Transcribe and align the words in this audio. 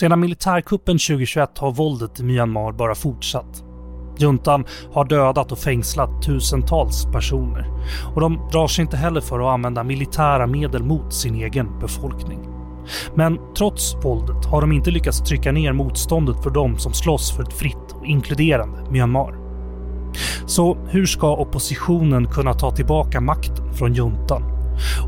Sedan 0.00 0.20
militärkuppen 0.20 0.98
2021 0.98 1.58
har 1.58 1.72
våldet 1.72 2.20
i 2.20 2.22
Myanmar 2.22 2.72
bara 2.72 2.94
fortsatt. 2.94 3.64
Juntan 4.18 4.64
har 4.92 5.04
dödat 5.04 5.52
och 5.52 5.58
fängslat 5.58 6.22
tusentals 6.22 7.04
personer 7.04 7.66
och 8.14 8.20
de 8.20 8.48
drar 8.52 8.66
sig 8.66 8.82
inte 8.82 8.96
heller 8.96 9.20
för 9.20 9.40
att 9.40 9.54
använda 9.54 9.84
militära 9.84 10.46
medel 10.46 10.82
mot 10.82 11.14
sin 11.14 11.34
egen 11.34 11.78
befolkning. 11.78 12.38
Men 13.14 13.38
trots 13.56 13.94
våldet 14.02 14.44
har 14.44 14.60
de 14.60 14.72
inte 14.72 14.90
lyckats 14.90 15.20
trycka 15.20 15.52
ner 15.52 15.72
motståndet 15.72 16.42
för 16.42 16.50
de 16.50 16.78
som 16.78 16.92
slåss 16.92 17.36
för 17.36 17.42
ett 17.42 17.52
fritt 17.52 17.92
och 17.94 18.06
inkluderande 18.06 18.90
Myanmar. 18.90 19.34
Så 20.46 20.76
hur 20.88 21.06
ska 21.06 21.36
oppositionen 21.36 22.26
kunna 22.26 22.54
ta 22.54 22.70
tillbaka 22.70 23.20
makten 23.20 23.74
från 23.74 23.94
juntan? 23.94 24.42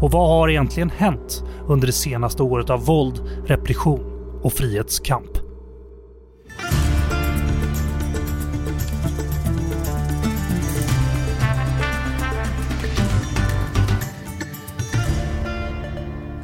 Och 0.01 0.11
vad 0.11 0.29
har 0.29 0.51
egentligen 0.51 0.91
hänt 0.91 1.45
under 1.67 1.87
det 1.87 1.93
senaste 1.93 2.43
året 2.43 2.71
av 2.71 2.85
våld, 2.85 3.21
repression 3.47 4.12
och 4.43 4.53
frihetskamp? 4.53 5.31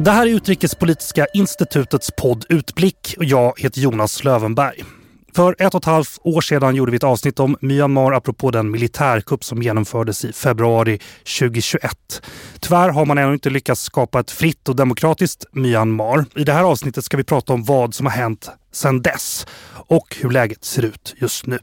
Det 0.00 0.10
här 0.10 0.26
är 0.26 0.30
Utrikespolitiska 0.30 1.26
institutets 1.34 2.10
podd 2.18 2.44
Utblick 2.48 3.14
och 3.18 3.24
jag 3.24 3.60
heter 3.60 3.80
Jonas 3.80 4.24
Lövenberg. 4.24 4.97
För 5.34 5.56
ett 5.58 5.74
och 5.74 5.80
ett 5.80 5.84
halvt 5.84 6.18
år 6.20 6.40
sedan 6.40 6.74
gjorde 6.74 6.90
vi 6.90 6.96
ett 6.96 7.04
avsnitt 7.04 7.40
om 7.40 7.56
Myanmar 7.60 8.12
apropå 8.12 8.50
den 8.50 8.70
militärkupp 8.70 9.44
som 9.44 9.62
genomfördes 9.62 10.24
i 10.24 10.32
februari 10.32 11.00
2021. 11.38 12.22
Tyvärr 12.60 12.88
har 12.88 13.06
man 13.06 13.18
ännu 13.18 13.32
inte 13.32 13.50
lyckats 13.50 13.82
skapa 13.82 14.20
ett 14.20 14.30
fritt 14.30 14.68
och 14.68 14.76
demokratiskt 14.76 15.44
Myanmar. 15.52 16.24
I 16.34 16.44
det 16.44 16.52
här 16.52 16.64
avsnittet 16.64 17.04
ska 17.04 17.16
vi 17.16 17.24
prata 17.24 17.52
om 17.52 17.64
vad 17.64 17.94
som 17.94 18.06
har 18.06 18.12
hänt 18.12 18.50
sedan 18.72 19.02
dess 19.02 19.46
och 19.70 20.16
hur 20.20 20.30
läget 20.30 20.64
ser 20.64 20.84
ut 20.84 21.14
just 21.18 21.46
nu. 21.46 21.58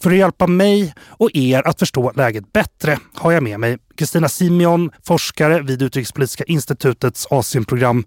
För 0.00 0.10
att 0.10 0.16
hjälpa 0.16 0.46
mig 0.46 0.94
och 1.08 1.30
er 1.34 1.66
att 1.66 1.78
förstå 1.78 2.12
läget 2.16 2.52
bättre 2.52 2.98
har 3.14 3.32
jag 3.32 3.42
med 3.42 3.60
mig 3.60 3.78
Kristina 3.96 4.28
Simeon, 4.28 4.90
forskare 5.02 5.62
vid 5.62 5.82
Utrikespolitiska 5.82 6.44
institutets 6.44 7.26
Asienprogram. 7.30 8.06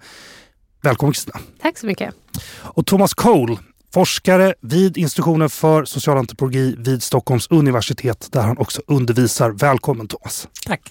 Välkommen 0.84 1.14
Kristina. 1.14 1.40
Tack 1.62 1.78
så 1.78 1.86
mycket. 1.86 2.16
Och 2.50 2.86
Thomas 2.86 3.14
Cole, 3.14 3.58
forskare 3.94 4.54
vid 4.62 4.98
institutionen 4.98 5.50
för 5.50 5.86
socialantropologi 5.86 6.76
vid 6.78 7.04
Stockholms 7.04 7.48
universitet 7.50 8.28
där 8.32 8.42
han 8.42 8.58
också 8.58 8.82
undervisar. 8.88 9.50
Välkommen 9.50 10.08
Thomas. 10.08 10.48
Tack. 10.66 10.82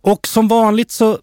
Och 0.00 0.26
som 0.26 0.48
vanligt 0.48 0.90
så 0.90 1.18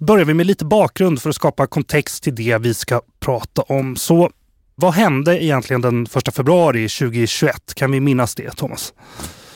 börjar 0.00 0.24
vi 0.24 0.34
med 0.34 0.46
lite 0.46 0.64
bakgrund 0.64 1.22
för 1.22 1.30
att 1.30 1.36
skapa 1.36 1.66
kontext 1.66 2.22
till 2.22 2.34
det 2.34 2.58
vi 2.58 2.74
ska 2.74 3.00
prata 3.20 3.62
om. 3.62 3.96
Så 3.96 4.30
vad 4.74 4.94
hände 4.94 5.44
egentligen 5.44 5.80
den 5.80 6.06
1 6.14 6.34
februari 6.34 6.88
2021? 6.88 7.74
Kan 7.74 7.92
vi 7.92 8.00
minnas 8.00 8.34
det, 8.34 8.50
Thomas? 8.50 8.92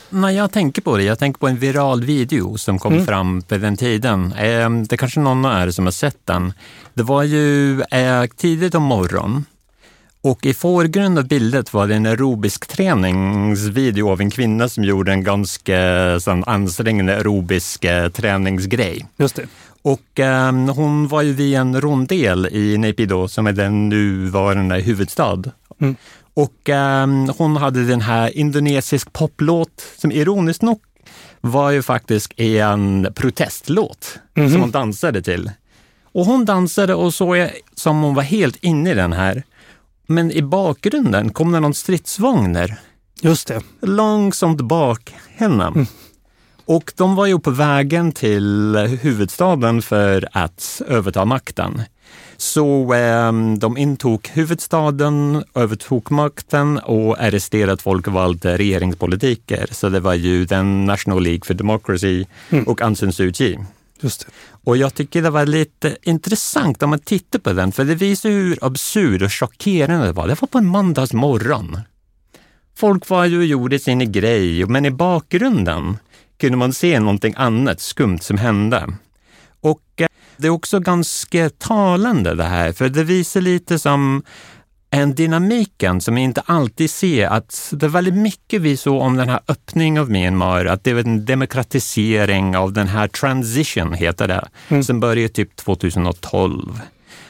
När 0.09 0.29
jag 0.29 0.51
tänker 0.51 0.81
på 0.81 0.97
det, 0.97 1.03
jag 1.03 1.19
tänker 1.19 1.39
på 1.39 1.47
en 1.47 1.57
viral 1.57 2.03
video 2.03 2.57
som 2.57 2.79
kom 2.79 2.93
mm. 2.93 3.05
fram 3.05 3.41
på 3.41 3.57
den 3.57 3.77
tiden. 3.77 4.33
Ehm, 4.37 4.83
det 4.83 4.97
kanske 4.97 5.19
någon 5.19 5.45
av 5.45 5.67
er 5.67 5.71
som 5.71 5.85
har 5.85 5.91
sett 5.91 6.25
den. 6.25 6.53
Det 6.93 7.03
var 7.03 7.23
ju 7.23 7.81
eh, 7.81 8.25
tidigt 8.25 8.75
om 8.75 8.83
morgonen 8.83 9.45
och 10.21 10.45
i 10.45 10.53
förgrunden 10.53 11.17
av 11.17 11.27
bildet 11.27 11.73
var 11.73 11.87
det 11.87 11.95
en 11.95 12.05
aerobisk 12.05 12.67
träningsvideo 12.67 14.09
av 14.09 14.21
en 14.21 14.31
kvinna 14.31 14.69
som 14.69 14.83
gjorde 14.83 15.11
en 15.11 15.23
ganska 15.23 15.79
sån, 16.19 16.43
ansträngande 16.43 17.15
aerobisk 17.15 17.83
eh, 17.83 18.09
träningsgrej. 18.09 19.05
Just 19.17 19.35
det. 19.35 19.47
Och 19.81 20.19
eh, 20.19 20.51
hon 20.51 21.07
var 21.07 21.21
ju 21.21 21.33
vid 21.33 21.55
en 21.55 21.81
rondel 21.81 22.47
i 22.51 22.77
Naypyidaw 22.77 23.27
som 23.27 23.47
är 23.47 23.51
den 23.51 23.89
nuvarande 23.89 24.75
huvudstad. 24.75 25.43
Mm. 25.81 25.95
Och 26.33 26.69
eh, 26.69 27.07
hon 27.37 27.57
hade 27.57 27.85
den 27.85 28.01
här 28.01 28.37
indonesisk 28.37 29.13
poplåt 29.13 29.83
som 29.97 30.11
ironiskt 30.11 30.61
nog 30.61 30.81
var 31.41 31.71
ju 31.71 31.81
faktiskt 31.81 32.39
en 32.39 33.07
protestlåt 33.15 34.19
mm 34.35 34.47
-hmm. 34.47 34.51
som 34.51 34.61
hon 34.61 34.71
dansade 34.71 35.21
till. 35.21 35.51
Och 36.11 36.25
hon 36.25 36.45
dansade 36.45 36.95
och 36.95 37.13
såg 37.13 37.49
som 37.75 38.01
hon 38.01 38.15
var 38.15 38.23
helt 38.23 38.55
inne 38.63 38.91
i 38.91 38.93
den 38.93 39.13
här. 39.13 39.43
Men 40.11 40.31
i 40.31 40.41
bakgrunden 40.41 41.29
kom 41.29 41.51
det 41.51 41.59
någon 41.59 41.73
stridsvagner. 41.73 42.79
Just 43.21 43.47
det. 43.47 43.61
Långsamt 43.81 44.61
bak 44.61 45.13
henne. 45.27 45.67
Mm. 45.67 45.85
Och 46.65 46.93
de 46.95 47.15
var 47.15 47.25
ju 47.25 47.39
på 47.39 47.51
vägen 47.51 48.11
till 48.11 48.77
huvudstaden 49.01 49.81
för 49.81 50.27
att 50.31 50.81
överta 50.87 51.25
makten. 51.25 51.81
Så 52.37 52.93
eh, 52.93 53.31
de 53.57 53.77
intog 53.77 54.29
huvudstaden, 54.33 55.43
övertog 55.55 56.11
makten 56.11 56.77
och 56.77 57.21
arresterade 57.21 57.81
folkvalda 57.81 58.57
regeringspolitiker. 58.57 59.67
Så 59.71 59.89
det 59.89 59.99
var 59.99 60.13
ju 60.13 60.45
den 60.45 60.85
National 60.85 61.23
League 61.23 61.41
for 61.45 61.53
Democracy 61.53 62.25
mm. 62.49 62.63
och 62.63 62.81
Aung 62.81 62.95
San 62.95 63.13
Suu 63.13 63.33
Kyi. 63.33 63.59
Just 64.01 64.19
det. 64.19 64.31
Och 64.69 64.77
jag 64.77 64.93
tycker 64.93 65.21
det 65.21 65.29
var 65.29 65.45
lite 65.45 65.97
intressant 66.01 66.83
om 66.83 66.89
man 66.89 66.99
tittar 66.99 67.39
på 67.39 67.53
den, 67.53 67.71
för 67.71 67.85
det 67.85 67.95
visar 67.95 68.29
hur 68.29 68.57
absurd 68.61 69.21
och 69.21 69.33
chockerande 69.33 70.05
det 70.05 70.11
var. 70.11 70.27
Det 70.27 70.41
var 70.41 70.47
på 70.47 70.57
en 70.57 70.65
måndagsmorgon. 70.65 71.79
Folk 72.75 73.09
var 73.09 73.25
ju 73.25 73.37
och 73.37 73.45
gjorde 73.45 73.79
sin 73.79 74.11
grej, 74.11 74.65
men 74.65 74.85
i 74.85 74.91
bakgrunden 74.91 75.97
kunde 76.39 76.57
man 76.57 76.73
se 76.73 76.99
någonting 76.99 77.33
annat 77.37 77.81
skumt 77.81 78.19
som 78.19 78.37
hände. 78.37 78.87
Och 79.61 79.81
eh, 79.95 80.07
det 80.37 80.47
är 80.47 80.51
också 80.51 80.79
ganska 80.79 81.49
talande 81.49 82.35
det 82.35 82.43
här, 82.43 82.71
för 82.71 82.89
det 82.89 83.03
visar 83.03 83.41
lite 83.41 83.79
som 83.79 84.23
en 84.89 85.15
dynamiken 85.15 86.01
som 86.01 86.15
vi 86.15 86.21
inte 86.21 86.41
alltid 86.45 86.89
ser. 86.89 87.27
Att 87.27 87.69
det 87.71 87.85
är 87.85 87.89
väldigt 87.89 88.13
mycket 88.13 88.61
vi 88.61 88.77
såg 88.77 89.01
om 89.01 89.17
den 89.17 89.29
här 89.29 89.39
öppningen 89.47 90.01
av 90.01 90.09
Myanmar, 90.11 90.65
att 90.65 90.83
det 90.83 90.93
var 90.93 91.01
en 91.01 91.25
demokratisering 91.25 92.57
av 92.57 92.73
den 92.73 92.87
här 92.87 93.07
transition, 93.07 93.93
heter 93.93 94.27
det, 94.27 94.47
mm. 94.69 94.83
som 94.83 94.99
började 94.99 95.33
typ 95.33 95.55
2012. 95.55 96.81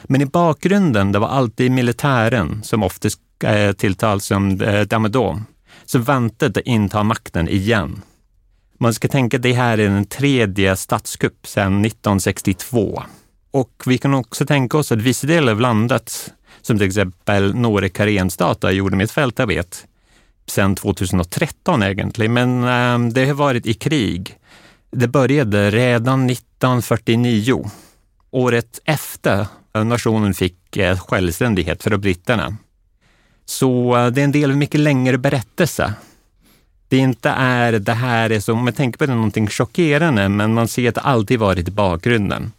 Men 0.02 0.20
i 0.20 0.26
bakgrunden, 0.26 1.12
det 1.12 1.18
var 1.18 1.28
alltid 1.28 1.70
militären 1.70 2.62
som 2.62 2.82
oftast 2.82 3.20
eh, 3.44 3.72
tilltalas 3.72 4.24
som 4.24 4.60
eh, 4.60 4.80
Damadon, 4.80 5.44
som 5.84 6.02
väntade 6.02 6.60
att 6.60 6.66
inta 6.66 7.02
makten 7.02 7.48
igen. 7.48 8.02
Man 8.78 8.94
ska 8.94 9.08
tänka 9.08 9.36
att 9.36 9.42
det 9.42 9.52
här 9.52 9.78
är 9.78 9.88
den 9.88 10.04
tredje 10.04 10.76
statskupp 10.76 11.46
sedan 11.46 11.84
1962. 11.84 13.02
Och 13.50 13.82
vi 13.86 13.98
kan 13.98 14.14
också 14.14 14.46
tänka 14.46 14.78
oss 14.78 14.92
att 14.92 14.98
vissa 14.98 15.26
delar 15.26 15.52
av 15.52 15.60
landet 15.60 16.32
som 16.62 16.78
till 16.78 16.86
exempel 16.86 17.54
Nore 17.54 17.88
Karenstater 17.88 18.70
gjorde 18.70 18.96
med 18.96 19.04
ett 19.04 19.10
fältarbete 19.10 19.76
sedan 20.46 20.74
2013 20.74 21.82
egentligen, 21.82 22.32
men 22.32 22.64
äh, 22.64 23.12
det 23.12 23.26
har 23.26 23.34
varit 23.34 23.66
i 23.66 23.74
krig. 23.74 24.36
Det 24.90 25.08
började 25.08 25.70
redan 25.70 26.30
1949, 26.30 27.70
året 28.30 28.80
efter 28.84 29.46
nationen 29.72 30.34
fick 30.34 30.76
äh, 30.76 30.98
självständighet 30.98 31.82
för 31.82 31.96
britterna. 31.96 32.56
Så 33.44 33.96
äh, 33.96 34.06
det 34.06 34.20
är 34.20 34.24
en 34.24 34.32
del 34.32 34.44
av 34.44 34.52
en 34.52 34.58
mycket 34.58 34.80
längre 34.80 35.18
berättelse. 35.18 35.94
Det 36.88 36.96
inte 36.96 37.30
är 37.30 37.72
det 37.72 37.92
här 37.92 38.30
är 38.30 38.40
som, 38.40 38.64
man 38.64 38.72
tänker 38.72 38.98
på 38.98 39.06
det, 39.06 39.14
någonting 39.14 39.48
chockerande, 39.48 40.28
men 40.28 40.54
man 40.54 40.68
ser 40.68 40.88
att 40.88 40.94
det 40.94 41.00
alltid 41.00 41.38
varit 41.38 41.68
i 41.68 41.70
bakgrunden. 41.70 42.52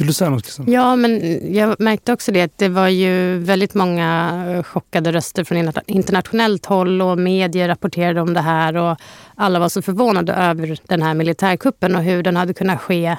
Vill 0.00 0.06
du 0.06 0.12
säga 0.12 0.30
något 0.30 0.44
Liksom? 0.44 0.72
Ja, 0.72 0.96
men 0.96 1.40
jag 1.54 1.80
märkte 1.80 2.12
också 2.12 2.32
det 2.32 2.42
att 2.42 2.58
det 2.58 2.68
var 2.68 2.88
ju 2.88 3.38
väldigt 3.38 3.74
många 3.74 4.44
eh, 4.48 4.62
chockade 4.62 5.12
röster 5.12 5.44
från 5.44 5.72
internationellt 5.86 6.66
håll 6.66 7.02
och 7.02 7.18
medier 7.18 7.68
rapporterade 7.68 8.20
om 8.20 8.34
det 8.34 8.40
här 8.40 8.76
och 8.76 8.96
alla 9.34 9.58
var 9.58 9.68
så 9.68 9.82
förvånade 9.82 10.32
över 10.32 10.78
den 10.86 11.02
här 11.02 11.14
militärkuppen 11.14 11.96
och 11.96 12.02
hur 12.02 12.22
den 12.22 12.36
hade 12.36 12.54
kunnat 12.54 12.80
ske 12.80 13.16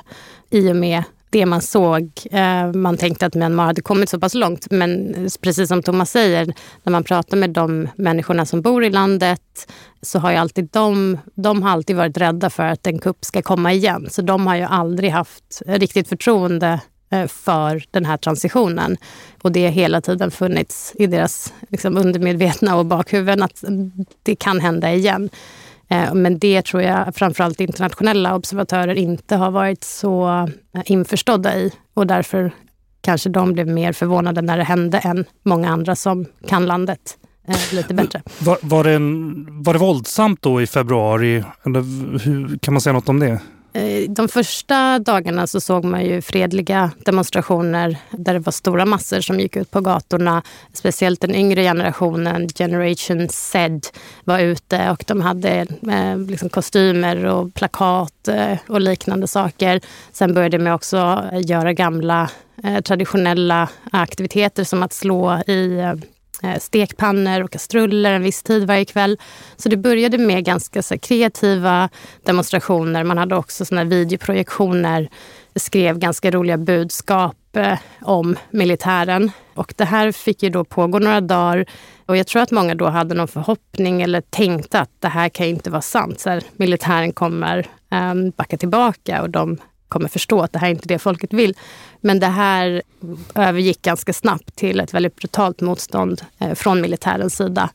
i 0.50 0.72
och 0.72 0.76
med 0.76 1.04
det 1.32 1.46
man 1.46 1.62
såg. 1.62 2.12
Eh, 2.32 2.74
man 2.74 2.98
tänkte 2.98 3.26
att 3.26 3.36
Myanmar 3.36 3.66
hade 3.66 3.82
kommit 3.82 4.10
så 4.10 4.20
pass 4.20 4.34
långt. 4.34 4.68
Men 4.72 5.16
precis 5.42 5.68
som 5.68 5.84
Thomas 5.84 6.12
säger, 6.12 6.54
när 6.84 6.92
man 6.92 7.04
pratar 7.04 7.38
med 7.38 7.50
de 7.50 7.90
människorna 7.96 8.46
som 8.46 8.62
bor 8.62 8.84
i 8.84 8.90
landet 8.90 9.72
så 10.02 10.20
har 10.20 10.32
ju 10.32 10.38
alltid 10.38 10.70
de, 10.72 11.18
de 11.36 11.64
har 11.64 11.70
alltid 11.70 11.96
varit 11.96 12.18
rädda 12.18 12.50
för 12.50 12.64
att 12.64 12.88
en 12.88 13.00
kupp 13.00 13.26
ska 13.26 13.42
komma 13.42 13.74
igen. 13.74 14.08
Så 14.10 14.22
de 14.22 14.48
har 14.48 14.56
ju 14.56 14.64
aldrig 14.64 15.12
haft 15.12 15.62
riktigt 15.66 16.08
förtroende 16.08 16.80
eh, 17.12 17.28
för 17.28 17.84
den 17.92 18.06
här 18.06 18.18
transitionen. 18.18 18.98
Och 19.42 19.52
det 19.52 19.64
har 19.64 19.72
hela 19.72 20.02
tiden 20.02 20.32
funnits 20.32 20.94
i 20.96 21.08
deras 21.08 21.54
liksom, 21.70 21.98
undermedvetna 21.98 22.76
och 22.76 22.86
bakhuvuden 22.86 23.44
att 23.44 23.64
det 24.24 24.36
kan 24.36 24.60
hända 24.60 24.94
igen. 24.94 25.30
Eh, 25.92 26.14
men 26.14 26.40
det 26.40 26.62
tror 26.62 26.84
jag 26.84 27.16
framförallt 27.16 27.60
internationella 27.60 28.36
observatörer 28.36 28.96
inte 28.96 29.36
har 29.36 29.52
varit 29.52 29.84
så 29.84 30.30
eh, 30.76 30.82
införstådda 30.86 31.58
i. 31.58 31.72
Och 31.94 32.08
därför 32.08 32.52
kanske 33.02 33.30
de 33.30 33.54
blev 33.54 33.68
mer 33.68 33.94
förvånade 33.94 34.42
när 34.42 34.58
det 34.58 34.64
hände 34.64 34.98
än 34.98 35.26
många 35.44 35.70
andra 35.70 35.96
som 35.96 36.26
kan 36.48 36.66
landet 36.66 37.18
eh, 37.48 37.76
lite 37.76 37.94
bättre. 37.94 38.22
Var, 38.40 38.58
var, 38.62 38.84
det 38.84 38.92
en, 38.92 39.46
var 39.64 39.74
det 39.74 39.80
våldsamt 39.80 40.42
då 40.42 40.62
i 40.62 40.68
februari? 40.68 41.44
Eller 41.66 41.82
hur, 42.20 42.58
kan 42.58 42.74
man 42.74 42.82
säga 42.82 42.94
något 42.94 43.10
om 43.10 43.20
det? 43.20 43.40
Eh, 43.74 44.10
de 44.10 44.28
första 44.28 45.00
dagarna 45.00 45.48
så 45.48 45.62
såg 45.62 45.86
man 45.86 46.06
ju 46.06 46.22
fredliga 46.22 46.92
demonstrationer 47.06 47.98
där 48.12 48.34
det 48.34 48.40
var 48.40 48.52
stora 48.52 48.86
massor 48.86 49.22
som 49.22 49.40
gick 49.40 49.56
ut 49.56 49.72
på 49.72 49.82
gatorna. 49.82 50.44
Speciellt 50.74 51.22
den 51.22 51.36
yngre 51.36 51.64
generationen, 51.64 52.50
Generation 52.50 53.30
Z, 53.30 53.80
var 54.24 54.40
ute 54.40 54.90
och 54.90 55.04
de 55.08 55.22
hade 55.22 55.66
eh, 55.92 56.18
liksom 56.18 56.50
kostymer 56.50 57.26
och 57.26 57.54
plakat 57.54 58.28
eh, 58.28 58.58
och 58.68 58.82
liknande 58.82 59.28
saker. 59.28 59.82
Sen 60.12 60.34
började 60.34 60.60
man 60.60 60.74
också 60.74 61.30
göra 61.34 61.74
gamla 61.74 62.30
traditionella 62.84 63.70
aktiviteter 63.92 64.64
som 64.64 64.84
att 64.84 64.94
slå 64.94 65.38
i 65.38 65.82
Eh, 66.44 66.60
stekpannor 66.60 67.44
och 67.44 67.52
kastruller 67.52 68.14
en 68.14 68.24
viss 68.24 68.44
tid 68.44 68.68
varje 68.68 68.86
kväll. 68.86 69.18
Så 69.56 69.70
det 69.70 69.78
började 69.78 70.18
med 70.18 70.46
ganska 70.46 70.82
så 70.82 70.98
kreativa 70.98 71.90
demonstrationer. 72.24 73.04
Man 73.04 73.18
hade 73.18 73.36
också 73.36 73.66
såna 73.66 73.84
videoprojektioner, 73.84 75.10
skrev 75.56 76.00
ganska 76.00 76.32
roliga 76.32 76.58
budskap 76.58 77.38
eh, 77.54 77.78
om 78.02 78.36
militären. 78.50 79.32
Och 79.54 79.74
det 79.78 79.86
här 79.86 80.12
fick 80.12 80.44
ju 80.44 80.50
då 80.50 80.64
pågå 80.64 81.00
några 81.00 81.22
dagar 81.22 81.66
och 82.06 82.18
jag 82.18 82.28
tror 82.28 82.42
att 82.42 82.52
många 82.52 82.76
då 82.76 82.88
hade 82.88 83.16
någon 83.16 83.28
förhoppning 83.28 84.02
eller 84.02 84.22
tänkte 84.22 84.80
att 84.80 84.92
det 85.00 85.08
här 85.08 85.30
kan 85.30 85.46
inte 85.46 85.70
vara 85.70 85.82
sant. 85.82 86.20
Så 86.20 86.30
här, 86.30 86.44
militären 86.54 87.14
kommer 87.14 87.68
um, 87.92 88.30
backa 88.30 88.58
tillbaka 88.58 89.22
och 89.22 89.30
de 89.30 89.58
kommer 89.92 90.10
förstå 90.10 90.42
att 90.42 90.54
det 90.54 90.60
här 90.60 90.68
är 90.68 90.72
inte 90.72 90.88
det 90.88 91.00
folket 91.00 91.34
vill. 91.34 91.56
Men 92.02 92.20
det 92.20 92.28
här 92.28 92.82
övergick 93.36 93.82
ganska 93.82 94.14
snabbt 94.14 94.56
till 94.56 94.80
ett 94.80 94.94
väldigt 94.94 95.16
brutalt 95.16 95.62
motstånd 95.62 96.22
eh, 96.40 96.54
från 96.54 96.82
militärens 96.82 97.36
sida. 97.36 97.70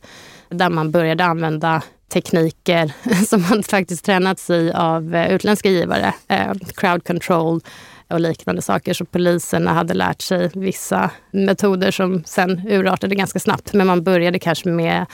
Där 0.49 0.69
man 0.69 0.91
började 0.91 1.25
använda 1.25 1.81
tekniker 2.09 2.91
som 3.27 3.41
man 3.49 3.63
faktiskt 3.63 4.05
tränats 4.05 4.49
i 4.49 4.71
av 4.75 5.15
eh, 5.15 5.31
utländska 5.31 5.69
givare. 5.69 6.13
Eh, 6.27 6.53
crowd 6.75 7.07
control 7.07 7.61
och 8.09 8.19
liknande 8.19 8.61
saker. 8.61 8.93
Så 8.93 9.05
poliserna 9.05 9.73
hade 9.73 9.93
lärt 9.93 10.21
sig 10.21 10.51
vissa 10.53 11.11
metoder 11.31 11.91
som 11.91 12.23
sen 12.25 12.61
urartade 12.69 13.15
ganska 13.15 13.39
snabbt. 13.39 13.73
Men 13.73 13.87
man 13.87 14.03
började 14.03 14.39
kanske 14.39 14.69
med 14.69 15.05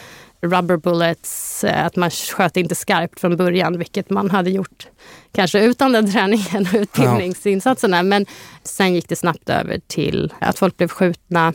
rubber 0.44 0.78
bullets, 0.78 1.63
eh, 1.63 1.86
att 1.86 1.95
man 1.95 2.10
sköt 2.10 2.57
inte 2.57 2.75
skarpt 2.75 3.19
från 3.19 3.38
början, 3.38 3.78
vilket 3.78 4.10
man 4.10 4.31
hade 4.31 4.50
gjort 4.50 4.88
kanske 5.31 5.63
utan 5.63 5.92
den 5.92 6.12
träningen 6.12 6.68
och 6.74 6.80
utbildningsinsatserna. 6.80 8.04
Men 8.04 8.25
sen 8.63 8.94
gick 8.94 9.10
det 9.10 9.16
snabbt 9.16 9.50
över 9.50 9.80
till 9.88 10.34
att 10.40 10.60
folk 10.60 10.78
blev 10.78 10.88
skjutna. 10.88 11.54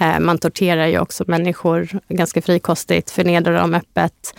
Eh, 0.00 0.20
man 0.20 0.38
torterar 0.38 0.86
ju 0.86 0.98
också 0.98 1.24
människor 1.26 1.88
ganska 2.08 2.42
frikostigt, 2.42 3.10
förnedrar 3.10 3.58
dem 3.58 3.74
öppet. 3.74 4.34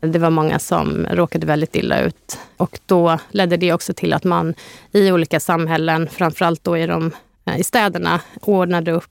Det 0.00 0.18
var 0.18 0.30
många 0.30 0.58
som 0.58 1.06
råkade 1.10 1.46
väldigt 1.46 1.76
illa 1.76 2.00
ut. 2.00 2.38
Och 2.56 2.78
då 2.86 3.18
ledde 3.30 3.56
det 3.56 3.72
också 3.72 3.94
till 3.94 4.12
att 4.12 4.24
man 4.24 4.54
i 4.92 5.12
olika 5.12 5.40
samhällen, 5.40 6.08
framförallt 6.12 6.64
då 6.64 6.78
i, 6.78 6.86
de, 6.86 7.12
eh, 7.44 7.58
i 7.58 7.64
städerna, 7.64 8.20
ordnade 8.40 8.92
upp 8.92 9.04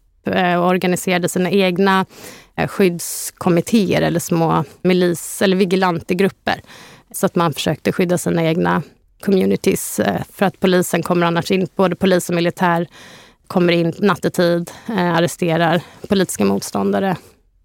och 0.57 0.67
organiserade 0.67 1.29
sina 1.29 1.51
egna 1.51 2.05
Eh, 2.57 2.67
skyddskommittéer 2.67 4.01
eller 4.01 4.19
små 4.19 4.63
milis 4.81 5.41
eller 5.41 5.55
vigilantegrupper. 5.55 6.61
Så 7.11 7.25
att 7.25 7.35
man 7.35 7.53
försökte 7.53 7.91
skydda 7.91 8.17
sina 8.17 8.43
egna 8.43 8.83
communities. 9.25 9.99
Eh, 9.99 10.21
för 10.33 10.45
att 10.45 10.59
polisen 10.59 11.03
kommer 11.03 11.27
annars 11.27 11.51
in, 11.51 11.67
både 11.75 11.95
polis 11.95 12.29
och 12.29 12.35
militär 12.35 12.87
kommer 13.47 13.73
in 13.73 13.93
nattetid, 13.99 14.71
eh, 14.89 15.15
arresterar 15.15 15.81
politiska 16.09 16.45
motståndare. 16.45 17.15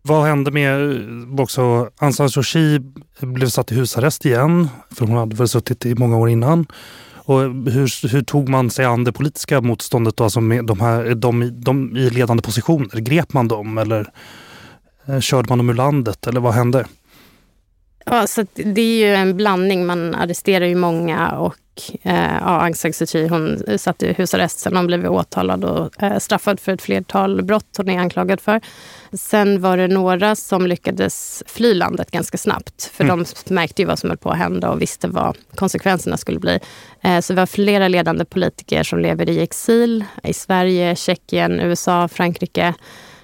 Vad 0.02 0.26
hände 0.26 0.50
med 0.50 1.40
också 1.40 1.90
Aung 1.96 2.12
San 2.12 2.30
Suu 2.30 2.42
Kyi 2.42 2.80
blev 3.20 3.48
satt 3.48 3.72
i 3.72 3.74
husarrest 3.74 4.24
igen, 4.24 4.68
för 4.90 5.06
hon 5.06 5.16
hade 5.16 5.36
väl 5.36 5.48
suttit 5.48 5.86
i 5.86 5.94
många 5.94 6.16
år 6.16 6.30
innan. 6.30 6.66
Och 7.24 7.40
hur, 7.72 8.08
hur 8.08 8.22
tog 8.22 8.48
man 8.48 8.70
sig 8.70 8.84
an 8.84 9.04
det 9.04 9.12
politiska 9.12 9.60
motståndet 9.60 10.16
då, 10.16 10.24
alltså 10.24 10.40
med 10.40 10.66
de, 10.66 10.80
här, 10.80 11.14
de, 11.14 11.60
de 11.60 11.96
i 11.96 12.10
ledande 12.10 12.42
positioner? 12.42 13.00
Grep 13.00 13.32
man 13.32 13.48
dem 13.48 13.78
eller 13.78 14.12
körde 15.20 15.48
man 15.48 15.58
dem 15.58 15.70
ur 15.70 15.74
landet 15.74 16.26
eller 16.26 16.40
vad 16.40 16.54
hände? 16.54 16.86
Ja, 18.04 18.26
så 18.26 18.46
det 18.54 18.80
är 18.80 19.08
ju 19.08 19.14
en 19.14 19.36
blandning. 19.36 19.86
Man 19.86 20.14
arresterar 20.14 20.66
ju 20.66 20.74
många 20.74 21.30
och 21.30 21.56
eh, 22.02 22.34
ja, 22.40 22.60
Aung 22.60 22.74
San 22.74 22.92
Suu 22.92 23.06
Kyi 23.06 23.28
hon 23.28 23.62
satt 23.78 24.02
i 24.02 24.12
husarrest 24.12 24.58
sen 24.58 24.76
hon 24.76 24.86
blev 24.86 25.06
åtalad 25.06 25.64
och 25.64 26.02
eh, 26.02 26.18
straffad 26.18 26.60
för 26.60 26.72
ett 26.72 26.82
flertal 26.82 27.42
brott 27.42 27.74
hon 27.76 27.88
är 27.88 27.98
anklagad 27.98 28.40
för. 28.40 28.60
Sen 29.12 29.60
var 29.60 29.76
det 29.76 29.88
några 29.88 30.36
som 30.36 30.66
lyckades 30.66 31.42
fly 31.46 31.74
landet 31.74 32.10
ganska 32.10 32.38
snabbt. 32.38 32.90
För 32.94 33.04
mm. 33.04 33.24
de 33.46 33.54
märkte 33.54 33.82
ju 33.82 33.88
vad 33.88 33.98
som 33.98 34.10
höll 34.10 34.18
på 34.18 34.30
att 34.30 34.38
hända 34.38 34.70
och 34.70 34.82
visste 34.82 35.08
vad 35.08 35.36
konsekvenserna 35.54 36.16
skulle 36.16 36.38
bli. 36.38 36.60
Eh, 37.00 37.20
så 37.20 37.34
vi 37.34 37.40
har 37.40 37.46
flera 37.46 37.88
ledande 37.88 38.24
politiker 38.24 38.82
som 38.82 38.98
lever 38.98 39.28
i 39.28 39.40
exil 39.40 40.04
i 40.22 40.32
Sverige, 40.32 40.96
Tjeckien, 40.96 41.60
USA, 41.60 42.08
Frankrike 42.08 42.74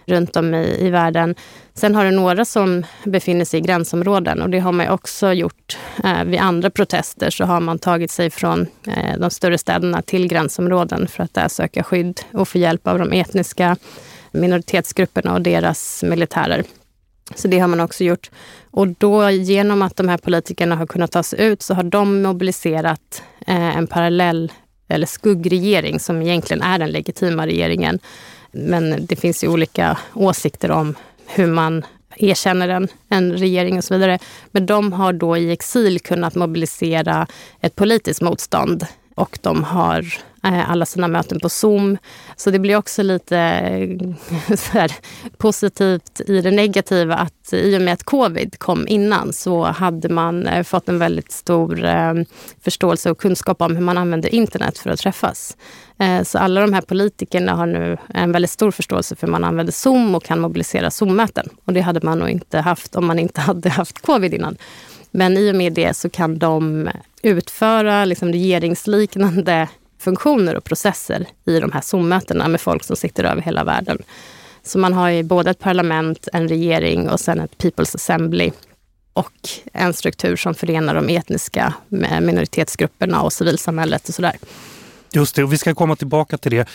runt 0.08 0.36
om 0.36 0.54
i, 0.54 0.86
i 0.86 0.90
världen. 0.90 1.34
Sen 1.74 1.94
har 1.94 2.04
du 2.04 2.10
några 2.10 2.44
som 2.44 2.86
befinner 3.04 3.44
sig 3.44 3.58
i 3.58 3.62
gränsområden 3.62 4.42
och 4.42 4.50
det 4.50 4.58
har 4.58 4.72
man 4.72 4.88
också 4.88 5.32
gjort. 5.32 5.78
Eh, 6.04 6.24
vid 6.24 6.40
andra 6.40 6.70
protester 6.70 7.30
så 7.30 7.44
har 7.44 7.60
man 7.60 7.78
tagit 7.78 8.10
sig 8.10 8.30
från 8.30 8.66
eh, 8.86 9.18
de 9.18 9.30
större 9.30 9.58
städerna 9.58 10.02
till 10.02 10.28
gränsområden 10.28 11.08
för 11.08 11.24
att 11.24 11.34
där 11.34 11.48
söka 11.48 11.82
skydd 11.82 12.20
och 12.32 12.48
få 12.48 12.58
hjälp 12.58 12.86
av 12.86 12.98
de 12.98 13.12
etniska 13.12 13.76
minoritetsgrupperna 14.32 15.34
och 15.34 15.42
deras 15.42 16.02
militärer. 16.02 16.64
Så 17.34 17.48
det 17.48 17.58
har 17.58 17.68
man 17.68 17.80
också 17.80 18.04
gjort. 18.04 18.30
Och 18.70 18.88
då 18.88 19.30
genom 19.30 19.82
att 19.82 19.96
de 19.96 20.08
här 20.08 20.18
politikerna 20.18 20.76
har 20.76 20.86
kunnat 20.86 21.12
ta 21.12 21.22
sig 21.22 21.46
ut 21.46 21.62
så 21.62 21.74
har 21.74 21.82
de 21.82 22.22
mobiliserat 22.22 23.22
eh, 23.46 23.76
en 23.76 23.86
parallell 23.86 24.52
eller 24.88 25.06
skuggregering 25.06 26.00
som 26.00 26.22
egentligen 26.22 26.62
är 26.62 26.78
den 26.78 26.90
legitima 26.90 27.46
regeringen 27.46 27.98
men 28.52 29.06
det 29.06 29.16
finns 29.16 29.44
ju 29.44 29.48
olika 29.48 29.98
åsikter 30.14 30.70
om 30.70 30.94
hur 31.26 31.46
man 31.46 31.84
erkänner 32.16 32.68
en, 32.68 32.88
en 33.08 33.32
regering 33.32 33.78
och 33.78 33.84
så 33.84 33.94
vidare. 33.94 34.18
Men 34.50 34.66
de 34.66 34.92
har 34.92 35.12
då 35.12 35.36
i 35.36 35.52
exil 35.52 36.00
kunnat 36.00 36.34
mobilisera 36.34 37.26
ett 37.60 37.76
politiskt 37.76 38.20
motstånd 38.20 38.86
och 39.14 39.38
de 39.42 39.64
har 39.64 40.14
Eh, 40.42 40.70
alla 40.70 40.86
sina 40.86 41.08
möten 41.08 41.40
på 41.40 41.48
Zoom. 41.48 41.98
Så 42.36 42.50
det 42.50 42.58
blir 42.58 42.76
också 42.76 43.02
lite 43.02 43.38
eh, 43.38 44.58
här, 44.72 44.92
positivt 45.36 46.20
i 46.26 46.40
det 46.40 46.50
negativa 46.50 47.14
att 47.14 47.52
i 47.52 47.76
och 47.76 47.82
med 47.82 47.94
att 47.94 48.02
covid 48.02 48.58
kom 48.58 48.88
innan 48.88 49.32
så 49.32 49.64
hade 49.64 50.08
man 50.08 50.46
eh, 50.46 50.62
fått 50.62 50.88
en 50.88 50.98
väldigt 50.98 51.32
stor 51.32 51.78
förståelse 52.64 53.10
och 53.10 53.18
kunskap 53.18 53.62
om 53.62 53.76
hur 53.76 53.82
man 53.82 53.98
använder 53.98 54.34
internet 54.34 54.78
för 54.78 54.90
att 54.90 54.98
träffas. 54.98 55.56
Så 56.24 56.38
alla 56.38 56.60
de 56.60 56.72
här 56.72 56.80
politikerna 56.80 57.52
har 57.52 57.66
nu 57.66 57.96
en 58.08 58.32
väldigt 58.32 58.50
stor 58.50 58.70
förståelse 58.70 59.16
för 59.16 59.26
hur 59.26 59.32
man 59.32 59.44
använder 59.44 59.72
Zoom 59.72 60.14
och 60.14 60.24
kan 60.24 60.40
mobilisera 60.40 60.90
Zoom-möten. 60.90 61.48
Och 61.64 61.72
det 61.72 61.80
hade 61.80 62.00
man 62.02 62.18
nog 62.18 62.28
inte 62.28 62.58
haft 62.58 62.96
om 62.96 63.06
man 63.06 63.18
inte 63.18 63.40
hade 63.50 63.68
haft 63.68 64.02
covid 64.02 64.34
innan. 64.34 64.56
Men 65.10 65.36
i 65.36 65.50
och 65.50 65.56
med 65.56 65.72
det 65.72 65.96
så 65.96 66.10
kan 66.10 66.38
de 66.38 66.88
utföra 67.22 68.04
liksom 68.04 68.32
regeringsliknande 68.32 69.68
funktioner 69.98 70.54
och 70.54 70.64
processer 70.64 71.26
i 71.46 71.60
de 71.60 71.72
här 71.72 71.80
Zoom-mötena 71.80 72.48
med 72.48 72.60
folk 72.60 72.84
som 72.84 72.96
sitter 72.96 73.24
över 73.24 73.42
hela 73.42 73.64
världen. 73.64 73.98
Så 74.62 74.78
man 74.78 74.92
har 74.92 75.08
ju 75.08 75.22
både 75.22 75.50
ett 75.50 75.58
parlament, 75.58 76.28
en 76.32 76.48
regering 76.48 77.10
och 77.10 77.20
sen 77.20 77.40
ett 77.40 77.58
People's 77.58 77.94
Assembly 77.94 78.52
och 79.12 79.48
en 79.72 79.92
struktur 79.92 80.36
som 80.36 80.54
förenar 80.54 80.94
de 80.94 81.08
etniska 81.08 81.74
minoritetsgrupperna 82.20 83.22
och 83.22 83.32
civilsamhället 83.32 84.08
och 84.08 84.14
sådär. 84.14 84.36
Just 85.12 85.34
det, 85.34 85.44
och 85.44 85.52
vi 85.52 85.58
ska 85.58 85.74
komma 85.74 85.96
tillbaka 85.96 86.38
till 86.38 86.50
det. 86.50 86.68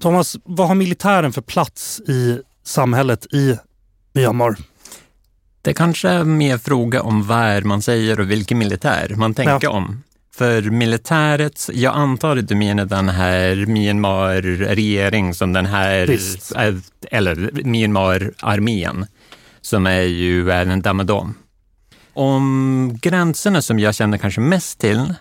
Thomas, 0.00 0.36
vad 0.44 0.68
har 0.68 0.74
militären 0.74 1.32
för 1.32 1.42
plats 1.42 2.00
i 2.00 2.40
samhället 2.64 3.26
i 3.32 3.58
Myanmar? 4.12 4.56
Det 5.62 5.74
kanske 5.74 6.08
är 6.08 6.24
mer 6.24 6.58
fråga 6.58 7.02
om 7.02 7.26
vad 7.26 7.64
man 7.64 7.82
säger 7.82 8.20
och 8.20 8.30
vilken 8.30 8.58
militär 8.58 9.14
man 9.16 9.34
tänker 9.34 9.58
ja. 9.62 9.70
om. 9.70 10.02
För 10.36 10.62
militäret, 10.62 11.70
jag 11.72 11.94
antar 11.94 12.36
att 12.36 12.48
du 12.48 12.54
menar 12.54 12.84
den 12.84 13.08
här 13.08 13.66
Myanmar-regering 13.66 15.34
som 15.34 15.52
den 15.52 15.66
här, 15.66 16.06
Visst. 16.06 16.52
eller 17.10 17.50
Myanmar-armén, 17.64 19.06
som 19.60 19.86
är 19.86 20.00
ju 20.00 20.50
en 20.50 20.82
damadom. 20.82 21.34
Om 22.12 22.98
gränserna 23.02 23.62
som 23.62 23.78
jag 23.78 23.94
känner 23.94 24.18
kanske 24.18 24.40
mest 24.40 24.78
till 24.78 25.14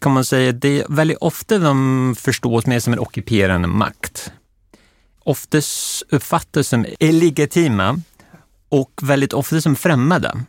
kan 0.00 0.12
man 0.12 0.24
säga 0.24 0.50
att 0.50 0.60
det 0.60 0.80
är 0.80 0.86
väldigt 0.88 1.18
ofta 1.20 1.58
de 1.58 2.14
förstås 2.18 2.66
mer 2.66 2.80
som 2.80 2.92
en 2.92 2.98
ockuperande 2.98 3.68
makt. 3.68 4.32
Oftast 5.18 6.02
uppfattas 6.10 6.68
som 6.68 6.86
illegitima 6.98 8.00
och 8.68 8.92
väldigt 9.02 9.32
ofta 9.32 9.60
som 9.60 9.76
främmande. 9.76 10.44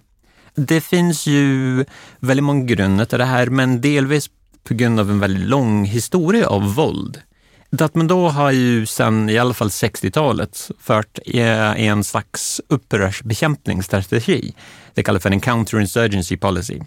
Det 0.55 0.81
finns 0.81 1.27
ju 1.27 1.85
väldigt 2.19 2.43
många 2.43 2.65
grunder 2.65 3.05
till 3.05 3.19
det 3.19 3.25
här, 3.25 3.47
men 3.47 3.81
delvis 3.81 4.29
på 4.63 4.73
grund 4.73 4.99
av 4.99 5.09
en 5.09 5.19
väldigt 5.19 5.47
lång 5.49 5.85
historia 5.85 6.47
av 6.47 6.75
våld. 6.75 7.21
Datmando 7.69 8.27
har 8.27 8.51
ju 8.51 8.85
sedan 8.85 9.29
i 9.29 9.37
alla 9.37 9.53
fall 9.53 9.67
60-talet 9.67 10.71
fört 10.79 11.19
en 11.25 12.03
slags 12.03 12.61
upprörsbekämpningsstrategi. 12.67 14.53
Det 14.93 15.03
kallas 15.03 15.23
för 15.23 15.31
en 15.31 15.39
counterinsurgency 15.39 16.37
policy. 16.37 16.79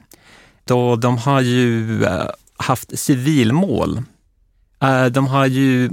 Då 0.64 0.96
de 0.96 1.18
har 1.18 1.40
ju 1.40 2.04
eh, 2.04 2.26
haft 2.56 2.98
civilmål. 2.98 4.02
Eh, 4.82 5.06
de 5.06 5.26
har 5.26 5.46
ju 5.46 5.90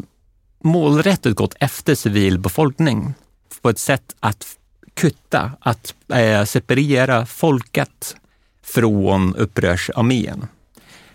målrättet 0.64 1.36
gått 1.36 1.56
efter 1.60 1.96
civilbefolkning 1.96 3.14
på 3.62 3.70
ett 3.70 3.80
sätt 3.80 4.16
att 4.20 4.58
kutta, 5.02 5.52
att 5.60 5.94
eh, 6.14 6.44
separera 6.44 7.26
folket 7.26 8.16
från 8.64 9.36
upprörsarmén. 9.36 10.48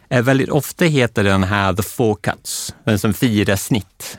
Eh, 0.08 0.22
väldigt 0.22 0.48
ofta 0.48 0.84
heter 0.84 1.24
den 1.24 1.44
här 1.44 1.74
the 1.74 1.82
four 1.82 2.14
cuts, 2.14 2.74
den 2.84 2.98
som 2.98 3.14
fyra 3.14 3.56
snitt. 3.56 4.18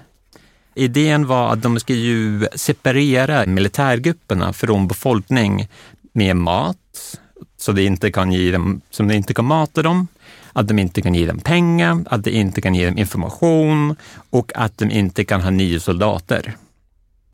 Idén 0.76 1.28
var 1.28 1.54
att 1.54 1.62
de 1.62 1.80
ska 1.80 1.94
ju 1.94 2.48
separera 2.56 3.46
militärgrupperna 3.46 4.54
från 4.54 4.88
befolkning 4.88 5.68
med 6.14 6.36
mat, 6.36 7.20
så 7.58 7.72
det 7.72 7.84
inte 7.84 8.12
kan 8.12 8.32
ge 8.32 8.52
dem, 8.52 8.82
som 8.90 9.08
de 9.08 9.16
inte 9.16 9.34
kan 9.34 9.46
mata 9.46 9.82
dem, 9.82 10.08
att 10.54 10.68
de 10.68 10.80
inte 10.80 11.02
kan 11.02 11.16
ge 11.16 11.26
dem 11.26 11.40
pengar, 11.40 12.04
att 12.10 12.24
de 12.24 12.32
inte 12.32 12.62
kan 12.62 12.76
ge 12.76 12.86
dem 12.86 12.98
information 12.98 13.96
och 14.30 14.52
att 14.56 14.78
de 14.78 14.92
inte 14.92 15.26
kan 15.26 15.42
ha 15.42 15.50
nya 15.50 15.80
soldater. 15.80 16.56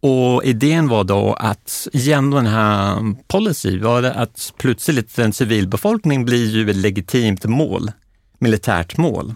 Och 0.04 0.44
idén 0.44 0.88
var 0.88 1.04
då 1.04 1.34
att 1.34 1.88
genom 1.94 2.32
den 2.32 2.46
här 2.46 3.16
policy 3.28 3.80
var 3.80 4.02
det 4.02 4.14
att 4.14 4.54
plötsligt 4.58 5.20
en 5.20 5.34
civilbefolkning 5.34 6.26
blir 6.26 6.50
ju 6.50 6.70
ett 6.70 6.76
legitimt 6.76 7.46
mål, 7.46 7.92
militärt 8.40 8.98
mål. 8.98 9.36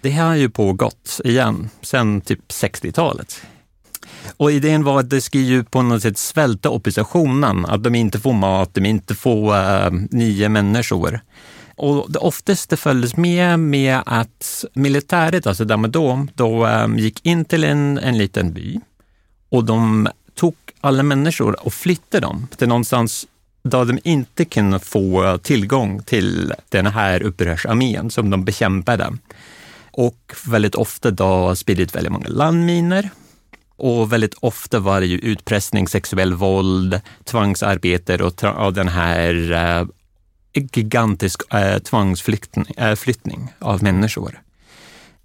Det 0.00 0.10
här 0.10 0.26
har 0.26 0.34
ju 0.34 0.50
pågått 0.50 1.20
igen 1.24 1.70
sedan 1.82 2.20
typ 2.20 2.40
60-talet. 2.48 3.42
Och 4.36 4.52
idén 4.52 4.84
var 4.84 5.00
att 5.00 5.10
det 5.10 5.20
ska 5.20 5.38
ju 5.38 5.64
på 5.64 5.82
något 5.82 6.02
sätt 6.02 6.18
svälta 6.18 6.70
oppositionen, 6.70 7.66
att 7.66 7.82
de 7.82 7.94
inte 7.94 8.20
får 8.20 8.32
mat, 8.32 8.74
de 8.74 8.86
inte 8.86 9.14
får 9.14 9.56
uh, 9.56 9.92
nya 10.10 10.48
människor. 10.48 11.20
Och 11.76 12.12
det 12.12 12.18
oftast 12.18 12.70
det 12.70 12.76
följdes 12.76 13.16
med 13.16 13.58
med 13.58 14.00
att 14.06 14.64
militäret, 14.74 15.46
alltså 15.46 15.64
där 15.64 15.88
då, 15.88 16.26
då 16.34 16.66
um, 16.66 16.98
gick 16.98 17.26
in 17.26 17.44
till 17.44 17.64
en, 17.64 17.98
en 17.98 18.18
liten 18.18 18.52
by 18.52 18.80
och 19.54 19.64
de 19.64 20.08
tog 20.34 20.54
alla 20.80 21.02
människor 21.02 21.66
och 21.66 21.74
flyttade 21.74 22.26
dem 22.26 22.46
till 22.56 22.68
någonstans 22.68 23.26
där 23.62 23.84
de 23.84 23.98
inte 24.04 24.44
kunde 24.44 24.78
få 24.78 25.38
tillgång 25.38 26.02
till 26.02 26.52
den 26.68 26.86
här 26.86 27.22
upprörsarmén 27.22 28.10
som 28.10 28.30
de 28.30 28.44
bekämpade. 28.44 29.16
Och 29.90 30.32
väldigt 30.46 30.74
ofta 30.74 31.10
då 31.10 31.56
spridit 31.56 31.94
väldigt 31.94 32.12
många 32.12 32.28
landminer. 32.28 33.10
Och 33.76 34.12
väldigt 34.12 34.34
ofta 34.34 34.78
var 34.78 35.00
det 35.00 35.06
ju 35.06 35.18
utpressning, 35.18 35.88
sexuell 35.88 36.34
våld, 36.34 37.00
tvangsarbete 37.24 38.16
och, 38.16 38.44
och 38.44 38.72
den 38.72 38.88
här 38.88 39.34
uh, 39.34 39.88
gigantisk 40.72 41.54
eh, 41.54 41.78
tvångsflyttning 41.78 42.66
eh, 42.76 42.90
uh, 42.90 43.48
av 43.58 43.82
människor. 43.82 44.43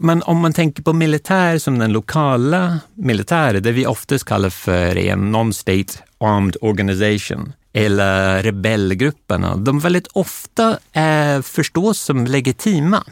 Men 0.02 0.24
om 0.24 0.38
man 0.38 0.54
tänker 0.54 0.84
på 0.84 0.94
militär 0.94 1.58
som 1.58 1.80
den 1.80 1.92
lokala 1.92 2.80
militären, 2.96 3.64
det 3.64 3.72
vi 3.72 3.86
oftast 3.86 4.26
kallar 4.26 4.50
för 4.50 4.98
en 4.98 5.36
non-state 5.36 6.00
armed 6.18 6.58
organization 6.62 7.54
eller 7.74 8.44
rebellgrupperna, 8.44 9.56
de 9.56 9.80
väldigt 9.80 10.08
ofta 10.08 10.80
eh, 10.92 11.42
förstås 11.42 12.00
som 12.00 12.26
legitima. 12.26 13.04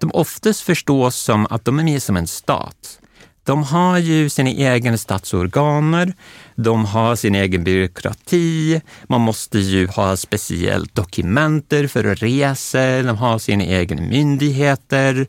De 0.00 0.10
oftast 0.14 0.60
förstås 0.60 1.16
som 1.16 1.46
att 1.50 1.64
de 1.64 1.78
är 1.78 1.84
med 1.84 2.02
som 2.02 2.16
en 2.16 2.26
stat. 2.26 3.00
De 3.44 3.62
har 3.62 3.98
ju 3.98 4.28
sina 4.28 4.50
egna 4.50 4.98
statsorganer, 4.98 6.12
de 6.54 6.84
har 6.84 7.16
sin 7.16 7.34
egen 7.34 7.64
byråkrati, 7.64 8.80
man 9.08 9.20
måste 9.20 9.58
ju 9.58 9.86
ha 9.86 10.16
speciellt 10.16 10.94
dokumenter 10.94 11.86
för 11.86 12.04
att 12.04 12.22
resa, 12.22 13.02
de 13.02 13.16
har 13.16 13.38
sina 13.38 13.64
egna 13.64 14.02
myndigheter. 14.02 15.26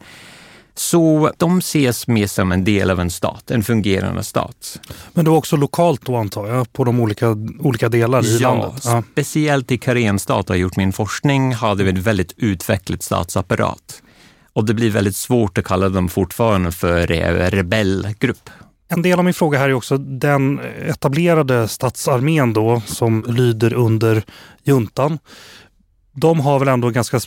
Så 0.80 1.32
de 1.38 1.58
ses 1.58 2.08
mer 2.08 2.28
som 2.28 2.52
en 2.52 2.64
del 2.64 2.90
av 2.90 3.00
en 3.00 3.10
stat, 3.10 3.52
en 3.52 3.64
fungerande 3.64 4.24
stat. 4.24 4.80
Men 5.14 5.26
det 5.26 5.32
var 5.32 5.38
också 5.38 5.56
lokalt 5.56 6.06
då 6.06 6.16
antar 6.16 6.48
jag, 6.48 6.74
på 6.74 6.84
de 6.84 7.00
olika, 7.00 7.36
olika 7.60 7.90
delar 7.90 8.26
i 8.26 8.38
ja, 8.40 8.54
landet? 8.54 8.82
Ja, 8.86 9.04
speciellt 9.12 9.72
i 9.72 9.78
Karenstat 9.78 10.50
har 10.50 10.56
jag 10.56 10.62
gjort 10.62 10.78
min 10.78 10.94
forskning, 10.94 11.54
hade 11.54 11.84
vi 11.84 11.90
en 11.90 12.02
väldigt 12.02 12.34
utvecklad 12.38 13.04
statsapparat. 13.04 14.02
Och 14.54 14.66
det 14.66 14.74
blir 14.74 14.90
väldigt 14.90 15.16
svårt 15.16 15.58
att 15.58 15.66
kalla 15.66 15.90
dem 15.90 16.10
fortfarande 16.10 16.72
för 16.72 17.08
rebellgrupp. 17.52 18.50
En 18.88 19.02
del 19.02 19.20
av 19.20 19.26
min 19.26 19.34
fråga 19.34 19.60
här 19.60 19.70
är 19.70 19.74
också 19.74 19.98
den 19.98 20.60
etablerade 20.88 21.68
statsarmén 21.68 22.54
då 22.54 22.82
som 22.86 23.26
lyder 23.28 23.74
under 23.74 24.24
juntan 24.64 25.20
de 26.12 26.40
har 26.40 26.60
väl 26.60 26.68
ändå 26.68 26.88
en 26.88 26.94
ganska 26.94 27.20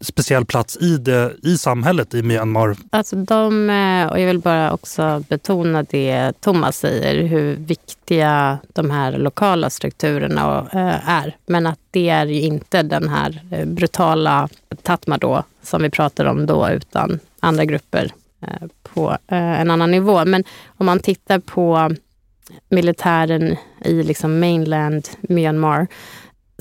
speciell 0.00 0.44
plats 0.44 0.76
i, 0.76 0.96
det, 0.96 1.32
i 1.42 1.58
samhället 1.58 2.14
i 2.14 2.22
Myanmar? 2.22 2.76
Alltså 2.90 3.16
de, 3.16 3.70
eh, 3.70 4.06
och 4.06 4.20
jag 4.20 4.26
vill 4.26 4.38
bara 4.38 4.72
också 4.72 5.24
betona 5.28 5.82
det 5.82 6.32
Thomas 6.40 6.78
säger, 6.78 7.22
hur 7.26 7.56
viktiga 7.56 8.58
de 8.72 8.90
här 8.90 9.18
lokala 9.18 9.70
strukturerna 9.70 10.66
eh, 10.72 11.08
är. 11.08 11.36
Men 11.46 11.66
att 11.66 11.78
det 11.90 12.08
är 12.08 12.26
ju 12.26 12.40
inte 12.40 12.82
den 12.82 13.08
här 13.08 13.42
eh, 13.50 13.66
brutala 13.66 14.48
Tatma 14.82 15.18
då, 15.18 15.42
som 15.62 15.82
vi 15.82 15.90
pratar 15.90 16.24
om 16.24 16.46
då, 16.46 16.68
utan 16.68 17.18
andra 17.40 17.64
grupper 17.64 18.12
på 18.82 19.16
en 19.28 19.70
annan 19.70 19.90
nivå. 19.90 20.24
Men 20.24 20.44
om 20.66 20.86
man 20.86 20.98
tittar 20.98 21.38
på 21.38 21.90
militären 22.68 23.56
i 23.84 24.02
liksom 24.02 24.40
mainland 24.40 25.08
Myanmar 25.20 25.86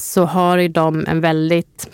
så 0.02 0.26
har 0.26 0.58
ju 0.58 0.68
de 0.68 1.06
en 1.08 1.22
väldigt 1.22 1.90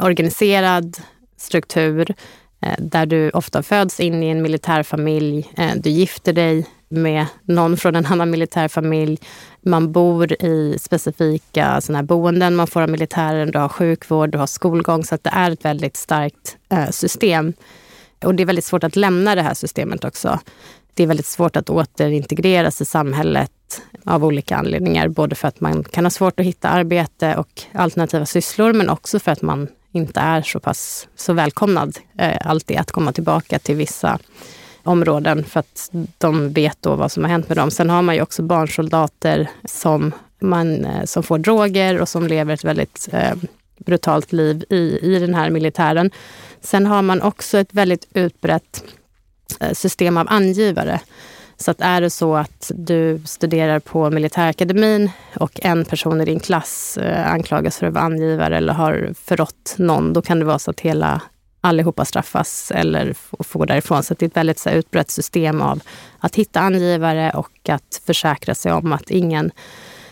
organiserad 0.00 0.96
struktur 1.36 2.14
eh, 2.62 2.74
där 2.78 3.06
du 3.06 3.30
ofta 3.30 3.62
föds 3.62 4.00
in 4.00 4.22
i 4.22 4.28
en 4.28 4.42
militärfamilj. 4.42 5.52
Eh, 5.56 5.70
du 5.76 5.90
gifter 5.90 6.32
dig 6.32 6.66
med 6.88 7.26
någon 7.42 7.76
från 7.76 7.96
en 7.96 8.06
annan 8.06 8.30
militärfamilj. 8.30 9.18
Man 9.62 9.92
bor 9.92 10.42
i 10.42 10.78
specifika 10.80 11.80
såna 11.80 11.98
här 11.98 12.02
boenden 12.02 12.56
man 12.56 12.66
får 12.66 12.82
av 12.82 12.88
militären. 12.88 13.50
Du 13.50 13.58
har 13.58 13.68
sjukvård, 13.68 14.30
du 14.30 14.38
har 14.38 14.46
skolgång. 14.46 15.04
Så 15.04 15.18
det 15.22 15.30
är 15.30 15.50
ett 15.50 15.64
väldigt 15.64 15.96
starkt 15.96 16.56
eh, 16.68 16.90
system. 16.90 17.52
Och 18.24 18.34
det 18.34 18.42
är 18.42 18.46
väldigt 18.46 18.64
svårt 18.64 18.84
att 18.84 18.96
lämna 18.96 19.34
det 19.34 19.42
här 19.42 19.54
systemet 19.54 20.04
också. 20.04 20.40
Det 20.98 21.02
är 21.02 21.06
väldigt 21.06 21.26
svårt 21.26 21.56
att 21.56 21.70
återintegreras 21.70 22.80
i 22.80 22.84
samhället 22.84 23.82
av 24.04 24.24
olika 24.24 24.56
anledningar. 24.56 25.08
Både 25.08 25.34
för 25.34 25.48
att 25.48 25.60
man 25.60 25.84
kan 25.84 26.04
ha 26.04 26.10
svårt 26.10 26.40
att 26.40 26.46
hitta 26.46 26.68
arbete 26.68 27.36
och 27.36 27.62
alternativa 27.72 28.26
sysslor 28.26 28.72
men 28.72 28.90
också 28.90 29.18
för 29.18 29.32
att 29.32 29.42
man 29.42 29.68
inte 29.92 30.20
är 30.20 30.42
så 30.42 30.60
pass 30.60 31.08
så 31.16 31.32
välkomnad 31.32 31.98
eh, 32.18 32.46
alltid 32.46 32.78
att 32.78 32.90
komma 32.90 33.12
tillbaka 33.12 33.58
till 33.58 33.76
vissa 33.76 34.18
områden 34.82 35.44
för 35.44 35.60
att 35.60 35.90
de 36.18 36.52
vet 36.52 36.78
då 36.80 36.94
vad 36.94 37.12
som 37.12 37.24
har 37.24 37.30
hänt 37.30 37.48
med 37.48 37.56
dem. 37.56 37.70
Sen 37.70 37.90
har 37.90 38.02
man 38.02 38.14
ju 38.14 38.22
också 38.22 38.42
barnsoldater 38.42 39.50
som, 39.64 40.12
man, 40.40 40.84
eh, 40.84 41.04
som 41.04 41.22
får 41.22 41.38
droger 41.38 42.00
och 42.00 42.08
som 42.08 42.26
lever 42.26 42.54
ett 42.54 42.64
väldigt 42.64 43.08
eh, 43.12 43.36
brutalt 43.78 44.32
liv 44.32 44.64
i, 44.70 44.98
i 45.02 45.18
den 45.18 45.34
här 45.34 45.50
militären. 45.50 46.10
Sen 46.60 46.86
har 46.86 47.02
man 47.02 47.22
också 47.22 47.58
ett 47.58 47.74
väldigt 47.74 48.08
utbrett 48.14 48.84
Eh, 49.60 49.72
system 49.72 50.16
av 50.16 50.26
angivare 50.30 51.00
så 51.60 51.70
att 51.70 51.80
är 51.80 52.00
det 52.00 52.10
så 52.10 52.36
att 52.36 52.70
du 52.74 53.20
studerar 53.24 53.78
på 53.80 54.10
militärakademin 54.10 55.10
och 55.34 55.60
en 55.62 55.84
person 55.84 56.20
i 56.20 56.24
din 56.24 56.40
klass 56.40 56.98
eh, 56.98 57.32
anklagas 57.32 57.78
för 57.78 57.86
att 57.86 57.94
vara 57.94 58.04
angivare 58.04 58.56
eller 58.56 58.72
har 58.72 59.14
förrått 59.24 59.74
någon, 59.78 60.12
då 60.12 60.22
kan 60.22 60.38
det 60.38 60.44
vara 60.44 60.58
så 60.58 60.70
att 60.70 60.80
hela 60.80 61.22
allihopa 61.60 62.04
straffas 62.04 62.72
eller 62.74 63.14
får 63.44 63.58
gå 63.58 63.64
därifrån. 63.64 64.02
Så 64.02 64.14
det 64.14 64.24
är 64.24 64.28
ett 64.28 64.36
väldigt 64.36 64.58
så 64.58 64.68
här, 64.68 64.76
utbrett 64.76 65.10
system 65.10 65.62
av 65.62 65.80
att 66.18 66.36
hitta 66.36 66.60
angivare 66.60 67.30
och 67.30 67.68
att 67.68 68.02
försäkra 68.06 68.54
sig 68.54 68.72
om 68.72 68.92
att 68.92 69.10
ingen 69.10 69.50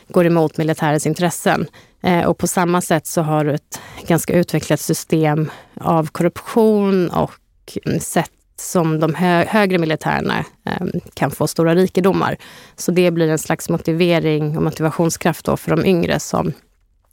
går 0.09 0.27
emot 0.27 0.57
militärens 0.57 1.07
intressen. 1.07 1.67
Eh, 2.03 2.25
och 2.25 2.39
på 2.39 2.47
samma 2.47 2.81
sätt 2.81 3.07
så 3.07 3.23
har 3.23 3.45
du 3.45 3.55
ett 3.55 3.81
ganska 4.07 4.33
utvecklat 4.33 4.81
system 4.81 5.51
av 5.81 6.07
korruption 6.07 7.11
och 7.11 7.79
mm, 7.85 8.01
sätt 8.01 8.31
som 8.57 9.01
de 9.01 9.15
hö 9.15 9.45
högre 9.45 9.79
militärerna 9.79 10.45
eh, 10.65 10.87
kan 11.15 11.31
få 11.31 11.47
stora 11.47 11.75
rikedomar. 11.75 12.37
Så 12.77 12.93
det 12.93 13.11
blir 13.11 13.29
en 13.29 13.39
slags 13.39 13.69
motivering 13.69 14.57
och 14.57 14.63
motivationskraft 14.63 15.45
då 15.45 15.57
för 15.57 15.77
de 15.77 15.87
yngre 15.87 16.21
som 16.21 16.53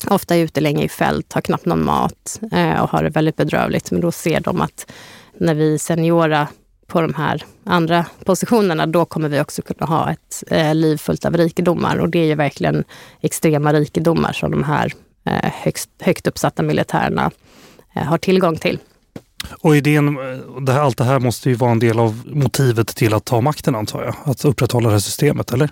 ofta 0.09 0.35
är 0.35 0.39
ute 0.39 0.61
länge 0.61 0.83
i 0.83 0.89
fält, 0.89 1.33
har 1.33 1.41
knappt 1.41 1.65
någon 1.65 1.85
mat 1.85 2.39
eh, 2.51 2.81
och 2.81 2.89
har 2.89 3.03
det 3.03 3.09
väldigt 3.09 3.35
bedrövligt. 3.35 3.91
Men 3.91 4.01
då 4.01 4.11
ser 4.11 4.39
de 4.39 4.61
att 4.61 4.91
när 5.37 5.53
vi 5.53 5.79
seniora 5.79 6.47
på 6.87 7.01
de 7.01 7.13
här 7.13 7.45
andra 7.63 8.05
positionerna, 8.25 8.85
då 8.85 9.05
kommer 9.05 9.29
vi 9.29 9.39
också 9.39 9.61
kunna 9.61 9.85
ha 9.85 10.11
ett 10.11 10.43
eh, 10.47 10.75
liv 10.75 10.97
fullt 10.97 11.25
av 11.25 11.37
rikedomar. 11.37 11.97
Och 11.97 12.09
det 12.09 12.19
är 12.19 12.25
ju 12.25 12.35
verkligen 12.35 12.83
extrema 13.21 13.73
rikedomar 13.73 14.33
som 14.33 14.51
de 14.51 14.63
här 14.63 14.93
eh, 15.25 15.51
högst, 15.53 15.89
högt 15.99 16.27
uppsatta 16.27 16.63
militärerna 16.63 17.31
eh, 17.95 18.03
har 18.03 18.17
tillgång 18.17 18.55
till. 18.55 18.79
Och 19.59 19.75
idén, 19.75 20.07
eh, 20.07 20.61
det 20.61 20.73
här, 20.73 20.79
allt 20.79 20.97
det 20.97 21.03
här 21.03 21.19
måste 21.19 21.49
ju 21.49 21.55
vara 21.55 21.71
en 21.71 21.79
del 21.79 21.99
av 21.99 22.21
motivet 22.25 22.87
till 22.87 23.13
att 23.13 23.25
ta 23.25 23.41
makten 23.41 23.75
antar 23.75 24.03
jag? 24.03 24.15
Att 24.23 24.45
upprätthålla 24.45 24.87
det 24.89 24.93
här 24.93 24.99
systemet, 24.99 25.53
eller? 25.53 25.69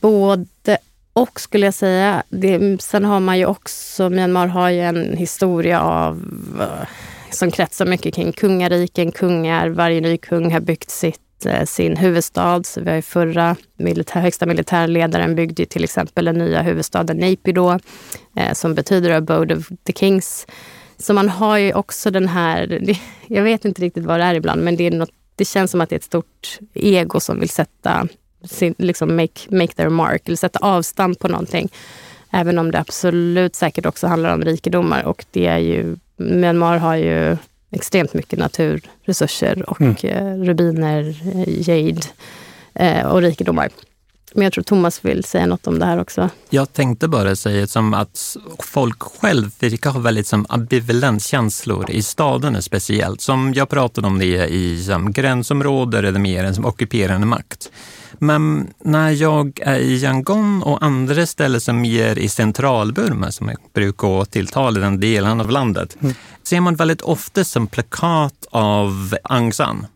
Både 0.00 0.78
och 1.12 1.40
skulle 1.40 1.66
jag 1.66 1.74
säga. 1.74 2.22
Det, 2.28 2.82
sen 2.82 3.04
har 3.04 3.20
man 3.20 3.38
ju 3.38 3.46
också, 3.46 4.10
Myanmar 4.10 4.46
har 4.46 4.70
ju 4.70 4.80
en 4.80 5.16
historia 5.16 5.80
av 5.80 6.24
eh, 6.60 6.88
som 7.30 7.50
kretsar 7.50 7.86
mycket 7.86 8.14
kring 8.14 8.32
kungariken, 8.32 9.12
kungar. 9.12 9.68
Varje 9.68 10.00
ny 10.00 10.16
kung 10.16 10.52
har 10.52 10.60
byggt 10.60 10.90
sitt 10.90 11.46
eh, 11.46 11.64
sin 11.64 11.96
huvudstad. 11.96 12.62
Så 12.64 12.80
vi 12.80 12.88
har 12.88 12.96
ju 12.96 13.02
förra 13.02 13.56
militär, 13.76 14.20
högsta 14.20 14.46
militärledaren 14.46 15.34
byggde 15.34 15.62
ju 15.62 15.66
till 15.66 15.84
exempel 15.84 16.24
den 16.24 16.38
nya 16.38 16.62
huvudstaden 16.62 17.16
Naypyidaw 17.16 17.84
eh, 18.36 18.52
som 18.52 18.74
betyder 18.74 19.10
Abode 19.10 19.56
of 19.56 19.68
the 19.86 19.92
Kings. 19.92 20.46
Så 20.98 21.14
man 21.14 21.28
har 21.28 21.58
ju 21.58 21.72
också 21.72 22.10
den 22.10 22.28
här, 22.28 22.80
jag 23.26 23.42
vet 23.42 23.64
inte 23.64 23.82
riktigt 23.82 24.04
vad 24.04 24.20
det 24.20 24.24
är 24.24 24.34
ibland, 24.34 24.64
men 24.64 24.76
det, 24.76 24.86
är 24.86 24.90
något, 24.90 25.10
det 25.36 25.44
känns 25.44 25.70
som 25.70 25.80
att 25.80 25.88
det 25.88 25.94
är 25.94 25.98
ett 25.98 26.04
stort 26.04 26.58
ego 26.74 27.20
som 27.20 27.40
vill 27.40 27.48
sätta, 27.48 28.08
sin, 28.44 28.74
liksom 28.78 29.16
make, 29.16 29.40
make 29.48 29.72
their 29.72 29.88
mark, 29.88 30.22
eller 30.26 30.36
sätta 30.36 30.58
avstamp 30.58 31.18
på 31.18 31.28
någonting. 31.28 31.68
Även 32.30 32.58
om 32.58 32.70
det 32.70 32.78
absolut 32.78 33.54
säkert 33.54 33.86
också 33.86 34.06
handlar 34.06 34.34
om 34.34 34.42
rikedomar 34.42 35.02
och 35.02 35.24
det 35.30 35.46
är 35.46 35.58
ju, 35.58 35.96
Myanmar 36.16 36.78
har 36.78 36.96
ju 36.96 37.36
extremt 37.70 38.14
mycket 38.14 38.38
naturresurser 38.38 39.70
och 39.70 39.80
mm. 39.80 39.96
Eh, 40.02 40.44
rubiner, 40.44 41.16
eh, 41.34 41.68
jade 41.68 42.02
eh, 42.74 43.06
och 43.06 43.22
rikedomar. 43.22 43.68
Men 44.34 44.44
jag 44.44 44.52
tror 44.52 44.64
Thomas 44.64 45.04
vill 45.04 45.24
säga 45.24 45.46
något 45.46 45.66
om 45.66 45.78
det 45.78 45.86
här 45.86 46.00
också. 46.00 46.30
Jag 46.50 46.72
tänkte 46.72 47.08
bara 47.08 47.36
säga 47.36 47.66
som 47.66 47.94
att 47.94 48.36
folk 48.58 49.02
själv 49.02 49.50
verkar 49.60 49.90
ha 49.90 50.00
väldigt 50.00 50.26
som 50.26 50.46
ambivalent 50.48 51.22
känslor 51.22 51.90
i 51.90 52.02
staden 52.02 52.62
speciellt. 52.62 53.20
Som 53.20 53.54
jag 53.54 53.68
pratade 53.68 54.06
om 54.06 54.18
det 54.18 54.48
i 54.48 54.84
som 54.84 55.12
gränsområden 55.12 56.04
eller 56.04 56.18
mer 56.18 56.44
än 56.44 56.54
som 56.54 56.64
ockuperande 56.64 57.26
makt. 57.26 57.70
Men 58.18 58.68
när 58.84 59.10
jag 59.10 59.60
är 59.62 59.78
i 59.78 59.96
Yangon 59.96 60.62
och 60.62 60.82
andra 60.82 61.26
ställen 61.26 61.60
som 61.60 61.80
mer 61.80 62.18
i 62.18 62.28
centralburma, 62.28 63.32
som 63.32 63.48
jag 63.48 63.58
brukar 63.72 64.24
tilltala 64.24 64.80
den 64.80 65.00
delen 65.00 65.40
av 65.40 65.50
landet, 65.50 65.96
mm. 66.00 66.14
ser 66.42 66.60
man 66.60 66.74
väldigt 66.74 67.02
ofta 67.02 67.44
som 67.44 67.66
plakat 67.66 68.46
av 68.50 69.16
Aung 69.24 69.52
San 69.52 69.86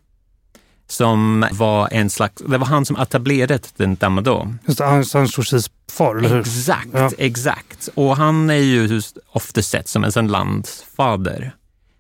som 0.90 1.47
var 1.52 1.88
en 1.92 2.11
slags, 2.11 2.42
det 2.47 2.59
var 2.59 2.66
han 2.66 2.85
som 2.85 2.97
etablerade 2.97 3.61
den 3.76 3.97
Damado. 3.97 4.54
Just 4.66 4.80
Aung 4.80 5.04
Suu 5.04 5.42
Kyis 5.42 5.71
far, 5.92 6.16
eller 6.16 6.28
hur? 6.28 6.40
Exakt, 6.40 6.88
ja. 6.92 7.11
exakt. 7.18 7.88
Och 7.95 8.16
han 8.16 8.50
är 8.50 8.54
ju 8.54 9.02
ofta 9.33 9.62
sett 9.62 9.88
som 9.88 10.04
en 10.04 10.12
sån 10.12 10.28
landsfader. 10.28 11.52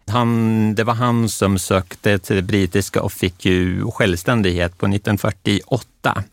Han, 0.08 0.74
det 0.74 0.84
var 0.84 0.94
han 0.94 1.28
som 1.28 1.58
sökte 1.58 2.18
till 2.18 2.36
det 2.36 2.42
brittiska 2.42 3.02
och 3.02 3.12
fick 3.12 3.44
ju 3.44 3.90
självständighet 3.90 4.78
på 4.78 4.86
1948. 4.86 6.24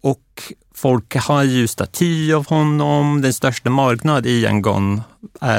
Och 0.00 0.52
folk 0.74 1.16
har 1.16 1.42
ju 1.42 1.66
staty 1.66 2.32
av 2.32 2.46
honom. 2.46 3.20
Den 3.22 3.32
största 3.32 3.70
marknad 3.70 4.26
i 4.26 4.42
Yangon 4.42 5.00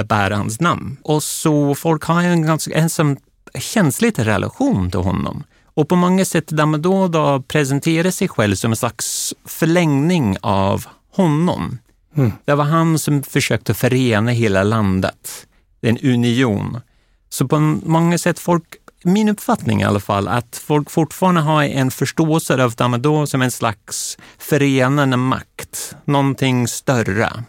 bär 0.05 0.31
hans 0.31 0.59
namn. 0.59 0.97
Och 1.03 1.23
så 1.23 1.75
folk 1.75 2.03
har 2.03 2.23
en 2.23 2.45
ganska 2.45 2.75
en 2.75 2.89
som 2.89 3.17
känslig 3.59 4.13
relation 4.17 4.91
till 4.91 4.99
honom. 4.99 5.43
Och 5.79 5.87
på 5.87 5.95
många 5.95 6.25
sätt 6.25 6.47
Damadoda 6.47 7.43
presenterar 7.47 8.11
sig 8.11 8.27
själv 8.27 8.55
som 8.55 8.71
en 8.71 8.75
slags 8.75 9.33
förlängning 9.45 10.37
av 10.41 10.85
honom. 11.11 11.79
Mm. 12.17 12.31
Det 12.45 12.55
var 12.55 12.63
han 12.63 12.99
som 12.99 13.23
försökte 13.23 13.73
förena 13.73 14.31
hela 14.31 14.63
landet, 14.63 15.47
en 15.81 15.97
union. 15.97 16.81
Så 17.29 17.47
på 17.47 17.59
många 17.83 18.17
sätt, 18.17 18.39
folk, 18.39 18.63
min 19.03 19.29
uppfattning 19.29 19.81
i 19.81 19.83
alla 19.83 19.99
fall, 19.99 20.27
att 20.27 20.57
folk 20.57 20.89
fortfarande 20.89 21.41
har 21.41 21.63
en 21.63 21.91
förståelse 21.91 22.63
av 22.63 22.75
Damado 22.75 23.27
som 23.27 23.41
en 23.41 23.51
slags 23.51 24.17
förenande 24.37 25.17
makt, 25.17 25.95
någonting 26.05 26.67
större. 26.67 27.43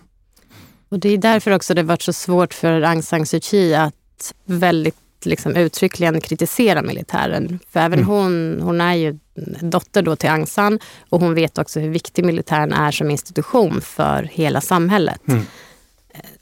Och 0.88 0.98
det 0.98 1.08
är 1.08 1.18
därför 1.18 1.50
också 1.50 1.74
det 1.74 1.82
varit 1.82 2.02
så 2.02 2.12
svårt 2.12 2.54
för 2.54 2.82
Aung 2.82 3.02
San 3.02 3.26
Suu 3.26 3.40
Kyi 3.40 3.74
att 3.74 4.34
väldigt 4.44 4.96
liksom 5.26 5.56
uttryckligen 5.56 6.20
kritisera 6.20 6.82
militären. 6.82 7.58
För 7.70 7.80
även 7.80 7.98
mm. 7.98 8.06
hon, 8.06 8.60
hon 8.62 8.80
är 8.80 8.94
ju 8.94 9.18
dotter 9.60 10.02
då 10.02 10.16
till 10.16 10.30
Aung 10.30 10.46
San 10.46 10.78
och 11.08 11.20
hon 11.20 11.34
vet 11.34 11.58
också 11.58 11.80
hur 11.80 11.90
viktig 11.90 12.24
militären 12.24 12.72
är 12.72 12.90
som 12.90 13.10
institution 13.10 13.80
för 13.80 14.22
hela 14.22 14.60
samhället. 14.60 15.20
Mm. 15.28 15.42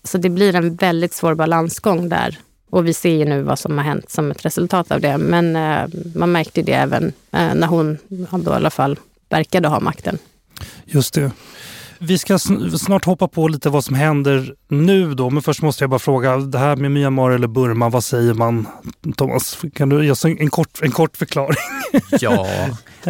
Så 0.05 0.19
det 0.19 0.29
blir 0.29 0.55
en 0.55 0.75
väldigt 0.75 1.15
svår 1.15 1.35
balansgång 1.35 2.09
där. 2.09 2.39
Och 2.71 2.87
vi 2.87 2.95
ser 2.95 3.15
ju 3.15 3.25
nu 3.25 3.43
vad 3.43 3.59
som 3.59 3.79
har 3.79 3.85
hänt 3.85 4.11
som 4.11 4.31
ett 4.31 4.45
resultat 4.45 4.91
av 4.91 5.01
det. 5.01 5.19
Men 5.19 5.57
eh, 5.57 5.89
man 6.15 6.33
märkte 6.33 6.63
det 6.63 6.73
även 6.73 7.05
eh, 7.33 7.55
när 7.55 7.67
hon 7.67 7.99
då 8.45 8.51
i 8.51 8.55
alla 8.55 8.71
fall 8.71 8.99
verkade 9.29 9.69
ha 9.69 9.81
makten. 9.81 10.19
Just 10.85 11.15
det. 11.15 11.31
Vi 11.99 12.19
ska 12.19 12.39
snart 12.79 13.05
hoppa 13.05 13.29
på 13.29 13.49
lite 13.49 13.71
vad 13.71 13.85
som 13.85 13.95
händer 13.95 14.55
nu 14.69 15.15
då, 15.15 15.31
men 15.31 15.43
först 15.43 15.63
måste 15.63 15.85
jag 15.85 15.91
bara 15.91 15.99
fråga, 15.99 16.37
det 16.37 16.59
här 16.59 16.77
med 16.77 16.91
Myanmar 16.91 17.31
eller 17.31 17.49
Burma, 17.49 17.89
vad 17.89 18.05
säger 18.05 18.35
man? 18.35 18.67
Thomas, 19.17 19.59
kan 19.75 19.89
du 19.89 20.05
ge 20.05 20.11
oss 20.11 20.25
en 20.25 20.51
kort, 20.51 20.83
en 20.83 20.91
kort 20.91 21.17
förklaring? 21.17 21.57
ja, 22.21 22.47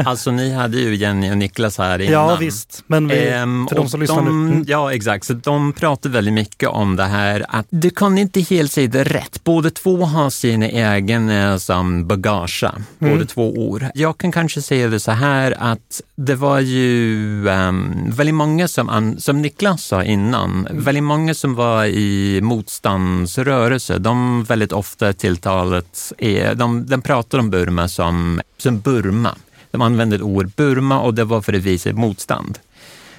alltså 0.05 0.31
ni 0.31 0.53
hade 0.53 0.79
ju 0.79 0.97
Jenny 0.97 1.31
och 1.33 1.39
Niklas 1.39 1.79
här 1.79 1.99
innan. 1.99 2.13
Ja 2.13 2.37
visst, 2.37 2.85
men 2.87 3.09
vi, 3.09 3.29
ehm, 3.29 3.67
för 3.69 3.77
de 3.77 3.89
som 3.89 4.01
lyssnar 4.01 4.17
de, 4.17 4.47
nu. 4.47 4.53
Mm. 4.53 4.65
Ja 4.69 4.95
exakt, 4.95 5.25
så 5.25 5.33
de 5.33 5.73
pratar 5.73 6.11
väldigt 6.11 6.35
mycket 6.35 6.69
om 6.69 6.97
det 6.97 7.05
här 7.05 7.45
att 7.49 7.67
du 7.71 7.91
kan 7.91 8.19
inte 8.19 8.41
helt 8.41 8.73
säga 8.73 8.89
det 8.89 9.05
rätt. 9.05 9.45
Båda 9.45 9.71
två 9.71 10.05
har 10.05 10.31
sina 10.31 10.69
egna 10.69 11.59
som 11.59 12.07
bagage, 12.07 12.65
mm. 13.01 13.13
båda 13.15 13.25
två 13.25 13.69
år. 13.71 13.91
Jag 13.95 14.19
kan 14.19 14.33
kanske 14.33 14.63
säga 14.63 14.89
det 14.89 15.01
så 15.01 15.13
här 15.13 15.57
att 15.59 16.03
det 16.17 16.35
var 16.35 16.61
ju 16.61 17.49
um, 17.49 18.11
väldigt 18.11 18.35
många 18.35 18.69
som, 18.79 19.17
som 19.19 19.43
Niklas 19.43 19.85
sa 19.85 20.05
innan, 20.05 20.67
mm. 20.67 20.85
väldigt 20.85 21.05
många 21.05 21.35
som 21.35 21.55
var 21.55 21.85
i 21.85 22.41
motståndsrörelse, 22.43 23.99
de 23.99 24.45
väldigt 24.45 24.73
ofta 24.73 25.13
tilltalet 25.13 26.13
är, 26.19 26.55
de, 26.55 26.87
de 26.87 27.03
pratar 27.03 27.39
om 27.39 27.51
Burma 27.51 27.89
som, 27.89 28.41
som 28.57 28.81
Burma. 28.81 29.35
De 29.71 29.83
använde 29.83 30.23
ord 30.23 30.51
Burma 30.57 31.01
och 31.01 31.15
det 31.15 31.25
var 31.25 31.41
för 31.43 31.53
att 31.53 31.63
visa 31.63 31.93
motstånd. 31.93 32.59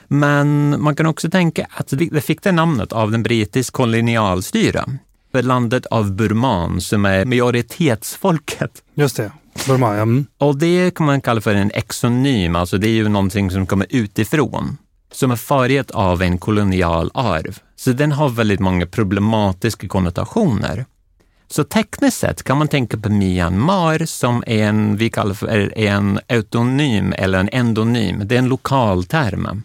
Men 0.08 0.76
man 0.82 0.95
kan 0.95 1.06
också 1.06 1.30
tänka 1.30 1.67
att 1.72 1.93
det 2.12 2.22
fick 2.22 2.43
det 2.43 2.52
namnet 2.52 2.93
av 2.93 3.12
den 3.12 3.24
brittiska 3.24 3.76
kolonialstyra 3.76 4.86
för 5.32 5.41
landet 5.41 5.86
av 5.86 6.12
Burman 6.12 6.82
som 6.82 7.06
är 7.06 7.26
majoritetsfolket. 7.26 8.72
Just 8.93 9.17
det, 9.17 9.32
Burma 9.67 9.95
ja. 9.95 10.02
Mm. 10.02 10.26
Och 10.38 10.58
det 10.58 10.95
kan 10.95 11.06
man 11.06 11.22
kalla 11.22 11.41
för 11.41 11.56
en 11.56 11.72
exonym, 11.74 12.56
alltså 12.56 12.78
det 12.78 12.88
är 12.88 12.93
ju 12.93 13.10
någonting 13.10 13.52
som 13.52 13.65
kommer 13.65 13.88
utifrån 13.89 14.78
som 15.12 15.32
är 15.32 15.36
färgat 15.36 15.91
av 15.91 16.22
en 16.22 16.38
kolonial 16.38 17.12
arv. 17.13 17.60
Så 17.76 17.91
den 17.91 18.12
har 18.12 18.30
väldigt 18.30 18.60
många 18.60 18.86
problematiska 18.86 19.88
konnotationer. 19.88 20.86
Så 21.48 21.63
tekniskt 21.63 22.17
sett 22.17 22.43
kan 22.43 22.58
man 22.58 22.67
tänka 22.67 22.98
på 22.98 23.10
Myanmar 23.10 24.06
som 24.06 24.43
en, 24.48 24.98
vi 24.98 25.10
kallar 25.10 25.34
för 25.34 25.78
en 25.78 26.19
autonym 26.30 27.13
eller 27.17 27.39
en 27.39 27.50
endonym. 27.52 28.22
Det 28.26 28.36
är 28.36 28.39
en 28.39 28.50
lokal 28.50 29.04
term 29.04 29.63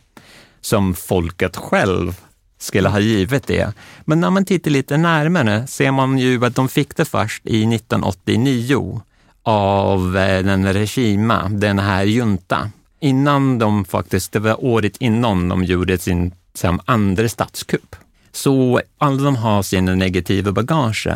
som 0.60 0.94
folket 0.94 1.56
själv 1.56 2.20
skulle 2.58 2.88
ha 2.88 3.00
givit 3.00 3.46
det. 3.46 3.72
Men 4.04 4.20
när 4.20 4.30
man 4.30 4.44
tittar 4.44 4.70
lite 4.70 4.96
närmare 4.96 5.66
ser 5.66 5.90
man 5.90 6.18
ju 6.18 6.44
att 6.44 6.54
de 6.54 6.68
fick 6.68 6.96
det 6.96 7.04
först 7.04 7.46
i 7.46 7.74
1989 7.74 9.02
av 9.42 10.12
den 10.44 10.72
regima, 10.72 11.48
den 11.48 11.78
här 11.78 12.04
junta 12.04 12.70
innan 13.00 13.58
de 13.58 13.84
faktiskt, 13.84 14.32
det 14.32 14.38
var 14.38 14.64
året 14.64 14.96
innan 14.96 15.48
de 15.48 15.64
gjorde 15.64 15.98
sin 15.98 16.32
som 16.54 16.80
andra 16.84 17.28
statskupp. 17.28 17.96
Så 18.32 18.80
alla 18.98 19.22
de 19.22 19.36
har 19.36 19.62
sina 19.62 19.94
negativa 19.94 20.52
bagage. 20.52 21.08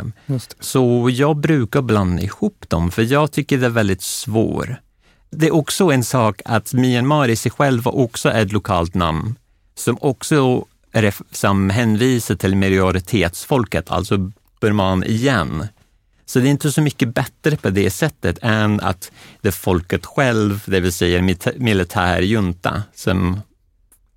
Så 0.61 1.11
jag 1.12 1.37
brukar 1.37 1.83
blanda 1.83 2.23
ihop 2.23 2.64
dem, 2.69 2.91
för 2.91 3.03
jag 3.03 3.33
tycker 3.33 3.59
det 3.59 3.67
är 3.67 3.71
väldigt 3.71 4.03
svårt. 4.03 4.69
Det 5.31 5.47
är 5.47 5.55
också 5.55 5.93
en 5.93 6.05
sak 6.05 6.43
att 6.45 6.73
Myanmar 6.73 7.29
i 7.29 7.37
sig 7.37 7.53
själv 7.53 7.88
också 7.88 8.29
är 8.29 8.43
ett 8.43 8.53
lokalt 8.53 8.95
namn 8.95 9.35
som 9.75 9.99
också 10.01 10.64
som 11.33 11.71
hänvisar 11.71 12.35
till 12.35 12.57
majoritetsfolket, 12.57 13.91
alltså 13.91 14.31
Burman 14.61 15.05
igen. 15.05 15.67
Så 16.29 16.38
det 16.38 16.49
är 16.49 16.51
inte 16.51 16.73
så 16.73 16.81
mycket 16.81 17.14
bättre 17.14 17.57
på 17.57 17.71
det 17.71 17.91
sättet 17.91 18.38
än 18.43 18.81
att 18.81 19.12
det 19.41 19.53
folket 19.53 20.07
själv, 20.07 20.62
det 20.67 20.81
vill 20.81 20.93
säga 20.93 21.37
militärjunta, 21.57 22.83
som 22.95 23.41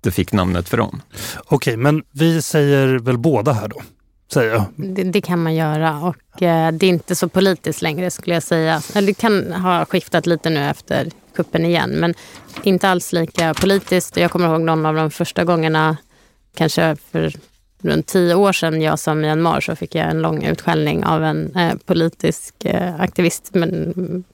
det 0.00 0.10
fick 0.10 0.32
namnet 0.32 0.68
från. 0.68 1.02
Okej, 1.44 1.76
men 1.76 2.02
vi 2.10 2.42
säger 2.42 2.98
väl 2.98 3.18
båda 3.18 3.52
här 3.52 3.68
då? 3.68 3.82
Säger 4.32 4.52
jag. 4.52 4.64
Det, 4.76 5.04
det 5.04 5.20
kan 5.20 5.42
man 5.42 5.54
göra 5.54 5.98
och 6.00 6.42
eh, 6.42 6.72
det 6.72 6.86
är 6.86 6.90
inte 6.90 7.16
så 7.16 7.28
politiskt 7.28 7.82
längre 7.82 8.10
skulle 8.10 8.34
jag 8.34 8.42
säga. 8.42 8.82
Eller 8.94 9.06
det 9.06 9.14
kan 9.14 9.52
ha 9.52 9.84
skiftat 9.84 10.26
lite 10.26 10.50
nu 10.50 10.64
efter 10.70 11.10
kuppen 11.34 11.64
igen, 11.64 11.90
men 11.90 12.14
inte 12.62 12.88
alls 12.88 13.12
lika 13.12 13.54
politiskt. 13.54 14.16
Jag 14.16 14.30
kommer 14.30 14.48
ihåg 14.48 14.60
någon 14.60 14.86
av 14.86 14.94
de 14.94 15.10
första 15.10 15.44
gångerna, 15.44 15.96
kanske 16.56 16.96
för 17.12 17.32
runt 17.82 18.06
tio 18.06 18.34
år 18.34 18.52
sedan 18.52 18.82
jag 18.82 18.98
sa 18.98 19.14
Myanmar 19.14 19.60
så 19.60 19.76
fick 19.76 19.94
jag 19.94 20.10
en 20.10 20.22
lång 20.22 20.44
utskällning 20.44 21.04
av 21.04 21.24
en 21.24 21.56
eh, 21.56 21.74
politisk 21.86 22.64
eh, 22.64 23.00
aktivist. 23.00 23.54
Men, 23.54 24.24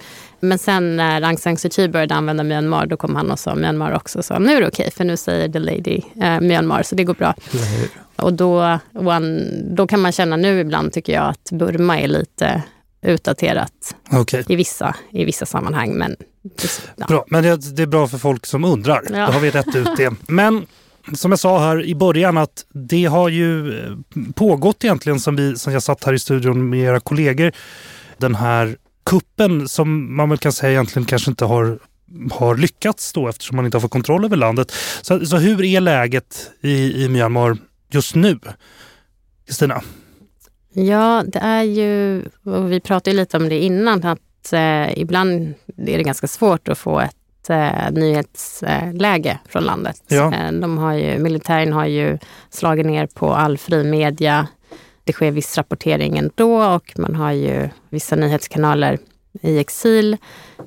men 0.41 0.59
sen 0.59 0.97
när 0.97 1.23
Aung 1.23 1.39
San 1.39 1.57
Suu 1.57 1.71
Kyi 1.71 1.89
började 1.89 2.15
använda 2.15 2.43
Myanmar 2.43 2.87
då 2.87 2.97
kom 2.97 3.17
han 3.17 3.31
och 3.31 3.39
sa 3.39 3.55
Myanmar 3.55 3.93
också. 3.93 4.23
Så 4.23 4.39
nu 4.39 4.57
är 4.57 4.61
det 4.61 4.69
okej 4.69 4.83
okay, 4.83 4.91
för 4.91 5.05
nu 5.05 5.17
säger 5.17 5.49
the 5.49 5.59
lady 5.59 6.01
eh, 6.23 6.41
Myanmar 6.41 6.83
så 6.83 6.95
det 6.95 7.05
går 7.05 7.15
bra. 7.15 7.35
Och 8.17 8.33
då, 8.33 8.79
då 9.71 9.87
kan 9.87 10.01
man 10.01 10.13
känna 10.13 10.37
nu 10.37 10.61
ibland 10.61 10.93
tycker 10.93 11.13
jag 11.13 11.29
att 11.29 11.51
Burma 11.53 12.01
är 12.01 12.09
lite 12.09 12.63
utdaterat 13.03 13.97
Okej. 14.11 14.45
i, 14.49 14.57
vissa, 14.57 14.95
i 15.11 15.25
vissa 15.25 15.47
sammanhang. 15.47 15.93
Men, 15.93 16.17
ja. 16.97 17.07
Bra, 17.09 17.25
men 17.29 17.43
det, 17.43 17.77
det 17.77 17.83
är 17.83 17.87
bra 17.87 18.09
för 18.09 18.19
folk 18.19 18.47
som 18.47 18.65
undrar. 18.65 19.03
Ja. 19.11 19.27
Då 19.27 19.33
har 19.33 19.41
vi 19.41 19.51
rätt 19.51 19.77
ut 19.77 19.97
det. 19.97 20.15
Men 20.29 20.67
som 21.15 21.33
jag 21.33 21.39
sa 21.39 21.59
här 21.59 21.85
i 21.85 21.95
början 21.95 22.37
att 22.37 22.65
det 22.73 23.05
har 23.05 23.29
ju 23.29 23.79
eh, 23.79 23.93
pågått 24.35 24.85
egentligen 24.85 25.21
som, 25.21 25.37
vi, 25.37 25.57
som 25.57 25.73
jag 25.73 25.83
satt 25.83 26.05
här 26.05 26.13
i 26.13 26.19
studion 26.19 26.71
med 26.71 26.81
era 26.81 27.01
kollegor. 27.01 27.53
Den 28.19 28.35
här 28.35 28.77
kuppen 29.07 29.69
som 29.69 30.17
man 30.17 30.29
väl 30.29 30.39
kan 30.39 30.53
säga 30.53 30.73
egentligen 30.73 31.07
kanske 31.07 31.31
inte 31.31 31.45
har, 31.45 31.79
har 32.33 32.57
lyckats 32.57 33.13
då 33.13 33.29
eftersom 33.29 33.57
man 33.57 33.65
inte 33.65 33.77
har 33.77 33.81
fått 33.81 33.91
kontroll 33.91 34.25
över 34.25 34.37
landet. 34.37 34.73
Så, 35.03 35.27
så 35.27 35.37
hur 35.37 35.65
är 35.65 35.81
läget 35.81 36.51
i, 36.61 37.05
i 37.05 37.09
Myanmar 37.09 37.57
just 37.91 38.15
nu? 38.15 38.39
Kristina? 39.47 39.83
Ja, 40.73 41.25
det 41.27 41.39
är 41.39 41.63
ju, 41.63 42.23
och 42.45 42.73
vi 42.73 42.81
pratade 42.81 43.11
ju 43.11 43.17
lite 43.17 43.37
om 43.37 43.49
det 43.49 43.59
innan, 43.59 44.05
att 44.05 44.53
eh, 44.53 44.99
ibland 44.99 45.55
är 45.77 45.99
det 45.99 46.03
ganska 46.03 46.27
svårt 46.27 46.69
att 46.69 46.79
få 46.79 47.01
ett 47.01 47.18
eh, 47.51 47.91
nyhetsläge 47.93 49.39
från 49.49 49.65
landet. 49.65 50.03
Ja. 50.09 50.35
Eh, 50.35 50.53
de 50.53 50.79
har 50.79 50.93
ju, 50.93 51.19
militären 51.19 51.73
har 51.73 51.87
ju 51.87 52.19
slagit 52.51 52.87
ner 52.87 53.07
på 53.07 53.35
all 53.35 53.59
fri 53.59 53.85
media. 53.85 54.47
Det 55.05 55.13
sker 55.13 55.31
viss 55.31 55.59
rapportering 55.59 56.19
ändå 56.19 56.63
och 56.63 56.93
man 56.97 57.15
har 57.15 57.33
ju 57.33 57.69
vissa 57.89 58.17
nyhetskanaler 58.17 58.99
i 59.43 59.59
exil. 59.59 60.17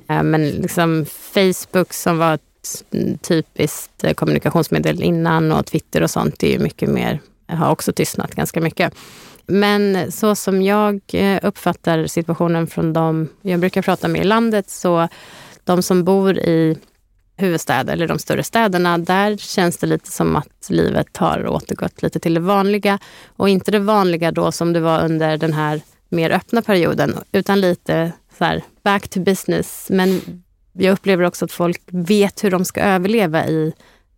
Eh, 0.08 0.22
men 0.22 0.48
liksom 0.48 1.04
Facebook 1.34 1.92
som 1.92 2.18
var 2.18 2.34
ett 2.34 2.82
typiskt 3.22 4.04
kommunikationsmedel 4.16 5.02
innan 5.02 5.52
och 5.52 5.66
Twitter 5.66 6.02
och 6.02 6.10
sånt 6.10 6.42
är 6.42 6.52
ju 6.52 6.58
mycket 6.58 6.88
mer, 6.88 7.20
har 7.46 7.70
också 7.70 7.92
tystnat 7.92 8.34
ganska 8.34 8.60
mycket. 8.60 8.94
Men 9.46 10.12
så 10.12 10.34
som 10.34 10.62
jag 10.62 11.00
eh, 11.12 11.38
uppfattar 11.42 12.06
situationen 12.06 12.66
från 12.66 12.92
de 12.92 13.28
jag 13.42 13.60
brukar 13.60 13.82
prata 13.82 14.08
med 14.08 14.20
i 14.20 14.24
landet, 14.24 14.70
så 14.70 15.08
de 15.64 15.82
som 15.82 16.04
bor 16.04 16.38
i 16.38 16.78
huvudstäder 17.36 17.92
eller 17.92 18.08
de 18.08 18.18
större 18.18 18.42
städerna, 18.42 18.98
där 18.98 19.36
känns 19.36 19.78
det 19.78 19.86
lite 19.86 20.10
som 20.10 20.36
att 20.36 20.66
livet 20.68 21.16
har 21.16 21.46
återgått 21.46 22.02
lite 22.02 22.20
till 22.20 22.34
det 22.34 22.40
vanliga. 22.40 22.98
Och 23.36 23.48
inte 23.48 23.70
det 23.70 23.78
vanliga 23.78 24.32
då 24.32 24.52
som 24.52 24.72
det 24.72 24.80
var 24.80 25.04
under 25.04 25.36
den 25.36 25.52
här 25.52 25.80
mer 26.08 26.30
öppna 26.30 26.62
perioden, 26.62 27.18
utan 27.32 27.60
lite 27.60 28.12
så 28.38 28.44
här 28.44 28.62
back 28.82 29.08
to 29.08 29.20
business. 29.20 29.86
Men 29.90 30.20
jag 30.72 30.92
upplever 30.92 31.24
också 31.24 31.44
att 31.44 31.52
folk 31.52 31.80
vet 31.86 32.44
hur 32.44 32.50
de 32.50 32.64
ska 32.64 32.80
överleva 32.80 33.46
i, 33.46 33.72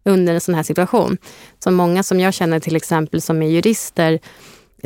under 0.05 0.35
en 0.35 0.41
sån 0.41 0.55
här 0.55 0.63
situation. 0.63 1.19
Så 1.59 1.71
många 1.71 2.03
som 2.03 2.21
jag 2.21 2.35
känner 2.35 2.61
till 2.61 2.77
exempel 2.77 3.21
som 3.21 3.43
är 3.43 3.47
jurister, 3.47 4.19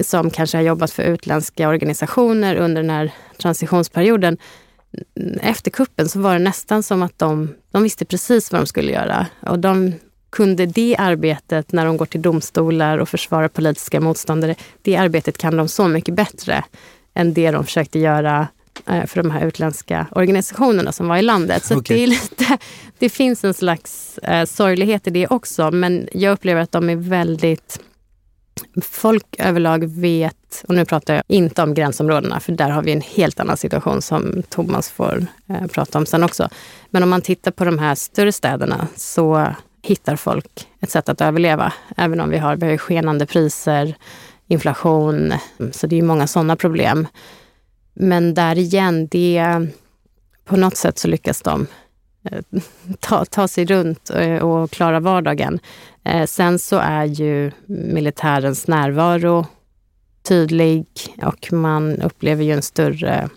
som 0.03 0.31
kanske 0.31 0.57
har 0.59 0.62
jobbat 0.62 0.90
för 0.90 1.03
utländska 1.03 1.68
organisationer 1.68 2.57
under 2.57 2.83
den 2.83 2.90
här 2.90 3.12
transitionsperioden. 3.38 4.38
Efter 5.40 5.70
kuppen 5.70 6.09
så 6.09 6.18
var 6.18 6.33
det 6.33 6.38
nästan 6.38 6.83
som 6.83 7.03
att 7.03 7.18
de, 7.18 7.55
de 7.70 7.83
visste 7.83 8.05
precis 8.05 8.53
vad 8.53 8.61
de 8.61 8.66
skulle 8.66 8.92
göra. 8.92 9.27
Och 9.40 9.59
de 9.59 9.92
kunde 10.31 10.66
det 10.66 10.96
arbetet 10.98 11.72
när 11.72 11.87
de 11.87 11.96
går 11.96 12.07
till 12.07 12.22
domstolar 12.22 12.98
och 12.98 13.09
försvarar 13.09 13.48
politiska 13.48 14.01
motståndare, 14.01 14.55
det 14.83 14.96
arbetet 14.96 15.38
kan 15.38 15.57
de 15.57 15.68
så 15.68 15.88
mycket 15.88 16.14
bättre 16.14 16.64
än 17.14 17.35
det 17.35 17.51
de 17.51 17.64
försökte 17.64 17.98
göra 17.98 18.48
eh, 18.87 19.07
för 19.07 19.22
de 19.22 19.31
här 19.31 19.46
utländska 19.46 20.07
organisationerna 20.11 20.92
som 20.92 21.09
var 21.09 21.16
i 21.16 21.22
landet. 21.22 21.64
Så 21.64 21.79
Okej. 21.79 22.01
det, 22.01 22.07
lite, 22.07 22.59
det 22.98 23.09
finns 23.09 23.44
en 23.44 23.55
slags 23.55 24.18
eh, 24.18 24.44
sorglighet 24.44 25.07
i 25.07 25.11
det 25.11 25.27
också, 25.27 25.70
men 25.70 26.09
jag 26.12 26.33
upplever 26.33 26.61
att 26.61 26.72
de 26.72 26.90
är 26.90 26.96
väldigt 26.96 27.81
folk 28.81 29.37
överlag 29.38 29.85
vet, 29.85 30.64
och 30.69 30.75
nu 30.75 30.85
pratar 30.85 31.14
jag 31.14 31.23
inte 31.29 31.62
om 31.62 31.75
gränsområdena, 31.75 32.41
för 32.41 32.53
där 32.53 32.71
har 32.71 32.83
vi 32.83 32.93
en 32.93 33.01
helt 33.01 33.41
annan 33.41 33.57
situation 33.57 34.03
som 34.03 34.43
Thomas 34.49 34.91
får 34.91 35.27
eh, 35.49 35.67
prata 35.67 35.99
om 35.99 36.07
sen 36.07 36.25
också. 36.25 36.49
Men 36.91 37.03
om 37.03 37.09
man 37.09 37.23
tittar 37.23 37.51
på 37.51 37.64
de 37.64 37.79
här 37.79 37.95
större 37.95 38.33
städerna 38.33 38.88
så 38.97 39.47
hittar 39.83 40.17
folk 40.17 40.69
ett 40.81 40.91
sätt 40.91 41.09
att 41.09 41.21
överleva. 41.21 41.73
Även 41.97 42.21
om 42.21 42.31
vi 42.31 42.38
har, 42.38 42.57
vi 42.57 42.67
har 42.67 42.77
skenande 42.77 43.27
priser, 43.27 43.95
inflation, 44.47 45.35
så 45.73 45.87
det 45.87 45.97
är 45.97 46.01
ju 46.01 46.07
många 46.07 46.27
sådana 46.27 46.57
problem. 46.57 47.07
Men 47.95 48.35
där 48.35 48.59
igen, 48.59 49.07
det, 49.07 49.67
på 50.45 50.57
något 50.57 50.77
sätt 50.77 50.99
så 50.99 51.09
lyckas 51.09 51.43
de 51.43 51.67
eh, 52.31 52.43
ta, 53.01 53.25
ta 53.25 53.49
sig 53.49 53.64
runt 53.64 54.11
eh, 54.11 54.37
och 54.37 54.71
klara 54.71 55.01
vardagen. 55.01 55.61
Eh, 56.09 56.27
sen 56.27 56.59
så 56.59 56.77
är 56.77 57.05
ju 57.05 57.51
militärens 57.66 58.68
närvaro 58.68 59.47
tydlig 60.23 60.87
och 61.23 61.53
man 61.53 62.03
upplever 62.03 62.44
ju 62.44 62.53
en 62.53 62.62
större, 62.62 63.29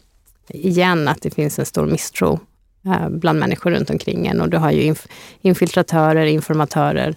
igen, 0.50 1.08
att 1.08 1.22
det 1.22 1.32
finns 1.32 1.60
en 1.60 1.66
stor 1.66 1.86
misstro 1.86 2.40
eh, 2.86 3.10
bland 3.10 3.40
människor 3.40 3.72
runt 3.72 3.90
omkring 3.90 4.28
en. 4.28 4.42
Och 4.42 4.50
du 4.50 4.58
har 4.58 4.72
ju 4.72 4.94
inf- 4.94 5.08
infiltratörer, 5.42 6.26
informatörer, 6.26 7.16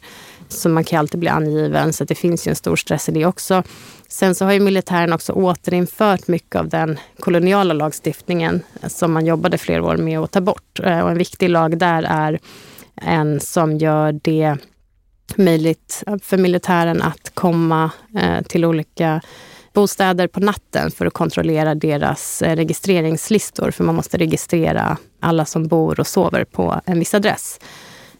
så 0.48 0.68
man 0.68 0.84
kan 0.84 0.98
alltid 0.98 1.20
bli 1.20 1.28
angiven, 1.28 1.92
så 1.92 2.04
det 2.04 2.14
finns 2.14 2.46
ju 2.46 2.50
en 2.50 2.56
stor 2.56 2.76
stress 2.76 3.08
i 3.08 3.12
det 3.12 3.26
också. 3.26 3.62
Sen 4.08 4.34
så 4.34 4.44
har 4.44 4.52
ju 4.52 4.60
militären 4.60 5.12
också 5.12 5.32
återinfört 5.32 6.28
mycket 6.28 6.56
av 6.56 6.68
den 6.68 6.98
koloniala 7.18 7.74
lagstiftningen 7.74 8.62
som 8.86 9.12
man 9.12 9.26
jobbade 9.26 9.58
flera 9.58 9.84
år 9.84 9.96
med 9.96 10.18
att 10.18 10.30
ta 10.30 10.40
bort. 10.40 10.80
Eh, 10.82 11.00
och 11.00 11.10
en 11.10 11.18
viktig 11.18 11.48
lag 11.48 11.78
där 11.78 12.02
är 12.02 12.38
en 12.96 13.40
som 13.40 13.78
gör 13.78 14.20
det 14.22 14.56
möjligt 15.36 16.02
för 16.22 16.36
militären 16.36 17.02
att 17.02 17.30
komma 17.34 17.90
eh, 18.18 18.42
till 18.42 18.64
olika 18.64 19.20
bostäder 19.72 20.26
på 20.26 20.40
natten 20.40 20.90
för 20.90 21.06
att 21.06 21.12
kontrollera 21.12 21.74
deras 21.74 22.42
eh, 22.42 22.56
registreringslistor. 22.56 23.70
För 23.70 23.84
man 23.84 23.94
måste 23.94 24.18
registrera 24.18 24.96
alla 25.20 25.44
som 25.44 25.66
bor 25.66 26.00
och 26.00 26.06
sover 26.06 26.44
på 26.44 26.80
en 26.86 26.98
viss 26.98 27.14
adress. 27.14 27.60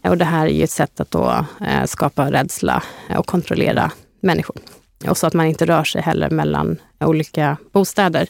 Eh, 0.03 0.11
och 0.11 0.17
det 0.17 0.25
här 0.25 0.45
är 0.45 0.49
ju 0.49 0.63
ett 0.63 0.71
sätt 0.71 0.99
att 0.99 1.11
då 1.11 1.45
skapa 1.85 2.31
rädsla 2.31 2.83
och 3.17 3.25
kontrollera 3.25 3.91
människor. 4.19 4.57
Och 5.09 5.17
så 5.17 5.27
att 5.27 5.33
man 5.33 5.45
inte 5.45 5.65
rör 5.65 5.83
sig 5.83 6.01
heller 6.01 6.29
mellan 6.29 6.77
olika 6.99 7.57
bostäder. 7.71 8.27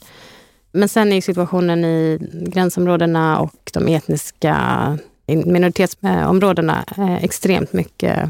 Men 0.72 0.90
sen 0.90 1.14
är 1.14 1.22
situationen 1.22 1.86
i 1.86 2.20
gränsområdena 2.32 3.40
och 3.40 3.72
de 3.74 3.88
etniska 3.88 4.58
minoritetsområdena 5.28 6.86
extremt 7.22 7.74
mycket 7.74 8.30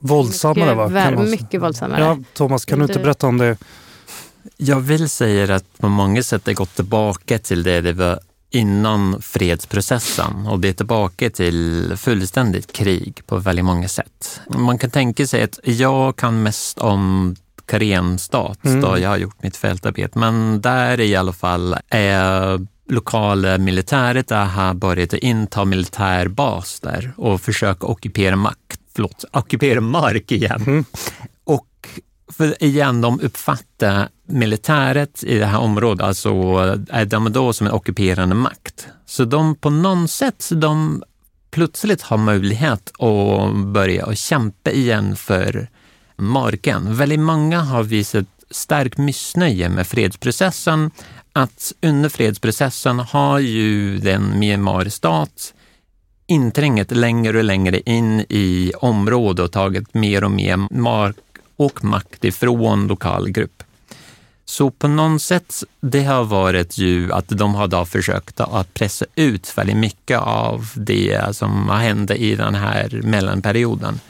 Våldsammare 0.00 0.74
va? 0.74 0.88
Mycket, 0.88 1.04
Kan 1.04 1.14
man- 1.14 1.30
mycket 1.30 1.62
våldsammare. 1.62 2.00
Ja, 2.00 2.18
Thomas, 2.34 2.64
kan 2.64 2.78
du 2.78 2.84
inte 2.84 2.98
berätta 2.98 3.26
om 3.26 3.38
det? 3.38 3.56
Jag 4.56 4.80
vill 4.80 5.08
säga 5.08 5.54
att 5.54 5.78
på 5.78 5.88
många 5.88 6.22
sätt 6.22 6.44
det 6.44 6.54
gått 6.54 6.74
tillbaka 6.76 7.38
till 7.38 7.62
det 7.62 7.80
det 7.80 7.92
var 7.92 8.20
innan 8.50 9.22
fredsprocessen 9.22 10.46
och 10.46 10.60
det 10.60 10.68
är 10.68 10.72
tillbaka 10.72 11.30
till 11.30 11.92
fullständigt 11.96 12.72
krig 12.72 13.22
på 13.26 13.36
väldigt 13.38 13.64
många 13.64 13.88
sätt. 13.88 14.40
Man 14.48 14.78
kan 14.78 14.90
tänka 14.90 15.26
sig 15.26 15.42
att 15.42 15.58
jag 15.64 16.16
kan 16.16 16.42
mest 16.42 16.78
om 16.78 17.36
Karenstat 17.66 18.64
Mm. 18.64 18.80
då 18.80 18.98
jag 18.98 19.08
har 19.08 19.16
gjort 19.16 19.42
mitt 19.42 19.56
fältarbete, 19.56 20.18
men 20.18 20.60
där 20.60 21.00
i 21.00 21.16
alla 21.16 21.32
fall 21.32 21.76
är 21.88 22.66
lokala 22.88 23.58
militäret 23.58 24.28
där 24.28 24.44
har 24.44 24.74
börjat 24.74 25.12
inta 25.12 25.64
militärbas 25.64 26.80
där 26.80 27.12
och 27.16 27.40
försöka 27.40 27.86
ockupera 27.86 28.36
makt, 28.36 28.79
förlåt, 28.94 29.24
ockupera 29.32 29.80
mark 29.80 30.32
igen. 30.32 30.62
Mm. 30.66 30.84
Och 31.44 31.88
för 32.32 32.64
igen, 32.64 33.00
de 33.00 33.20
uppfattar 33.20 34.08
militäret 34.26 35.24
i 35.24 35.38
det 35.38 35.46
här 35.46 35.58
området, 35.58 36.06
alltså 36.06 36.30
är 36.90 37.04
de 37.04 37.32
då 37.32 37.52
som 37.52 37.66
en 37.66 37.72
ockuperande 37.72 38.34
makt. 38.34 38.88
Så 39.06 39.24
de 39.24 39.54
på 39.54 39.70
något 39.70 40.10
sätt, 40.10 40.48
de 40.52 41.02
plötsligt 41.50 42.02
har 42.02 42.16
möjlighet 42.16 42.92
att 42.98 43.54
börja 43.54 44.06
och 44.06 44.16
kämpa 44.16 44.70
igen 44.70 45.16
för 45.16 45.68
marken. 46.16 46.96
Väldigt 46.96 47.20
många 47.20 47.60
har 47.60 47.82
visat 47.82 48.26
starkt 48.50 48.98
missnöje 48.98 49.68
med 49.68 49.86
fredsprocessen. 49.86 50.90
Att 51.32 51.72
under 51.82 52.08
fredsprocessen 52.08 52.98
har 52.98 53.38
ju 53.38 53.98
den 53.98 54.38
Myanmar-stat 54.38 55.54
inträngt 56.30 56.90
längre 56.90 57.38
och 57.38 57.44
längre 57.44 57.80
in 57.80 58.20
i 58.28 58.72
området 58.76 59.44
och 59.44 59.52
tagit 59.52 59.94
mer 59.94 60.24
och 60.24 60.30
mer 60.30 60.56
mark 60.70 61.16
och 61.56 61.84
makt 61.84 62.24
ifrån 62.24 62.86
lokal 62.86 63.30
grupp. 63.30 63.62
Så 64.44 64.70
på 64.70 64.88
något 64.88 65.22
sätt, 65.22 65.64
det 65.80 66.04
har 66.04 66.24
varit 66.24 66.78
ju 66.78 67.12
att 67.12 67.28
de 67.28 67.54
har 67.54 67.68
då 67.68 67.84
försökt 67.84 68.40
att 68.40 68.74
pressa 68.74 69.06
ut 69.14 69.58
väldigt 69.58 69.76
mycket 69.76 70.18
av 70.18 70.70
det 70.74 71.36
som 71.36 71.68
har 71.68 71.78
hänt 71.78 72.10
i 72.10 72.36
den 72.36 72.54
här 72.54 73.00
mellanperioden. 73.02 74.00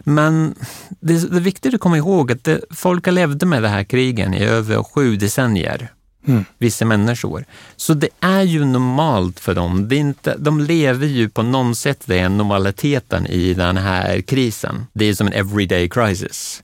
Men 0.00 0.54
det, 0.88 1.30
det 1.30 1.36
är 1.36 1.40
viktigt 1.40 1.74
att 1.74 1.80
komma 1.80 1.96
ihåg 1.96 2.32
att 2.32 2.44
det, 2.44 2.60
folk 2.70 3.06
har 3.06 3.12
levt 3.12 3.42
med 3.42 3.62
det 3.62 3.68
här 3.68 3.84
krigen 3.84 4.34
i 4.34 4.44
över 4.44 4.82
sju 4.82 5.16
decennier. 5.16 5.92
Mm. 6.26 6.44
Vissa 6.58 6.84
människor. 6.84 7.44
Så 7.76 7.94
det 7.94 8.08
är 8.20 8.42
ju 8.42 8.64
normalt 8.64 9.40
för 9.40 9.54
dem. 9.54 9.88
Det 9.88 9.96
är 9.96 10.00
inte, 10.00 10.36
de 10.38 10.60
lever 10.60 11.06
ju 11.06 11.28
på 11.28 11.42
något 11.42 11.78
sätt 11.78 12.02
den 12.04 12.36
normaliteten 12.36 13.26
i 13.26 13.54
den 13.54 13.76
här 13.76 14.20
krisen. 14.20 14.86
Det 14.92 15.04
är 15.04 15.14
som 15.14 15.26
en 15.26 15.32
everyday 15.32 15.88
crisis. 15.88 16.62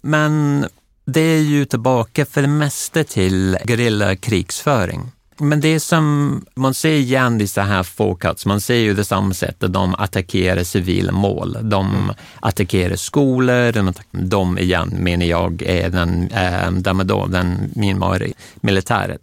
Men 0.00 0.66
det 1.04 1.20
är 1.20 1.40
ju 1.40 1.64
tillbaka 1.64 2.26
för 2.26 2.42
det 2.42 2.48
mesta 2.48 3.04
till 3.04 3.58
gerillakrigsföring. 3.66 5.10
Men 5.36 5.60
det 5.60 5.80
som, 5.80 6.44
man 6.54 6.74
ser 6.74 6.94
igen 6.94 7.38
dessa 7.38 7.62
här 7.62 7.82
fåkats, 7.82 8.46
man 8.46 8.60
ser 8.60 8.74
ju 8.74 8.94
det 8.94 9.04
samma 9.04 9.34
sätt 9.34 9.62
att 9.62 9.72
de 9.72 9.94
attackerar 9.94 10.64
civila 10.64 11.12
mål. 11.12 11.56
De 11.62 11.94
mm. 11.94 12.12
attackerar 12.40 12.96
skolor, 12.96 13.72
de, 13.72 13.92
de 14.10 14.58
igen 14.58 14.88
menar 14.98 15.26
jag 15.26 15.62
är 15.62 15.90
den, 15.90 16.82
de 16.82 17.06
då, 17.06 17.26
den 17.26 17.70
Myanmar-militären. 17.74 19.18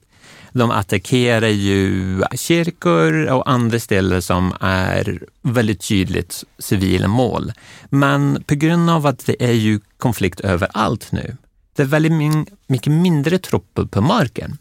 De 0.54 0.71
attackerar 0.71 1.47
ju 1.47 2.21
kyrkor 2.36 3.26
och 3.26 3.50
andra 3.52 3.80
ställen 3.80 4.21
som 4.21 4.54
är 4.60 5.24
väldigt 5.41 5.88
tydligt 5.88 6.43
civila 6.60 7.08
mål. 7.08 7.52
Men 7.89 8.43
på 8.47 8.56
grund 8.56 8.89
av 8.89 9.06
att 9.06 9.26
det 9.26 9.43
är 9.43 9.52
ju 9.52 9.80
konflikt 9.97 10.39
överallt 10.39 11.12
nu, 11.12 11.38
det 11.76 11.82
är 11.82 11.88
väldigt 11.88 12.47
mycket 12.67 12.93
mindre 12.93 13.38
trupper 13.38 13.86
på 13.86 14.02
marken. 14.02 14.58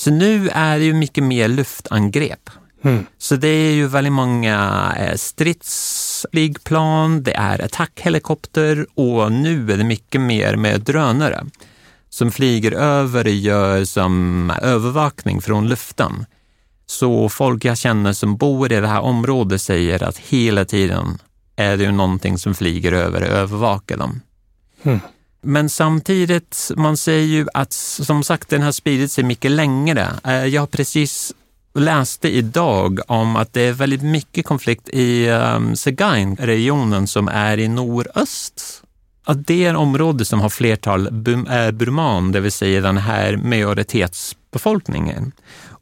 Så 0.00 0.10
nu 0.10 0.48
är 0.48 0.78
det 0.78 0.84
ju 0.84 0.94
mycket 0.94 1.24
mer 1.24 1.48
luftangrepp. 1.48 2.50
Mm. 2.82 3.06
Så 3.18 3.36
det 3.36 3.48
är 3.48 3.72
ju 3.72 3.86
väldigt 3.86 4.12
många 4.12 4.92
eh, 4.98 5.16
stridsflygplan, 5.16 7.22
det 7.22 7.32
är 7.32 7.64
attackhelikopter 7.64 8.86
och 8.94 9.32
nu 9.32 9.72
är 9.72 9.76
det 9.76 9.84
mycket 9.84 10.20
mer 10.20 10.56
med 10.56 10.80
drönare 10.80 11.46
som 12.08 12.32
flyger 12.32 12.72
över 12.72 13.24
och 13.24 13.30
gör 13.30 13.84
som 13.84 14.50
övervakning 14.62 15.40
från 15.40 15.68
luften. 15.68 16.26
Så 16.86 17.28
folk 17.28 17.64
jag 17.64 17.78
känner 17.78 18.12
som 18.12 18.36
bor 18.36 18.72
i 18.72 18.80
det 18.80 18.88
här 18.88 19.00
området 19.00 19.62
säger 19.62 20.02
att 20.02 20.18
hela 20.18 20.64
tiden 20.64 21.18
är 21.56 21.76
det 21.76 21.84
ju 21.84 21.92
någonting 21.92 22.38
som 22.38 22.54
flyger 22.54 22.92
över 22.92 23.22
och 23.22 23.28
övervakar 23.28 23.96
dem. 23.96 24.20
Mm. 24.82 25.00
Men 25.42 25.68
samtidigt, 25.68 26.70
man 26.76 26.96
säger 26.96 27.26
ju 27.26 27.46
att 27.54 27.72
som 27.72 28.24
sagt 28.24 28.48
den 28.48 28.62
har 28.62 28.72
spridit 28.72 29.12
sig 29.12 29.24
mycket 29.24 29.50
längre. 29.50 30.08
Eh, 30.24 30.46
jag 30.46 30.62
har 30.62 30.66
precis 30.66 31.32
läste 31.74 32.28
idag 32.28 33.00
om 33.06 33.36
att 33.36 33.52
det 33.52 33.60
är 33.60 33.72
väldigt 33.72 34.02
mycket 34.02 34.46
konflikt 34.46 34.88
i 34.88 35.28
ehm, 35.28 35.66
um, 35.66 35.76
Segain-regionen 35.76 37.06
som 37.06 37.28
är 37.28 37.58
i 37.58 37.68
nordöst. 37.68 38.82
Att 39.24 39.46
det 39.46 39.64
är 39.64 39.70
en 39.70 39.76
område 39.76 40.24
som 40.24 40.40
har 40.40 40.48
flertal 40.48 41.06
eh, 41.06 41.70
burman, 41.70 42.32
det 42.32 42.40
vill 42.40 42.52
säga 42.52 42.80
den 42.80 42.96
här 42.96 43.36
majoritetsbefolkningen. 43.36 45.32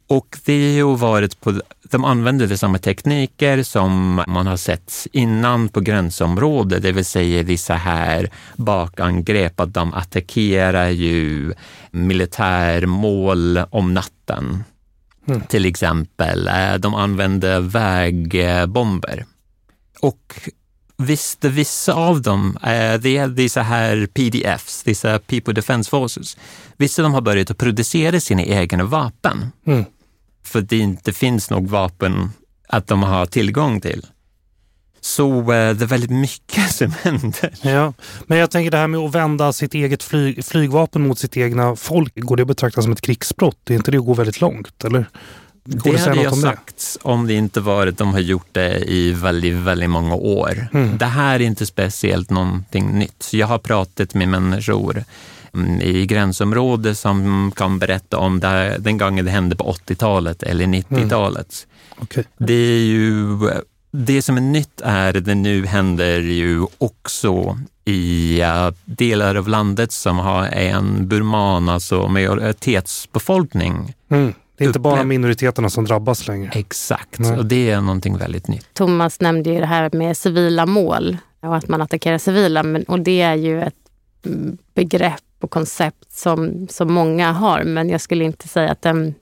Och 0.09 0.37
det 0.45 0.53
har 0.53 0.89
ju 0.89 0.95
varit 0.95 1.41
på, 1.41 1.61
de 1.83 2.05
använder 2.05 2.47
de 2.47 2.57
samma 2.57 2.77
tekniker 2.77 3.63
som 3.63 4.23
man 4.27 4.47
har 4.47 4.57
sett 4.57 5.07
innan 5.11 5.69
på 5.69 5.79
gränsområdet, 5.79 6.83
det 6.83 6.91
vill 6.91 7.05
säga 7.05 7.43
dessa 7.43 7.73
här 7.73 8.29
bakangrepp, 8.55 9.59
att 9.59 9.73
de 9.73 9.93
attackerar 9.93 10.89
ju 10.89 11.53
militärmål 11.91 13.57
om 13.57 13.93
natten. 13.93 14.63
Mm. 15.27 15.41
Till 15.41 15.65
exempel, 15.65 16.47
eh, 16.47 16.73
de 16.73 16.95
använder 16.95 17.59
vägbomber. 17.59 19.25
Och 19.99 20.49
visst, 20.97 21.45
vissa 21.45 21.93
av 21.93 22.21
dem, 22.21 22.57
eh, 22.63 22.99
det 23.01 23.17
är 23.17 23.27
dessa 23.27 23.61
här 23.61 24.07
PDFs, 24.13 24.83
dessa 24.83 25.19
People 25.19 25.53
Defense 25.53 25.89
Forces, 25.89 26.37
vissa 26.77 27.01
av 27.01 27.03
dem 27.03 27.13
har 27.13 27.21
börjat 27.21 27.51
att 27.51 27.57
producera 27.57 28.19
sina 28.19 28.43
egna 28.43 28.83
vapen. 28.83 29.51
Mm 29.65 29.85
för 30.43 30.61
det 30.61 30.77
inte 30.77 31.13
finns 31.13 31.49
något 31.49 31.69
vapen 31.69 32.29
att 32.67 32.87
de 32.87 33.03
har 33.03 33.25
tillgång 33.25 33.81
till. 33.81 34.05
Så 35.01 35.39
eh, 35.39 35.45
det 35.75 35.85
är 35.85 35.87
väldigt 35.87 36.09
mycket 36.09 36.71
som 36.75 36.91
händer. 37.01 37.53
Ja, 37.61 37.93
men 38.27 38.37
jag 38.37 38.51
tänker 38.51 38.71
det 38.71 38.77
här 38.77 38.87
med 38.87 38.99
att 38.99 39.15
vända 39.15 39.53
sitt 39.53 39.73
eget 39.73 40.03
flyg, 40.03 40.45
flygvapen 40.45 41.07
mot 41.07 41.19
sitt 41.19 41.37
egna 41.37 41.75
folk, 41.75 42.13
går 42.15 42.37
det 42.37 42.41
att 42.41 42.47
betrakta 42.47 42.81
som 42.81 42.91
ett 42.91 43.01
krigsbrott? 43.01 43.69
Är 43.69 43.73
inte 43.73 43.91
det 43.91 43.97
att 43.97 44.05
gå 44.05 44.13
väldigt 44.13 44.41
långt? 44.41 44.83
Eller? 44.83 45.05
Går 45.65 45.91
det, 45.91 45.97
det 45.97 46.09
hade 46.09 46.23
jag 46.23 46.33
om 46.33 46.41
sagt 46.41 46.97
det? 47.03 47.09
om 47.09 47.27
det 47.27 47.33
inte 47.33 47.61
var 47.61 47.87
att 47.87 47.97
de 47.97 48.13
har 48.13 48.19
gjort 48.19 48.47
det 48.51 48.77
i 48.77 49.11
väldigt, 49.11 49.53
väldigt 49.53 49.89
många 49.89 50.15
år. 50.15 50.67
Mm. 50.73 50.97
Det 50.97 51.05
här 51.05 51.35
är 51.35 51.43
inte 51.43 51.65
speciellt 51.65 52.29
någonting 52.29 52.99
nytt. 52.99 53.29
Jag 53.33 53.47
har 53.47 53.57
pratat 53.57 54.13
med 54.13 54.27
människor 54.27 55.03
i 55.81 56.05
gränsområdet 56.05 56.97
som 56.97 57.51
kan 57.55 57.79
berätta 57.79 58.17
om 58.17 58.39
det, 58.39 58.77
den 58.79 58.97
gången 58.97 59.25
det 59.25 59.31
hände 59.31 59.55
på 59.55 59.71
80-talet 59.71 60.43
eller 60.43 60.65
90-talet. 60.65 61.67
Mm. 61.95 62.03
Okay. 62.03 62.23
Det 62.37 62.53
är 62.53 62.83
ju 62.83 63.37
det 63.91 64.21
som 64.21 64.37
är 64.37 64.41
nytt 64.41 64.81
är 64.81 65.17
att 65.17 65.25
det 65.25 65.35
nu 65.35 65.65
händer 65.65 66.19
ju 66.19 66.65
också 66.77 67.59
i 67.85 68.41
uh, 68.43 68.73
delar 68.85 69.35
av 69.35 69.47
landet 69.47 69.91
som 69.91 70.17
har 70.17 70.45
en 70.45 71.07
burman, 71.07 71.69
alltså 71.69 72.07
majoritetsbefolkning. 72.07 73.93
Mm. 74.09 74.33
Det 74.57 74.63
är 74.63 74.67
inte 74.67 74.79
bara 74.79 75.03
minoriteterna 75.03 75.69
som 75.69 75.85
drabbas 75.85 76.27
längre. 76.27 76.51
Exakt, 76.53 77.19
Nej. 77.19 77.37
och 77.37 77.45
det 77.45 77.69
är 77.69 77.81
någonting 77.81 78.17
väldigt 78.17 78.47
nytt. 78.47 78.73
Thomas 78.73 79.19
nämnde 79.19 79.49
ju 79.49 79.59
det 79.59 79.65
här 79.65 79.89
med 79.93 80.17
civila 80.17 80.65
mål 80.65 81.17
och 81.41 81.55
att 81.55 81.67
man 81.67 81.81
attackerar 81.81 82.17
civila. 82.17 82.63
Men, 82.63 82.83
och 82.83 82.99
det 82.99 83.21
är 83.21 83.35
ju 83.35 83.61
ett 83.61 83.73
begrepp 84.73 85.21
och 85.43 85.51
koncept 85.51 86.11
som, 86.11 86.67
som 86.67 86.93
många 86.93 87.31
har. 87.31 87.63
Men 87.63 87.89
jag 87.89 88.01
skulle 88.01 88.23
inte 88.23 88.47
säga 88.47 88.71
att 88.71 88.81
den, 88.81 89.15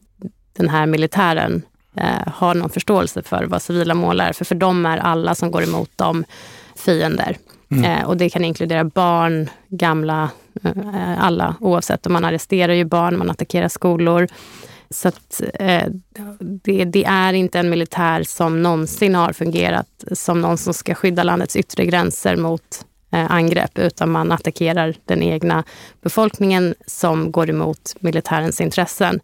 den 0.53 0.69
här 0.69 0.85
militären 0.85 1.61
eh, 1.95 2.33
har 2.33 2.55
någon 2.55 2.69
förståelse 2.69 3.23
för 3.23 3.43
vad 3.43 3.61
civila 3.61 3.93
mål 3.93 4.19
är. 4.19 4.33
För 4.33 4.45
för 4.45 4.55
dem 4.55 4.85
är 4.85 4.97
alla 4.97 5.35
som 5.35 5.51
går 5.51 5.63
emot 5.63 5.97
dem 5.97 6.25
fiender. 6.75 7.37
Mm. 7.69 7.83
Eh, 7.83 8.05
och 8.05 8.17
det 8.17 8.29
kan 8.29 8.45
inkludera 8.45 8.83
barn, 8.83 9.49
gamla, 9.67 10.29
eh, 10.63 11.23
alla 11.23 11.55
oavsett. 11.59 12.05
Och 12.05 12.11
man 12.11 12.25
arresterar 12.25 12.73
ju 12.73 12.85
barn, 12.85 13.17
man 13.17 13.29
attackerar 13.29 13.67
skolor. 13.67 14.27
Så 14.89 15.07
att, 15.07 15.41
eh, 15.53 15.83
det, 16.39 16.85
det, 16.85 17.05
är 17.05 17.33
inte 17.33 17.59
en 17.59 17.69
militär 17.69 18.23
som 18.23 18.63
någonsin 18.63 19.15
har 19.15 19.33
fungerat 19.33 20.03
som 20.11 20.41
någon 20.41 20.57
som 20.57 20.73
ska 20.73 20.95
skydda 20.95 21.23
landets 21.23 21.55
yttre 21.55 21.85
gränser 21.85 22.35
mot 22.35 22.85
Eh, 23.17 23.31
angrepp, 23.31 23.79
utan 23.79 24.11
man 24.11 24.31
attackerar 24.31 24.95
den 25.05 25.23
egna 25.23 25.63
befolkningen 26.01 26.75
som 26.85 27.31
går 27.31 27.49
emot 27.49 27.95
militärens 27.99 28.61
intressen. 28.61 29.19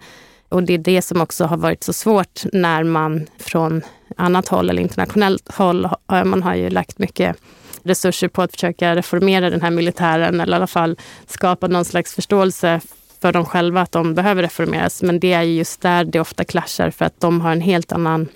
Och 0.50 0.64
det 0.64 0.74
är 0.74 0.78
det 0.78 1.02
som 1.02 1.22
också 1.22 1.46
har 1.46 1.58
varit 1.58 1.84
så 1.84 1.94
svårt 1.94 2.44
när 2.54 2.84
man 2.84 3.28
från 3.38 3.82
annat 4.18 4.48
håll 4.48 4.70
eller 4.70 4.82
internationellt 4.82 5.54
håll, 5.54 5.90
man 6.08 6.44
har 6.44 6.56
ju 6.56 6.70
lagt 6.70 7.00
mycket 7.00 7.36
resurser 7.84 8.28
på 8.28 8.42
att 8.42 8.52
försöka 8.52 8.96
reformera 8.96 9.50
den 9.50 9.62
här 9.62 9.72
militären 9.72 10.42
eller 10.42 10.54
i 10.54 10.56
alla 10.56 10.68
fall 10.68 10.98
skapa 11.28 11.68
någon 11.68 11.86
slags 11.86 12.14
förståelse 12.14 12.82
för 13.22 13.32
dem 13.32 13.46
själva 13.46 13.82
att 13.82 13.92
de 13.92 14.14
behöver 14.14 14.42
reformeras. 14.42 15.04
Men 15.04 15.20
det 15.20 15.34
är 15.34 15.42
just 15.42 15.82
där 15.82 16.04
det 16.04 16.20
ofta 16.20 16.44
klaschar 16.44 16.90
för 16.90 17.06
att 17.06 17.20
de 17.20 17.42
har 17.42 17.52
en 17.52 17.62
helt 17.62 17.92
annan 17.92 18.28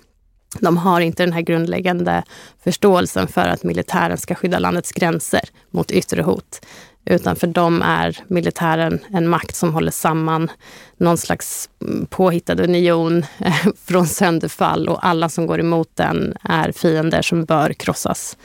de 0.60 0.78
har 0.78 1.02
inte 1.02 1.24
den 1.24 1.34
här 1.34 1.42
grundläggande 1.42 2.24
förståelsen 2.64 3.28
för 3.28 3.48
att 3.48 3.64
militären 3.64 4.18
ska 4.18 4.36
skydda 4.36 4.60
landets 4.60 4.92
gränser 4.92 5.42
mot 5.72 5.92
yttre 5.92 6.22
hot. 6.22 6.62
Utan 7.10 7.36
för 7.36 7.48
dem 7.48 7.82
är 7.82 8.18
militären 8.28 9.00
en 9.10 9.30
makt 9.30 9.56
som 9.56 9.74
håller 9.74 9.92
samman 9.92 10.52
någon 10.98 11.18
slags 11.18 11.70
påhittad 12.10 12.64
union 12.64 13.26
från 13.86 14.08
sönderfall 14.08 14.90
och 14.90 15.06
alla 15.06 15.30
som 15.30 15.48
går 15.48 15.60
emot 15.60 15.90
den 15.94 16.34
är 16.44 16.72
fiender 16.72 17.22
som 17.22 17.46
bör 17.46 17.74
krossas. 17.74 18.38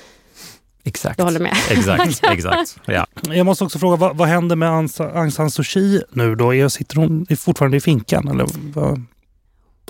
Exakt. 0.84 1.16
Du 1.16 1.22
håller 1.22 1.40
med? 1.40 1.56
Exakt, 1.70 2.20
exakt. 2.30 2.76
Ja. 2.84 3.06
Jag 3.22 3.46
måste 3.46 3.64
också 3.64 3.78
fråga, 3.78 3.96
vad, 3.96 4.16
vad 4.16 4.28
händer 4.28 4.56
med 4.56 4.68
Aung 4.98 5.30
San 5.30 5.50
Suu 5.50 5.64
Kyi 5.64 6.02
nu 6.10 6.34
då? 6.34 6.70
Sitter 6.70 6.96
hon 6.96 7.26
fortfarande 7.38 7.76
i 7.76 7.80
finkan? 7.80 8.28
Eller 8.28 8.46
vad? 8.74 9.04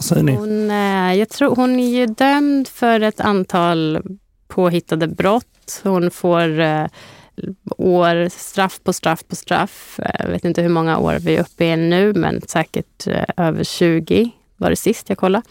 Vad 0.03 0.07
säger 0.07 0.23
ni? 0.23 0.33
Hon, 0.33 0.71
eh, 0.71 1.15
jag 1.19 1.29
tror, 1.29 1.57
hon 1.57 1.81
är 1.81 1.89
ju 1.89 2.07
dömd 2.07 2.69
för 2.69 3.01
ett 3.01 3.21
antal 3.21 4.03
påhittade 4.49 5.09
brott. 5.09 5.81
Hon 5.83 6.11
får 6.11 6.61
eh, 6.61 6.87
år, 7.79 8.29
straff 8.29 8.81
på 8.85 8.93
straff 8.93 9.25
på 9.29 9.37
straff. 9.37 10.01
Jag 10.19 10.29
vet 10.29 10.45
inte 10.45 10.63
hur 10.63 10.69
många 10.69 10.99
år 10.99 11.19
vi 11.21 11.37
är 11.37 11.41
uppe 11.41 11.65
i 11.65 11.77
nu, 11.77 12.13
men 12.13 12.41
säkert 12.41 13.07
eh, 13.07 13.25
över 13.37 13.65
20 13.65 14.31
var 14.57 14.71
det 14.71 14.77
sist 14.77 15.09
jag 15.09 15.19
kollade. 15.19 15.45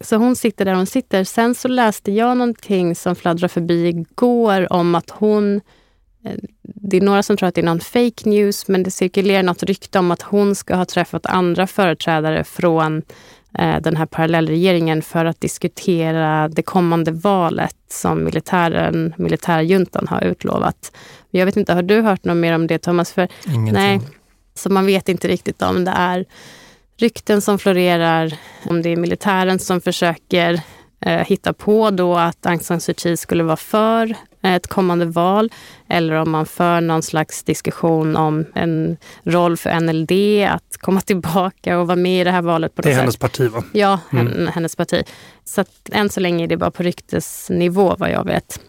Så 0.00 0.16
hon 0.16 0.36
sitter 0.36 0.64
där 0.64 0.74
hon 0.74 0.86
sitter. 0.86 1.24
Sen 1.24 1.54
så 1.54 1.68
läste 1.68 2.12
jag 2.12 2.36
någonting 2.36 2.94
som 2.94 3.16
fladdrade 3.16 3.48
förbi 3.48 3.88
igår 3.88 4.72
om 4.72 4.94
att 4.94 5.10
hon 5.10 5.60
eh, 6.24 6.34
det 6.62 6.96
är 6.96 7.00
några 7.00 7.22
som 7.22 7.36
tror 7.36 7.48
att 7.48 7.54
det 7.54 7.60
är 7.60 7.64
någon 7.64 7.80
fake 7.80 8.28
news, 8.28 8.68
men 8.68 8.82
det 8.82 8.90
cirkulerar 8.90 9.42
något 9.42 9.62
rykte 9.62 9.98
om 9.98 10.10
att 10.10 10.22
hon 10.22 10.54
ska 10.54 10.74
ha 10.74 10.84
träffat 10.84 11.26
andra 11.26 11.66
företrädare 11.66 12.44
från 12.44 13.02
den 13.80 13.96
här 13.96 14.06
parallellregeringen 14.06 15.02
för 15.02 15.24
att 15.24 15.40
diskutera 15.40 16.48
det 16.48 16.62
kommande 16.62 17.12
valet 17.12 17.76
som 17.88 18.24
militären, 18.24 19.14
militärjuntan 19.16 20.08
har 20.08 20.24
utlovat. 20.24 20.92
Jag 21.30 21.46
vet 21.46 21.56
inte, 21.56 21.72
har 21.74 21.82
du 21.82 22.00
hört 22.00 22.24
något 22.24 22.36
mer 22.36 22.54
om 22.54 22.66
det 22.66 22.78
Thomas? 22.78 23.12
För, 23.12 23.28
Ingenting. 23.46 23.72
Nej, 23.72 24.00
så 24.54 24.70
man 24.70 24.86
vet 24.86 25.08
inte 25.08 25.28
riktigt 25.28 25.62
om 25.62 25.84
det 25.84 25.92
är 25.96 26.24
rykten 26.96 27.40
som 27.40 27.58
florerar, 27.58 28.34
om 28.64 28.82
det 28.82 28.88
är 28.88 28.96
militären 28.96 29.58
som 29.58 29.80
försöker 29.80 30.60
eh, 31.00 31.26
hitta 31.26 31.52
på 31.52 31.90
då 31.90 32.16
att 32.16 32.46
Aung 32.46 32.60
San 32.60 32.80
Suu 32.80 32.94
Kyi 32.96 33.16
skulle 33.16 33.42
vara 33.42 33.56
för 33.56 34.14
ett 34.42 34.66
kommande 34.66 35.06
val 35.06 35.50
eller 35.88 36.14
om 36.14 36.30
man 36.30 36.46
för 36.46 36.80
någon 36.80 37.02
slags 37.02 37.42
diskussion 37.42 38.16
om 38.16 38.44
en 38.54 38.96
roll 39.24 39.56
för 39.56 39.80
NLD 39.80 40.44
att 40.50 40.76
komma 40.76 41.00
tillbaka 41.06 41.78
och 41.78 41.86
vara 41.86 41.96
med 41.96 42.20
i 42.20 42.24
det 42.24 42.30
här 42.30 42.42
valet. 42.42 42.74
På 42.74 42.82
det 42.82 42.88
är 42.88 42.92
sätt. 42.92 43.00
hennes 43.00 43.16
parti 43.16 43.50
va? 43.50 43.64
Ja, 43.72 44.00
mm. 44.12 44.46
hennes 44.46 44.76
parti. 44.76 45.02
Så 45.44 45.60
att 45.60 45.88
än 45.92 46.10
så 46.10 46.20
länge 46.20 46.44
är 46.44 46.48
det 46.48 46.56
bara 46.56 46.70
på 46.70 46.82
ryktesnivå 46.82 47.96
vad 47.98 48.10
jag 48.10 48.24
vet. 48.24 48.60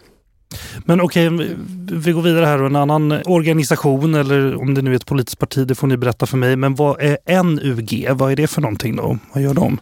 Men 0.84 1.00
okej, 1.00 1.28
okay, 1.28 1.48
vi 1.92 2.12
går 2.12 2.22
vidare 2.22 2.46
här. 2.46 2.58
En 2.58 2.76
annan 2.76 3.12
organisation, 3.24 4.14
eller 4.14 4.60
om 4.60 4.74
det 4.74 4.82
nu 4.82 4.92
är 4.92 4.96
ett 4.96 5.06
politiskt 5.06 5.38
parti, 5.38 5.66
det 5.66 5.74
får 5.74 5.86
ni 5.86 5.96
berätta 5.96 6.26
för 6.26 6.36
mig. 6.36 6.56
Men 6.56 6.74
vad 6.74 7.02
är 7.02 7.42
NUG? 7.42 8.08
Vad 8.10 8.32
är 8.32 8.36
det 8.36 8.46
för 8.46 8.60
någonting 8.60 8.96
då? 8.96 9.18
Vad 9.32 9.42
gör 9.42 9.54
de? 9.54 9.80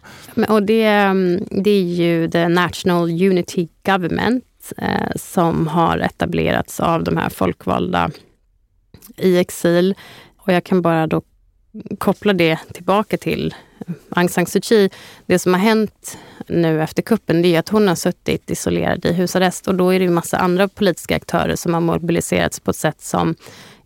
Och 0.49 0.63
det, 0.63 0.83
mm, 0.83 1.43
det 1.49 1.69
är 1.69 1.83
ju 1.83 2.29
The 2.29 2.47
National 2.47 3.09
Unity 3.09 3.67
Government 3.85 4.43
eh, 4.77 5.11
som 5.15 5.67
har 5.67 5.97
etablerats 5.97 6.79
av 6.79 7.03
de 7.03 7.17
här 7.17 7.29
folkvalda 7.29 8.11
i 9.17 9.37
exil. 9.37 9.95
Och 10.37 10.53
jag 10.53 10.63
kan 10.63 10.81
bara 10.81 11.07
då 11.07 11.21
koppla 11.97 12.33
det 12.33 12.59
tillbaka 12.73 13.17
till 13.17 13.55
Aung 14.09 14.29
San 14.29 14.45
Suu 14.45 14.61
Kyi. 14.61 14.89
Det 15.25 15.39
som 15.39 15.53
har 15.53 15.61
hänt 15.61 16.17
nu 16.47 16.83
efter 16.83 17.01
kuppen 17.01 17.41
det 17.41 17.55
är 17.55 17.59
att 17.59 17.69
hon 17.69 17.87
har 17.87 17.95
suttit 17.95 18.51
isolerad 18.51 19.05
i 19.05 19.13
husarrest 19.13 19.67
och 19.67 19.75
då 19.75 19.93
är 19.93 19.99
det 19.99 20.05
en 20.05 20.13
massa 20.13 20.37
andra 20.37 20.67
politiska 20.67 21.15
aktörer 21.15 21.55
som 21.55 21.73
har 21.73 21.81
mobiliserats 21.81 22.59
på 22.59 22.71
ett 22.71 22.77
sätt 22.77 23.01
som 23.01 23.35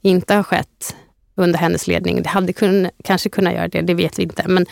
inte 0.02 0.34
har 0.34 0.44
skett 0.44 0.96
under 1.36 1.60
hennes 1.60 1.88
ledning. 1.88 2.24
Det 2.24 2.30
hade 2.30 2.54
kun, 2.54 2.90
kanske 3.04 3.30
kunnat 3.30 3.54
göra 3.54 3.68
det, 3.68 3.82
det 3.82 3.94
vet 3.94 4.20
vi 4.20 4.24
inte. 4.24 4.44
Men 4.48 4.66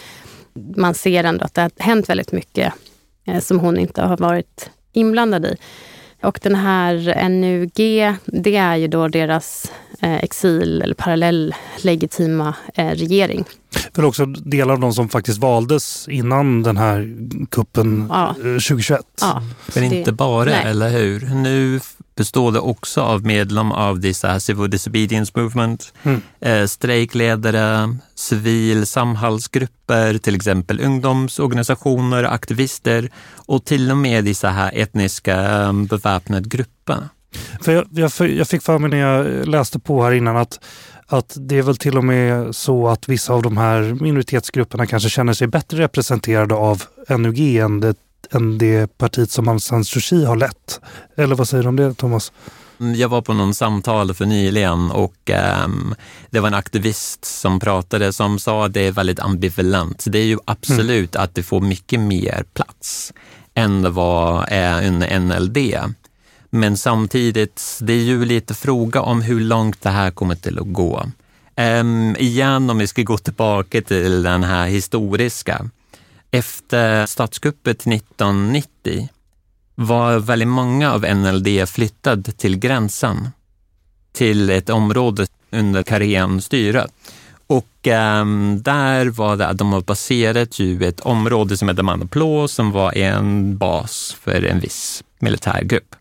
man 0.76 0.94
ser 0.94 1.24
ändå 1.24 1.46
att 1.46 1.54
det 1.54 1.62
har 1.62 1.72
hänt 1.78 2.10
väldigt 2.10 2.32
mycket 2.32 2.74
eh, 3.26 3.40
som 3.40 3.60
hon 3.60 3.78
inte 3.78 4.02
har 4.02 4.18
varit 4.18 4.70
inblandad 4.94 5.46
i. 5.46 5.58
Och 6.24 6.40
den 6.42 6.56
här 6.56 7.30
NUG, 7.30 7.76
det 8.26 8.56
är 8.56 8.76
ju 8.76 8.88
då 8.88 9.08
deras 9.08 9.72
eh, 10.02 10.16
exil 10.16 10.82
eller 10.82 10.96
parallell 10.96 11.56
legitima 11.82 12.56
eh, 12.74 12.90
regering. 12.90 13.46
För 13.94 14.06
också 14.06 14.26
delar 14.26 14.74
av 14.74 14.80
de 14.80 14.94
som 14.94 15.10
faktiskt 15.10 15.40
valdes 15.40 16.08
innan 16.08 16.64
den 16.64 16.78
här 16.78 17.16
kuppen 17.50 18.08
ja. 18.10 18.36
2021. 18.36 19.00
Eh, 19.00 19.06
ja, 19.22 19.44
Men 19.76 19.84
inte 19.84 20.12
bara, 20.12 20.46
nej. 20.46 20.66
eller 20.66 20.90
hur? 20.90 21.26
Nu 21.26 21.80
består 22.16 22.52
det 22.52 22.60
också 22.60 23.02
av 23.02 23.26
medlemmar 23.26 23.76
av 23.76 24.00
dessa 24.00 24.40
Civil 24.40 24.70
Disobedience 24.70 25.32
Movement, 25.36 25.94
mm. 26.04 26.22
eh, 26.40 26.66
strejkledare, 26.66 27.98
civil 28.24 28.86
samhällsgrupper, 28.86 30.18
till 30.18 30.36
exempel 30.36 30.80
ungdomsorganisationer, 30.80 32.24
aktivister 32.24 33.10
och 33.36 33.66
till 33.66 33.92
och 33.92 33.98
med 33.98 34.28
i 34.28 34.34
så 34.34 34.48
här 34.48 34.72
etniska 34.74 35.62
eh, 35.62 35.74
beväpnade 35.74 36.50
grupper. 36.50 37.10
För 37.62 37.72
jag, 37.72 37.86
jag, 37.92 38.30
jag 38.30 38.48
fick 38.48 38.64
för 38.64 38.80
mig 38.80 38.90
när 38.90 38.98
jag 38.98 39.48
läste 39.48 39.80
på 39.80 40.04
här 40.04 40.12
innan 40.12 40.38
att 40.38 40.60
att 41.08 41.38
det 41.40 41.58
är 41.58 41.62
väl 41.62 41.78
till 41.78 41.98
och 41.98 42.04
med 42.04 42.56
så 42.56 42.88
att 42.88 43.10
vissa 43.10 43.34
av 43.34 43.42
de 43.42 43.58
här 43.58 43.82
minoritetsgrupperna 43.82 44.86
kanske 44.86 45.10
känner 45.10 45.34
sig 45.34 45.48
bättre 45.48 45.78
representerade 45.78 46.56
av 46.56 46.84
NUG 47.10 47.56
än 47.58 47.80
det, 47.80 47.96
än 48.32 48.58
det 48.58 48.98
partiet 48.98 49.32
som 49.32 49.48
Aung 49.48 49.60
San 49.60 49.86
Suu 49.86 50.02
Kyi 50.02 50.26
har 50.26 50.36
lett. 50.36 50.82
Eller 51.18 51.36
vad 51.36 51.48
säger 51.48 51.64
du 51.64 51.70
om 51.70 51.76
det, 51.76 51.94
Thomas? 51.94 52.32
Mm, 52.84 52.96
jag 52.96 53.10
var 53.10 53.22
på 53.22 53.34
någon 53.34 53.54
samtal 53.54 54.14
för 54.14 54.26
nyligen 54.26 54.92
och 54.92 55.30
um, 55.66 55.96
det 56.30 56.40
var 56.40 56.48
en 56.48 56.54
aktivist 56.54 57.26
som 57.26 57.60
pratade 57.60 58.14
som 58.14 58.40
sa 58.40 58.66
att 58.66 58.74
det 58.74 58.82
är 58.82 58.92
väldigt 58.92 59.20
ambivalent. 59.20 60.06
Det 60.08 60.20
är 60.20 60.26
ju 60.26 60.38
absolut 60.46 61.16
mm. 61.16 61.24
att 61.24 61.36
det 61.36 61.44
får 61.44 61.62
mycket 61.62 62.00
mer 62.00 62.44
plats 62.54 63.14
än 63.54 63.94
vad 63.94 64.46
är 64.48 64.82
en 64.82 65.28
NLD. 65.28 65.58
Men 66.50 66.78
samtidigt, 66.78 67.80
det 67.82 67.94
är 67.94 68.04
ju 68.04 68.26
lite 68.26 68.54
fråga 68.54 69.02
om 69.02 69.22
hur 69.22 69.40
långt 69.40 69.82
det 69.82 69.90
här 69.90 70.12
kommer 70.12 70.36
till 70.36 70.60
att 70.60 70.74
gå. 70.74 71.06
Um, 71.58 72.16
igen, 72.16 72.70
om 72.70 72.78
vi 72.78 72.88
ska 72.88 73.02
gå 73.02 73.18
tillbaka 73.18 73.82
till 73.82 74.24
den 74.24 74.44
här 74.44 74.68
historiska. 74.68 75.70
Efter 76.32 77.06
statskuppet 77.06 77.88
1990 77.88 79.10
var 79.76 80.20
väldigt 80.20 80.48
många 80.48 80.94
av 80.94 81.02
NLD 81.02 81.70
flyttade 81.70 82.32
till 82.32 82.60
gränsen, 82.60 83.30
till 84.12 84.50
ett 84.50 84.70
område 84.70 85.26
under 85.52 85.84
Karenstyret. 85.84 86.92
Och 87.48 87.88
um, 87.88 88.62
där 88.62 89.06
var 89.06 89.38
det 89.38 89.48
att 89.48 89.58
de 89.58 89.74
har 89.74 89.82
baserat 89.82 90.60
ju 90.60 90.86
ett 90.86 91.00
område 91.00 91.58
som 91.58 91.70
heter 91.70 91.84
Manaplo 91.84 92.48
som 92.48 92.72
var 92.72 92.98
en 92.98 93.58
bas 93.58 94.18
för 94.22 94.46
en 94.46 94.60
viss 94.60 95.04
militärgrupp. 95.20 95.96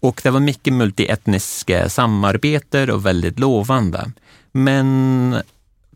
Och 0.00 0.20
det 0.22 0.30
var 0.30 0.40
mycket 0.40 0.72
multietniska 0.72 1.88
samarbete 1.88 2.92
och 2.92 3.06
väldigt 3.06 3.38
lovande. 3.38 4.10
Men 4.52 5.36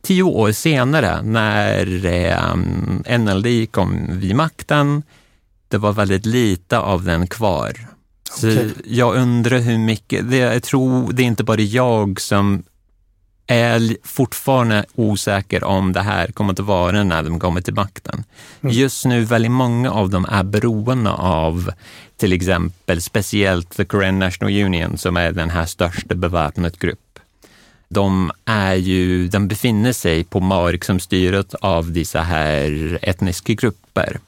tio 0.03 0.23
år 0.23 0.53
senare 0.53 1.23
när 1.23 2.07
eh, 2.07 3.18
NLD 3.18 3.73
kom 3.73 4.18
vid 4.20 4.37
makten, 4.37 5.03
det 5.70 5.78
var 5.78 5.92
väldigt 5.92 6.26
lite 6.26 6.78
av 6.78 7.04
den 7.04 7.26
kvar. 7.26 7.72
Så 8.30 8.48
okay. 8.48 8.70
jag 8.85 9.14
undrar 9.14 9.59
hur 9.59 9.78
mycket, 9.78 10.30
det, 10.30 10.37
jag 10.37 10.62
tror 10.62 11.12
det 11.12 11.22
är 11.22 11.26
inte 11.26 11.44
bara 11.44 11.61
jag 11.61 12.20
som 12.20 12.62
är 13.46 13.96
fortfarande 14.02 14.85
osäker 14.94 15.64
om 15.64 15.92
det 15.92 16.00
här 16.00 16.26
kommer 16.26 16.52
att 16.52 16.59
vara 16.59 17.02
när 17.02 17.22
de 17.22 17.40
kommer 17.40 17.61
till 17.61 17.74
makten. 17.74 18.24
Mm. 18.61 18.74
Just 18.74 19.04
nu 19.04 19.24
väldigt 19.24 19.50
många 19.50 19.90
av 19.90 20.11
dem 20.11 20.26
är 20.30 20.42
beroende 20.42 21.11
av 21.11 21.70
till 22.16 22.33
exempel 22.33 23.02
speciellt 23.02 23.76
The 23.76 23.85
Korean 23.85 24.18
National 24.18 24.54
Union 24.54 24.98
som 24.98 25.16
är 25.16 25.33
den 25.33 25.50
här 25.50 25.66
största 25.66 26.14
beväpnade 26.14 26.76
grupp. 26.78 27.18
De, 27.88 28.30
är 28.44 28.74
ju, 28.74 29.28
de 29.28 29.48
befinner 29.48 29.92
sig 29.92 30.24
på 30.24 30.40
mark 30.40 30.85
som 30.85 31.00
styret 31.00 31.54
av 31.54 31.92
dessa 31.92 32.20
här 32.20 32.98
etniska 33.02 33.52
grupper. 33.52 34.20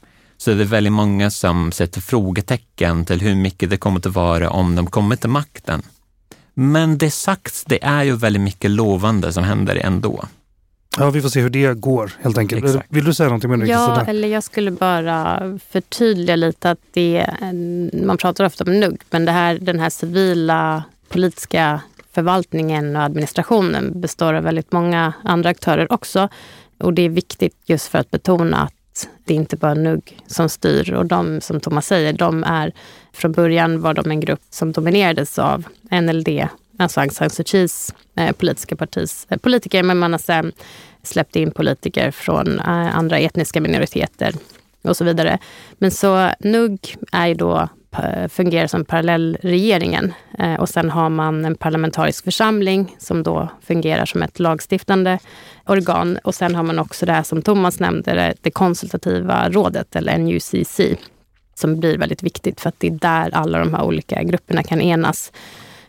Så 0.43 0.53
det 0.53 0.63
är 0.63 0.65
väldigt 0.65 0.93
många 0.93 1.29
som 1.31 1.71
sätter 1.71 2.01
frågetecken 2.01 3.05
till 3.05 3.21
hur 3.21 3.35
mycket 3.35 3.69
det 3.69 3.77
kommer 3.77 3.97
att 3.97 4.05
vara 4.05 4.49
om 4.49 4.75
de 4.75 4.87
kommer 4.87 5.15
till 5.15 5.29
makten. 5.29 5.81
Men 6.53 6.97
det 6.97 7.11
sagt, 7.11 7.63
det 7.67 7.83
är 7.83 8.03
ju 8.03 8.15
väldigt 8.15 8.41
mycket 8.41 8.71
lovande 8.71 9.33
som 9.33 9.43
händer 9.43 9.75
ändå. 9.75 10.25
Ja, 10.97 11.09
vi 11.09 11.21
får 11.21 11.29
se 11.29 11.41
hur 11.41 11.49
det 11.49 11.73
går 11.73 12.11
helt 12.21 12.37
enkelt. 12.37 12.65
Exakt. 12.65 12.87
Vill 12.89 13.05
du 13.05 13.13
säga 13.13 13.29
någonting 13.29 13.59
mer? 13.59 13.65
Ja, 13.65 14.05
eller 14.07 14.27
jag 14.27 14.43
skulle 14.43 14.71
bara 14.71 15.59
förtydliga 15.71 16.35
lite 16.35 16.71
att 16.71 16.79
det, 16.93 17.27
man 18.03 18.17
pratar 18.17 18.45
ofta 18.45 18.63
om 18.63 18.79
NUG, 18.79 19.01
men 19.09 19.25
det 19.25 19.31
här, 19.31 19.57
den 19.61 19.79
här 19.79 19.89
civila 19.89 20.83
politiska 21.09 21.81
förvaltningen 22.11 22.95
och 22.95 23.01
administrationen 23.01 24.01
består 24.01 24.33
av 24.33 24.43
väldigt 24.43 24.71
många 24.71 25.13
andra 25.23 25.49
aktörer 25.49 25.91
också. 25.91 26.29
Och 26.79 26.93
det 26.93 27.01
är 27.01 27.09
viktigt 27.09 27.55
just 27.65 27.87
för 27.87 27.99
att 27.99 28.11
betona 28.11 28.57
att 28.57 28.73
det 29.25 29.33
är 29.33 29.37
inte 29.37 29.57
bara 29.57 29.73
NUG 29.73 30.19
som 30.27 30.49
styr. 30.49 30.93
Och 30.93 31.05
de, 31.05 31.41
som 31.41 31.59
Thomas 31.59 31.87
säger, 31.87 32.13
de 32.13 32.43
är 32.43 32.71
från 33.13 33.31
början 33.31 33.81
var 33.81 33.93
de 33.93 34.11
en 34.11 34.19
grupp 34.19 34.41
som 34.49 34.71
dominerades 34.71 35.39
av 35.39 35.63
NLD, 35.91 36.47
alltså 36.77 36.99
Aung 36.99 37.11
San 37.11 37.29
Suu 37.29 37.43
Kyis 37.43 37.93
eh, 38.15 38.31
politiska 38.31 38.75
partis 38.75 39.27
eh, 39.29 39.37
politiker. 39.37 39.83
Men 39.83 39.97
man 39.97 40.11
har 40.11 40.19
sen 40.19 40.51
släppt 41.03 41.35
in 41.35 41.51
politiker 41.51 42.11
från 42.11 42.59
eh, 42.59 42.97
andra 42.97 43.19
etniska 43.19 43.61
minoriteter 43.61 44.33
och 44.81 44.97
så 44.97 45.03
vidare. 45.03 45.39
Men 45.77 45.91
så 45.91 46.29
NUG 46.39 46.95
är 47.11 47.27
ju 47.27 47.33
då 47.33 47.69
Eh, 47.97 48.27
fungerar 48.27 48.67
som 48.67 48.85
parallellregeringen. 48.85 50.13
Eh, 50.39 50.53
och 50.53 50.69
sen 50.69 50.89
har 50.89 51.09
man 51.09 51.45
en 51.45 51.55
parlamentarisk 51.55 52.23
församling 52.23 52.95
som 52.99 53.23
då 53.23 53.49
fungerar 53.61 54.05
som 54.05 54.23
ett 54.23 54.39
lagstiftande 54.39 55.19
organ. 55.65 56.17
Och 56.23 56.35
sen 56.35 56.55
har 56.55 56.63
man 56.63 56.79
också 56.79 57.05
det 57.05 57.13
här 57.13 57.23
som 57.23 57.41
Thomas 57.41 57.79
nämnde, 57.79 58.33
det 58.41 58.51
konsultativa 58.51 59.49
rådet, 59.49 59.95
eller 59.95 60.17
NUCC, 60.17 60.79
som 61.55 61.79
blir 61.79 61.97
väldigt 61.97 62.23
viktigt 62.23 62.61
för 62.61 62.69
att 62.69 62.79
det 62.79 62.87
är 62.87 62.91
där 62.91 63.29
alla 63.33 63.59
de 63.59 63.73
här 63.73 63.83
olika 63.83 64.23
grupperna 64.23 64.63
kan 64.63 64.81
enas 64.81 65.31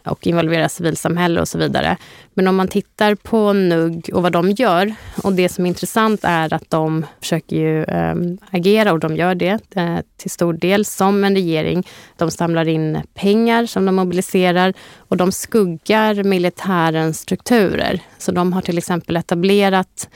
och 0.06 0.26
involvera 0.26 0.68
civilsamhälle 0.68 1.40
och 1.40 1.48
så 1.48 1.58
vidare. 1.58 1.96
Men 2.34 2.48
om 2.48 2.56
man 2.56 2.68
tittar 2.68 3.14
på 3.14 3.52
NUG 3.52 4.10
och 4.12 4.22
vad 4.22 4.32
de 4.32 4.50
gör 4.50 4.94
och 5.22 5.32
det 5.32 5.48
som 5.48 5.64
är 5.64 5.68
intressant 5.68 6.20
är 6.22 6.54
att 6.54 6.70
de 6.70 7.06
försöker 7.20 7.56
ju 7.56 7.84
ehm, 7.84 8.38
agera 8.50 8.92
och 8.92 8.98
de 8.98 9.16
gör 9.16 9.34
det 9.34 9.76
äh, 9.76 9.98
till 10.16 10.30
stor 10.30 10.52
del 10.52 10.84
som 10.84 11.24
en 11.24 11.34
regering. 11.34 11.86
De 12.16 12.30
samlar 12.30 12.68
in 12.68 13.02
pengar 13.14 13.66
som 13.66 13.86
de 13.86 13.94
mobiliserar 13.94 14.74
och 14.96 15.16
de 15.16 15.32
skuggar 15.32 16.22
militärens 16.22 17.20
strukturer. 17.20 18.00
Så 18.18 18.32
de 18.32 18.52
har 18.52 18.62
till 18.62 18.78
exempel 18.78 19.16
etablerat 19.16 20.08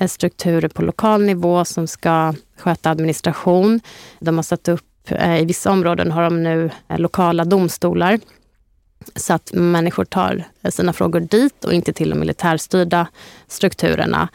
äh, 0.00 0.08
strukturer 0.08 0.68
på 0.68 0.82
lokal 0.82 1.22
nivå 1.22 1.64
som 1.64 1.86
ska 1.86 2.34
sköta 2.58 2.90
administration. 2.90 3.80
De 4.20 4.36
har 4.36 4.42
satt 4.42 4.68
upp 4.68 5.10
eh, 5.10 5.40
i 5.40 5.44
vissa 5.44 5.70
områden 5.70 6.12
har 6.12 6.22
de 6.22 6.42
nu 6.42 6.70
lokala 6.88 7.44
domstolar 7.44 8.18
så 9.16 9.32
att 9.34 9.52
människor 9.52 10.04
tar 10.04 10.44
sina 10.70 10.92
frågor 10.92 11.20
dit 11.20 11.64
och 11.64 11.72
inte 11.72 11.92
till 11.92 12.10
de 12.10 12.20
militärstyrda 12.20 13.06
strukturerna. 13.48 14.28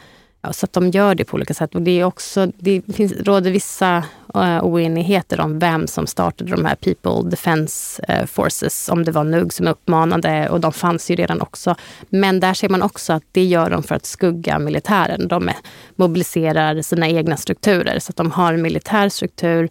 Ja, 0.44 0.52
så 0.52 0.66
att 0.66 0.72
de 0.72 0.90
gör 0.90 1.14
det 1.14 1.24
på 1.24 1.34
olika 1.34 1.54
sätt. 1.54 1.74
Och 1.74 1.82
det, 1.82 2.00
är 2.00 2.04
också, 2.04 2.46
det 2.58 2.82
finns, 2.94 3.12
råder 3.12 3.50
vissa 3.50 4.04
eh, 4.34 4.64
oenigheter 4.64 5.40
om 5.40 5.58
vem 5.58 5.86
som 5.86 6.06
startade 6.06 6.50
de 6.50 6.64
här 6.64 6.74
People 6.74 7.30
Defence 7.30 8.04
eh, 8.08 8.26
Forces, 8.26 8.88
om 8.88 9.04
det 9.04 9.12
var 9.12 9.24
NUG 9.24 9.52
som 9.52 9.68
uppmanade 9.68 10.48
och 10.48 10.60
de 10.60 10.72
fanns 10.72 11.10
ju 11.10 11.14
redan 11.14 11.40
också. 11.40 11.74
Men 12.08 12.40
där 12.40 12.54
ser 12.54 12.68
man 12.68 12.82
också 12.82 13.12
att 13.12 13.22
det 13.32 13.44
gör 13.44 13.70
de 13.70 13.82
för 13.82 13.94
att 13.94 14.06
skugga 14.06 14.58
militären. 14.58 15.28
De 15.28 15.50
mobiliserar 15.96 16.82
sina 16.82 17.08
egna 17.08 17.36
strukturer 17.36 17.98
så 17.98 18.10
att 18.10 18.16
de 18.16 18.30
har 18.30 18.54
en 18.54 18.62
militär 18.62 19.08
struktur, 19.08 19.68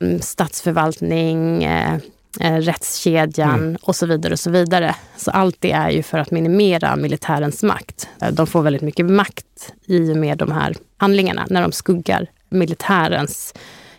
mm, 0.00 0.20
statsförvaltning, 0.20 1.64
eh, 1.64 1.98
rättskedjan 2.40 3.54
mm. 3.54 3.76
och 3.82 3.96
så 3.96 4.06
vidare. 4.06 4.32
och 4.32 4.40
Så 4.40 4.50
vidare. 4.50 4.94
Så 5.16 5.30
allt 5.30 5.56
det 5.60 5.72
är 5.72 5.90
ju 5.90 6.02
för 6.02 6.18
att 6.18 6.30
minimera 6.30 6.96
militärens 6.96 7.62
makt. 7.62 8.08
De 8.32 8.46
får 8.46 8.62
väldigt 8.62 8.82
mycket 8.82 9.06
makt 9.06 9.72
i 9.86 10.12
och 10.12 10.16
med 10.16 10.38
de 10.38 10.52
här 10.52 10.74
handlingarna 10.96 11.46
när 11.50 11.62
de 11.62 11.72
skuggar 11.72 12.26
militärens 12.48 13.54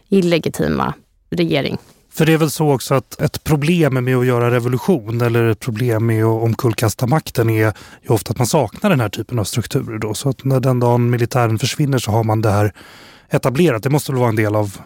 illegitima 0.10 0.94
regering. 1.30 1.78
För 2.18 2.26
det 2.26 2.34
är 2.34 2.38
väl 2.38 2.52
så 2.52 2.74
också 2.74 2.94
att 2.94 3.22
ett 3.22 3.44
problem 3.44 4.04
med 4.04 4.18
att 4.18 4.26
göra 4.26 4.52
revolution 4.52 5.22
eller 5.22 5.48
ett 5.48 5.60
problem 5.60 6.06
med 6.06 6.26
att 6.26 6.44
omkullkasta 6.44 7.08
makten 7.08 7.50
är 7.50 7.54
ju 7.54 7.72
ofta 8.08 8.32
att 8.32 8.38
man 8.38 8.48
saknar 8.48 8.90
den 8.90 9.00
här 9.00 9.10
typen 9.10 9.40
av 9.40 9.44
strukturer. 9.44 9.98
Då. 9.98 10.14
Så 10.14 10.30
att 10.30 10.44
när 10.44 10.60
den 10.60 10.80
dagen 10.80 11.10
militären 11.10 11.60
försvinner 11.60 11.98
så 11.98 12.12
har 12.12 12.24
man 12.24 12.42
det 12.42 12.50
här 12.50 12.74
etablerat. 13.30 13.84
Det 13.84 13.90
måste 13.90 14.12
väl 14.12 14.20
vara 14.20 14.30
en 14.30 14.36
del 14.36 14.56
av 14.56 14.78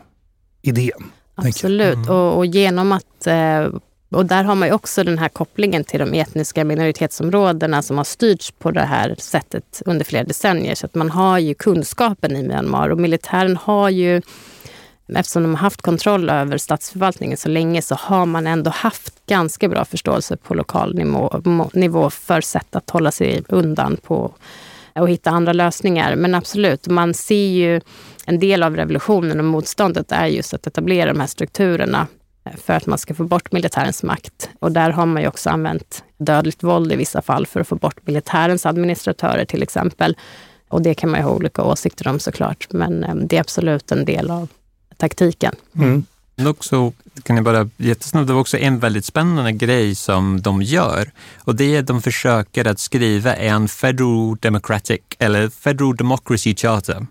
idén? 0.62 1.12
Absolut, 1.36 1.95
mm. 1.95 2.09
och, 2.09 2.38
och, 2.38 2.45
genom 2.45 2.91
att 2.91 3.27
eh, 3.27 3.67
och 4.11 4.25
där 4.25 4.43
har 4.43 4.55
man 4.55 4.67
ju 4.67 4.73
också 4.73 5.03
den 5.03 5.17
här 5.17 5.29
kopplingen 5.29 5.84
till 5.84 5.99
de 5.99 6.13
etniska 6.13 6.63
minoritetsområdena 6.63 7.82
som 7.82 7.97
har 7.97 8.03
styrts 8.03 8.51
på 8.51 8.71
det 8.71 8.82
här 8.82 9.15
sättet 9.17 9.82
under 9.86 10.05
flera 10.05 10.23
decennier. 10.23 10.75
Så 10.75 10.86
att 10.86 10.95
man 10.95 11.09
har 11.09 11.39
ju 11.39 11.53
kunskapen 11.53 12.36
i 12.36 12.43
Myanmar 12.43 12.89
och 12.89 12.97
militären 12.97 13.57
har 13.57 13.89
ju 13.89 14.21
Eftersom 15.15 15.43
de 15.43 15.55
har 15.55 15.61
haft 15.61 15.82
kontroll 15.82 16.29
över 16.29 16.57
statsförvaltningen 16.57 17.38
så 17.38 17.49
länge 17.49 17.82
så 17.82 17.95
har 17.95 18.25
man 18.25 18.47
ändå 18.47 18.71
haft 18.71 19.25
ganska 19.25 19.69
bra 19.69 19.86
förståelse 19.86 20.38
på 20.38 20.53
lokal 20.53 20.95
nivå, 20.95 21.41
nivå 21.73 22.09
för 22.09 22.41
sätt 22.41 22.75
att 22.75 22.89
hålla 22.89 23.11
sig 23.11 23.43
undan 23.47 23.97
på 23.97 24.34
och 24.95 25.09
hitta 25.09 25.29
andra 25.29 25.53
lösningar. 25.53 26.15
Men 26.15 26.36
absolut, 26.36 26.88
man 26.88 27.13
ser 27.13 27.47
ju 27.47 27.82
en 28.32 28.39
del 28.39 28.63
av 28.63 28.75
revolutionen 28.75 29.39
och 29.39 29.45
motståndet 29.45 30.11
är 30.11 30.25
just 30.25 30.53
att 30.53 30.67
etablera 30.67 31.13
de 31.13 31.19
här 31.19 31.27
strukturerna 31.27 32.07
eh, 32.45 32.57
för 32.65 32.73
att 32.73 32.86
man 32.86 32.97
ska 32.97 33.13
få 33.13 33.23
bort 33.23 33.51
militärens 33.51 34.03
makt. 34.03 34.49
Och 34.59 34.71
där 34.71 34.89
har 34.89 35.05
man 35.05 35.21
ju 35.21 35.27
också 35.27 35.49
använt 35.49 36.03
dödligt 36.17 36.63
våld 36.63 36.91
i 36.91 36.95
vissa 36.95 37.21
fall 37.21 37.47
för 37.47 37.59
att 37.59 37.67
få 37.67 37.75
bort 37.75 38.07
militärens 38.07 38.65
administratörer 38.65 39.45
till 39.45 39.63
exempel. 39.63 40.17
Och 40.69 40.82
det 40.82 40.93
kan 40.93 41.09
man 41.09 41.19
ju 41.19 41.23
ha 41.23 41.32
olika 41.32 41.63
åsikter 41.63 42.07
om 42.07 42.19
såklart, 42.19 42.67
men 42.69 43.03
eh, 43.03 43.15
det 43.15 43.36
är 43.36 43.41
absolut 43.41 43.91
en 43.91 44.05
del 44.05 44.32
av 44.32 44.47
taktiken. 44.97 45.55
Mm. 45.75 46.05
Också, 46.47 46.93
kan 47.23 47.36
jag 47.36 47.45
bara 47.45 47.69
jättesnabbt, 47.77 48.27
det 48.27 48.34
var 48.34 48.41
också 48.41 48.57
en 48.57 48.79
väldigt 48.79 49.05
spännande 49.05 49.51
grej 49.51 49.95
som 49.95 50.41
de 50.41 50.61
gör 50.61 51.11
och 51.38 51.55
det 51.55 51.75
är 51.75 51.79
att 51.79 51.88
de 51.88 52.01
försöker 52.01 52.67
att 52.67 52.79
skriva 52.79 53.36
en 53.36 53.67
Federal 53.67 54.38
Democratic 54.39 55.01
eller 55.19 55.49
Federal 55.49 55.95
Democracy 55.95 56.55
Charter 56.55 57.05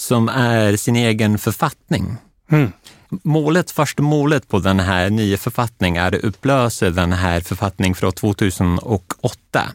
som 0.00 0.28
är 0.28 0.76
sin 0.76 0.96
egen 0.96 1.38
författning. 1.38 2.16
Mm. 2.50 2.72
Målet, 3.08 3.70
första 3.70 4.02
målet 4.02 4.48
på 4.48 4.58
den 4.58 4.80
här 4.80 5.10
nya 5.10 5.36
författningen 5.36 6.04
är 6.04 6.14
att 6.14 6.24
upplösa 6.24 6.90
den 6.90 7.12
här 7.12 7.40
författningen 7.40 7.94
från 7.94 8.12
2008 8.12 9.72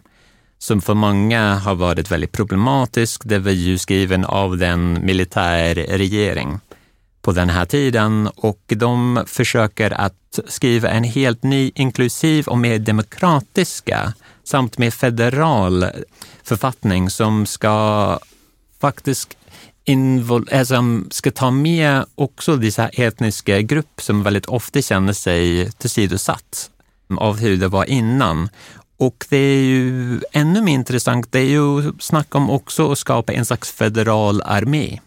som 0.59 0.81
för 0.81 0.93
många 0.93 1.55
har 1.55 1.75
varit 1.75 2.11
väldigt 2.11 2.31
problematisk. 2.31 3.21
Det 3.25 3.39
var 3.39 3.51
ju 3.51 3.77
skriven 3.77 4.25
av 4.25 4.57
den 4.57 5.05
militär 5.05 5.75
regering 5.75 6.59
på 7.21 7.31
den 7.31 7.49
här 7.49 7.65
tiden 7.65 8.29
och 8.35 8.61
de 8.67 9.23
försöker 9.27 9.91
att 9.91 10.39
skriva 10.47 10.89
en 10.89 11.03
helt 11.03 11.43
ny, 11.43 11.71
inklusiv 11.75 12.47
och 12.47 12.57
mer 12.57 12.79
demokratiska 12.79 14.13
samt 14.43 14.77
mer 14.77 14.91
federal 14.91 15.85
författning 16.43 17.09
som 17.09 17.45
ska 17.45 18.19
faktiskt 18.81 19.37
invol- 19.85 20.47
eh, 20.51 20.63
som 20.63 21.07
ska 21.11 21.31
ta 21.31 21.51
med 21.51 22.05
också 22.15 22.55
dessa 22.55 22.89
etniska 22.89 23.61
grupper 23.61 24.03
som 24.03 24.23
väldigt 24.23 24.45
ofta 24.45 24.81
känner 24.81 25.13
sig 25.13 25.71
tillsidosatt 25.71 26.69
av 27.17 27.37
hur 27.37 27.57
det 27.57 27.67
var 27.67 27.85
innan. 27.85 28.49
Och 28.97 29.25
det 29.29 29.37
är 29.37 29.63
ju 29.63 30.21
ännu 30.31 30.61
mer 30.61 30.73
intressant, 30.73 31.31
det 31.31 31.39
är 31.39 31.49
ju 31.49 31.93
snack 31.99 32.35
om 32.35 32.49
också 32.49 32.91
att 32.91 32.97
skapa 32.97 33.33
en 33.33 33.45
slags 33.45 33.71
federal 33.71 34.41
armé. 34.45 34.99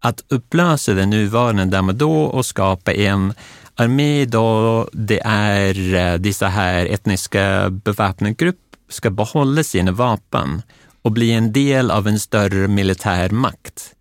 Att 0.00 0.24
upplösa 0.28 0.94
den 0.94 1.10
nuvarande 1.10 1.64
där 1.64 1.92
då 1.92 2.22
och 2.22 2.46
skapa 2.46 2.92
en 2.92 3.34
armé 3.74 4.24
då 4.24 4.88
det 4.92 5.20
är 5.24 5.94
eh, 5.94 6.14
dessa 6.18 6.48
här 6.48 6.86
etniska 6.86 7.70
beväpnade 7.70 8.34
grupper 8.34 8.66
ska 8.88 9.10
behålla 9.10 9.62
sina 9.62 9.92
vapen 9.92 10.62
och 11.06 11.12
bli 11.12 11.32
en 11.32 11.52
del 11.52 11.90
av 11.90 12.08
en 12.08 12.20
större 12.20 12.68
militär 12.68 13.30
makt. 13.30 13.92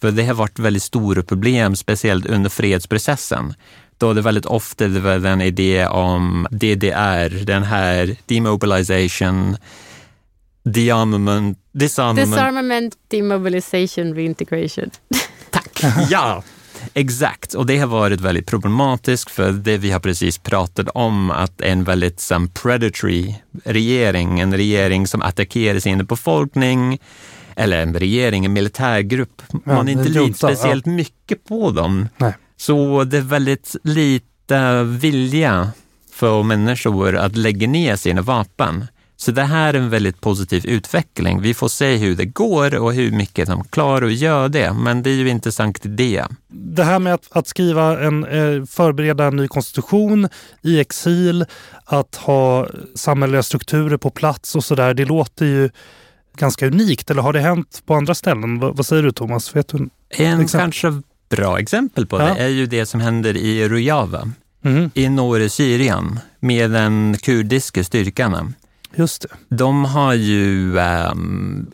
För 0.00 0.10
det 0.10 0.24
har 0.24 0.34
varit 0.34 0.58
väldigt 0.58 0.82
stora 0.82 1.22
problem, 1.22 1.76
speciellt 1.76 2.26
under 2.26 2.50
fredsprocessen. 2.50 3.54
Då 3.98 4.12
det 4.12 4.22
väldigt 4.22 4.46
ofta 4.46 4.88
det 4.88 5.00
var 5.00 5.18
den 5.18 5.40
idé 5.40 5.86
om 5.86 6.46
DDR, 6.50 7.44
den 7.44 7.62
här 7.62 8.16
demobilization, 8.26 9.56
dearmament, 10.62 11.58
disarmament. 11.72 12.30
Disarmament, 12.30 12.94
demobilization, 13.08 14.14
reintegration. 14.14 14.90
Tack! 15.50 15.84
Ja, 16.10 16.42
Exakt, 16.94 17.54
och 17.54 17.66
det 17.66 17.78
har 17.78 17.86
varit 17.86 18.20
väldigt 18.20 18.46
problematiskt 18.46 19.30
för 19.30 19.52
det 19.52 19.78
vi 19.78 19.90
har 19.90 20.00
precis 20.00 20.38
pratat 20.38 20.88
om, 20.88 21.30
att 21.30 21.60
en 21.60 21.84
väldigt 21.84 22.20
som 22.20 22.48
predatory 22.48 23.34
regering, 23.64 24.40
en 24.40 24.56
regering 24.56 25.06
som 25.06 25.22
attackerar 25.22 25.78
sin 25.78 26.06
befolkning, 26.06 26.98
eller 27.56 27.82
en 27.82 27.94
regering, 27.94 28.44
en 28.44 28.52
militärgrupp, 28.52 29.42
ja, 29.52 29.58
man 29.64 29.88
inte 29.88 30.08
litar 30.08 30.32
speciellt 30.32 30.86
ja. 30.86 30.92
mycket 30.92 31.44
på 31.44 31.70
dem. 31.70 32.08
Nej. 32.16 32.34
Så 32.56 33.04
det 33.04 33.16
är 33.16 33.22
väldigt 33.22 33.76
lite 33.82 34.82
vilja 34.84 35.70
för 36.12 36.42
människor 36.42 37.16
att 37.16 37.36
lägga 37.36 37.68
ner 37.68 37.96
sina 37.96 38.22
vapen. 38.22 38.86
Så 39.22 39.32
det 39.32 39.42
här 39.42 39.74
är 39.74 39.78
en 39.78 39.90
väldigt 39.90 40.20
positiv 40.20 40.66
utveckling. 40.66 41.40
Vi 41.40 41.54
får 41.54 41.68
se 41.68 41.96
hur 41.96 42.16
det 42.16 42.24
går 42.24 42.74
och 42.74 42.94
hur 42.94 43.10
mycket 43.10 43.48
de 43.48 43.64
klarar 43.64 44.06
att 44.06 44.12
göra 44.12 44.48
det. 44.48 44.72
Men 44.72 45.02
det 45.02 45.10
är 45.10 45.14
ju 45.14 45.28
intressant 45.28 45.86
idé. 45.86 46.24
Det 46.48 46.84
här 46.84 46.98
med 46.98 47.14
att, 47.14 47.28
att 47.30 47.48
skriva 47.48 48.00
en, 48.00 48.24
eh, 48.24 48.64
förbereda 48.64 49.24
en 49.24 49.36
ny 49.36 49.48
konstitution 49.48 50.28
i 50.62 50.80
exil, 50.80 51.44
att 51.84 52.16
ha 52.16 52.66
samhälleliga 52.94 53.42
strukturer 53.42 53.96
på 53.96 54.10
plats 54.10 54.56
och 54.56 54.64
sådär. 54.64 54.94
Det 54.94 55.04
låter 55.04 55.46
ju 55.46 55.70
ganska 56.36 56.66
unikt. 56.66 57.10
Eller 57.10 57.22
har 57.22 57.32
det 57.32 57.40
hänt 57.40 57.82
på 57.86 57.94
andra 57.94 58.14
ställen? 58.14 58.58
Vad, 58.58 58.76
vad 58.76 58.86
säger 58.86 59.02
du 59.02 59.12
Thomas? 59.12 59.56
Vet 59.56 59.68
du 59.68 59.78
en 59.78 60.40
exempel? 60.40 60.60
kanske 60.60 61.02
bra 61.28 61.58
exempel 61.58 62.06
på 62.06 62.20
ja. 62.20 62.24
det 62.24 62.40
är 62.40 62.48
ju 62.48 62.66
det 62.66 62.86
som 62.86 63.00
händer 63.00 63.36
i 63.36 63.68
Rojava 63.68 64.32
mm. 64.64 64.90
i 64.94 65.08
norra 65.08 65.48
Syrien 65.48 66.18
med 66.40 66.70
den 66.70 67.16
kurdiska 67.22 67.84
styrkan. 67.84 68.54
Just 68.94 69.22
det. 69.22 69.56
De 69.56 69.84
har 69.84 70.14
ju 70.14 70.78
um, 70.78 71.70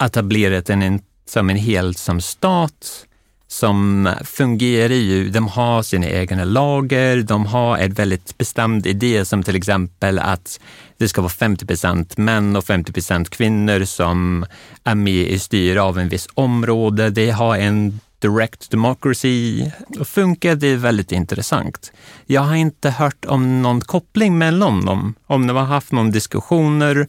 etablerat 0.00 0.70
en, 0.70 1.00
som 1.26 1.50
en 1.50 1.56
helt 1.56 1.98
som 1.98 2.20
stat 2.20 3.06
som 3.48 4.14
fungerar 4.24 4.94
ju, 4.94 5.30
de 5.30 5.48
har 5.48 5.82
sina 5.82 6.06
egna 6.06 6.44
lager, 6.44 7.22
de 7.22 7.46
har 7.46 7.78
en 7.78 7.92
väldigt 7.92 8.38
bestämd 8.38 8.86
idé 8.86 9.24
som 9.24 9.42
till 9.42 9.56
exempel 9.56 10.18
att 10.18 10.60
det 10.96 11.08
ska 11.08 11.20
vara 11.20 11.30
50 11.30 11.66
procent 11.66 12.16
män 12.16 12.56
och 12.56 12.64
50 12.64 12.92
procent 12.92 13.30
kvinnor 13.30 13.84
som 13.84 14.46
är 14.84 14.94
med 14.94 15.30
i 15.30 15.38
styre 15.38 15.82
av 15.82 15.98
en 15.98 16.08
viss 16.08 16.28
område. 16.34 17.10
Det 17.10 17.30
har 17.30 17.56
en 17.56 18.00
direct 18.18 18.70
democracy. 18.70 19.70
Funkar 20.04 20.54
det 20.54 20.76
väldigt 20.76 21.12
intressant. 21.12 21.92
Jag 22.26 22.40
har 22.40 22.54
inte 22.54 22.90
hört 22.90 23.24
om 23.24 23.62
någon 23.62 23.80
koppling 23.80 24.38
mellan 24.38 24.84
dem, 24.84 25.14
om 25.26 25.46
de 25.46 25.56
har 25.56 25.64
haft 25.64 25.92
någon 25.92 26.10
diskussioner. 26.10 27.08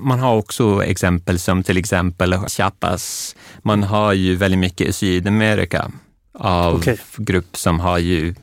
Man 0.00 0.18
har 0.18 0.36
också 0.36 0.84
exempel 0.84 1.38
som 1.38 1.62
till 1.62 1.76
exempel 1.76 2.48
Chiapas. 2.48 3.36
Man 3.62 3.82
har 3.82 4.12
ju 4.12 4.36
väldigt 4.36 4.60
mycket 4.60 4.88
i 4.88 4.92
Sydamerika 4.92 5.90
av 6.34 6.74
okay. 6.74 6.96
grupp 7.16 7.56
som 7.56 7.80
har 7.80 7.98
ju 7.98 8.34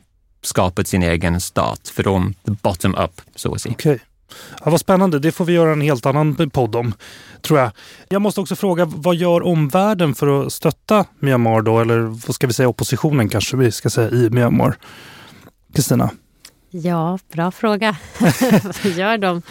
skapat 0.42 0.88
sin 0.88 1.04
egen 1.04 1.42
stat 1.42 1.88
från 1.96 2.36
bottom 2.44 2.96
up, 2.96 3.22
så 3.36 3.54
att 3.54 3.62
säga. 3.62 3.74
Okay. 3.74 4.00
Ja, 4.66 4.72
vad 4.72 4.80
spännande, 4.80 5.20
det 5.20 5.32
får 5.32 5.46
vi 5.46 5.54
göra 5.54 5.72
en 5.72 5.82
helt 5.82 6.06
annan 6.06 6.50
podd 6.50 6.76
om, 6.76 6.94
tror 7.42 7.60
jag. 7.60 7.72
Jag 8.10 8.22
måste 8.22 8.42
också 8.42 8.56
fråga, 8.56 8.86
vad 8.86 9.16
gör 9.16 9.46
omvärlden 9.46 10.16
för 10.16 10.46
att 10.46 10.54
stötta 10.54 11.06
Myanmar 11.20 11.62
då? 11.62 11.80
Eller 11.80 12.00
vad 12.00 12.36
ska 12.36 12.48
vi 12.48 12.54
säga, 12.54 12.70
oppositionen 12.70 13.30
kanske 13.30 13.58
vi 13.58 13.72
ska 13.72 13.90
säga 13.90 14.10
i 14.10 14.30
Myanmar? 14.30 14.78
Kristina? 15.74 16.10
Ja, 16.70 17.20
bra 17.34 17.52
fråga. 17.52 17.96
vad 18.84 18.92
gör 18.96 19.18
de? 19.18 19.42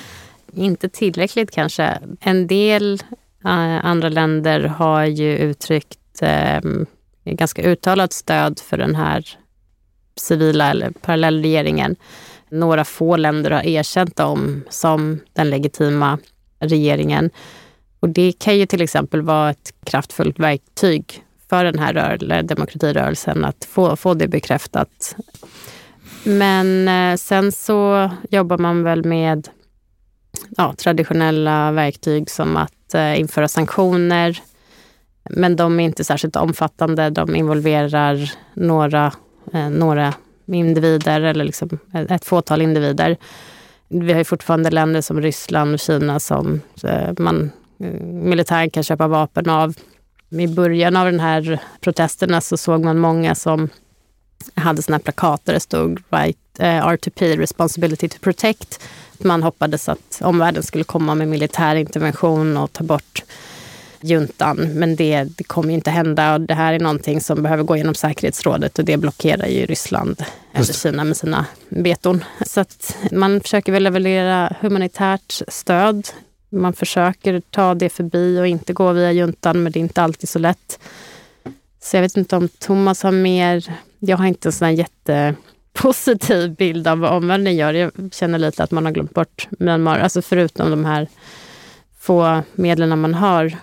Inte 0.53 0.89
tillräckligt 0.89 1.51
kanske. 1.51 1.99
En 2.21 2.47
del 2.47 3.03
uh, 3.45 3.87
andra 3.87 4.09
länder 4.09 4.61
har 4.61 5.05
ju 5.05 5.39
uttryckt 5.39 6.23
uh, 6.23 6.85
ganska 7.25 7.63
uttalat 7.63 8.13
stöd 8.13 8.59
för 8.59 8.77
den 8.77 8.95
här 8.95 9.39
civila 10.17 10.71
eller 10.71 10.91
parallellregeringen. 10.91 11.97
Några 12.51 12.85
få 12.85 13.17
länder 13.17 13.51
har 13.51 13.67
erkänt 13.67 14.17
dem 14.17 14.65
som 14.69 15.21
den 15.33 15.51
legitima 15.51 16.19
regeringen. 16.61 17.31
Och 18.01 18.09
det 18.09 18.33
kan 18.39 18.59
ju 18.59 18.67
till 18.67 18.83
exempel 18.83 19.23
vara 19.23 19.51
ett 19.51 19.75
kraftfullt 19.85 20.39
verktyg 20.39 21.23
för 21.51 21.65
den 21.65 21.79
här 21.79 22.43
demokratirörelsen 22.43 23.45
att 23.45 23.65
få, 23.65 23.97
få 23.97 24.15
det 24.15 24.29
bekräftat. 24.29 25.17
Men 26.25 26.89
eh, 26.89 27.17
sen 27.17 27.53
så 27.53 28.11
jobbar 28.31 28.59
man 28.59 28.83
väl 28.83 29.05
med 29.05 29.49
ja, 30.57 30.75
traditionella 30.79 31.73
verktyg 31.73 32.31
som 32.31 32.57
att 32.57 32.95
eh, 32.95 33.21
införa 33.21 33.49
sanktioner. 33.49 34.43
Men 35.31 35.57
de 35.57 35.81
är 35.81 35.85
inte 35.85 36.05
särskilt 36.05 36.37
omfattande. 36.37 37.11
De 37.11 37.37
involverar 37.37 38.33
några, 38.55 39.13
eh, 39.53 39.71
några 39.71 40.15
individer 40.55 41.21
eller 41.21 41.45
liksom 41.45 41.79
ett 41.93 42.25
fåtal 42.25 42.63
individer. 42.63 43.17
Vi 43.89 44.13
har 44.13 44.19
ju 44.19 44.25
fortfarande 44.25 44.71
länder 44.71 45.01
som 45.01 45.21
Ryssland 45.21 45.75
och 45.75 45.81
Kina 45.81 46.21
som 46.21 46.61
eh, 46.85 47.13
man, 47.19 47.51
eh, 47.81 48.01
militären 48.05 48.71
kan 48.71 48.83
köpa 48.83 49.09
vapen 49.09 49.51
av. 49.51 49.75
I 50.31 50.47
början 50.47 50.97
av 50.97 51.05
den 51.07 51.21
här 51.21 51.61
protesterna 51.81 52.41
så 52.41 52.57
såg 52.57 52.85
man 52.85 52.99
många 52.99 53.35
som 53.35 53.69
hade 54.55 54.83
såna 54.83 54.97
här 54.97 55.03
plakat 55.03 55.45
där 55.45 55.53
det 55.53 55.61
stod 55.61 56.03
right, 56.11 56.39
eh, 56.59 56.87
uh, 56.87 56.87
RTP, 56.87 57.37
Responsibility 57.37 58.09
to 58.09 58.19
Protect. 58.21 58.81
Man 59.19 59.43
hoppades 59.43 59.89
att 59.89 60.21
omvärlden 60.23 60.63
skulle 60.63 60.85
komma 60.85 61.15
med 61.15 61.29
militär 61.29 61.75
intervention 61.75 62.57
och 62.57 62.73
ta 62.73 62.85
bort 62.85 63.23
juntan. 64.01 64.57
Men 64.75 64.97
det, 64.97 65.25
det 65.25 65.45
kommer 65.45 65.75
inte 65.75 65.91
hända 65.91 66.35
och 66.35 66.41
det 66.41 66.55
här 66.55 66.73
är 66.73 66.81
någonting 66.81 67.21
som 67.21 67.43
behöver 67.43 67.65
gå 67.65 67.77
genom 67.77 67.95
säkerhetsrådet 67.95 68.79
och 68.79 68.85
det 68.85 68.97
blockerar 68.97 69.47
ju 69.47 69.67
Ryssland 69.67 70.25
eller 70.53 70.73
Kina 70.73 71.05
med 71.05 71.17
sina 71.17 71.47
veton. 71.69 72.25
Så 72.47 72.61
att 72.61 72.97
man 73.13 73.41
försöker 73.41 73.73
väl 73.73 73.83
leverera 73.83 74.57
humanitärt 74.61 75.43
stöd. 75.49 76.09
Man 76.51 76.73
försöker 76.73 77.41
ta 77.41 77.75
det 77.75 77.89
förbi 77.89 78.41
och 78.41 78.47
inte 78.47 78.73
gå 78.73 78.93
via 78.93 79.13
juntan 79.13 79.63
men 79.63 79.73
det 79.73 79.79
är 79.79 79.83
inte 79.83 80.03
alltid 80.03 80.29
så 80.29 80.39
lätt. 80.39 80.79
Så 81.83 81.97
jag 81.97 82.03
vet 82.03 82.17
inte 82.17 82.37
om 82.37 82.49
Thomas 82.49 83.03
har 83.03 83.13
mer... 83.13 83.65
Jag 83.99 84.17
har 84.17 84.27
inte 84.27 84.49
en 84.49 84.53
sån 84.53 84.67
här 84.67 84.73
jättepositiv 84.73 86.55
bild 86.55 86.89
av 86.89 86.99
vad 86.99 87.13
omvärlden 87.13 87.57
gör. 87.57 87.75
Jag 87.75 87.93
känner 88.13 88.39
lite 88.39 88.63
att 88.63 88.71
man 88.71 88.85
har 88.85 88.93
glömt 88.93 89.15
bort 89.15 89.49
Myanmar. 89.51 89.99
Alltså 89.99 90.23
förutom 90.23 90.71
de 90.71 90.85
här 90.85 91.09
få 91.99 92.43
medlen 92.55 92.99
man 92.99 93.15
har 93.15 93.57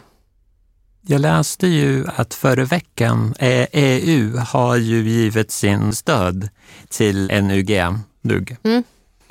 jag 1.07 1.21
läste 1.21 1.67
ju 1.67 2.05
att 2.15 2.33
förra 2.33 2.65
veckan 2.65 3.33
EU 3.39 4.37
har 4.37 4.75
ju 4.75 5.09
givit 5.09 5.51
sin 5.51 5.93
stöd 5.93 6.49
till 6.89 7.27
NUG. 7.27 7.81
NUG. 8.21 8.57
Mm. 8.63 8.83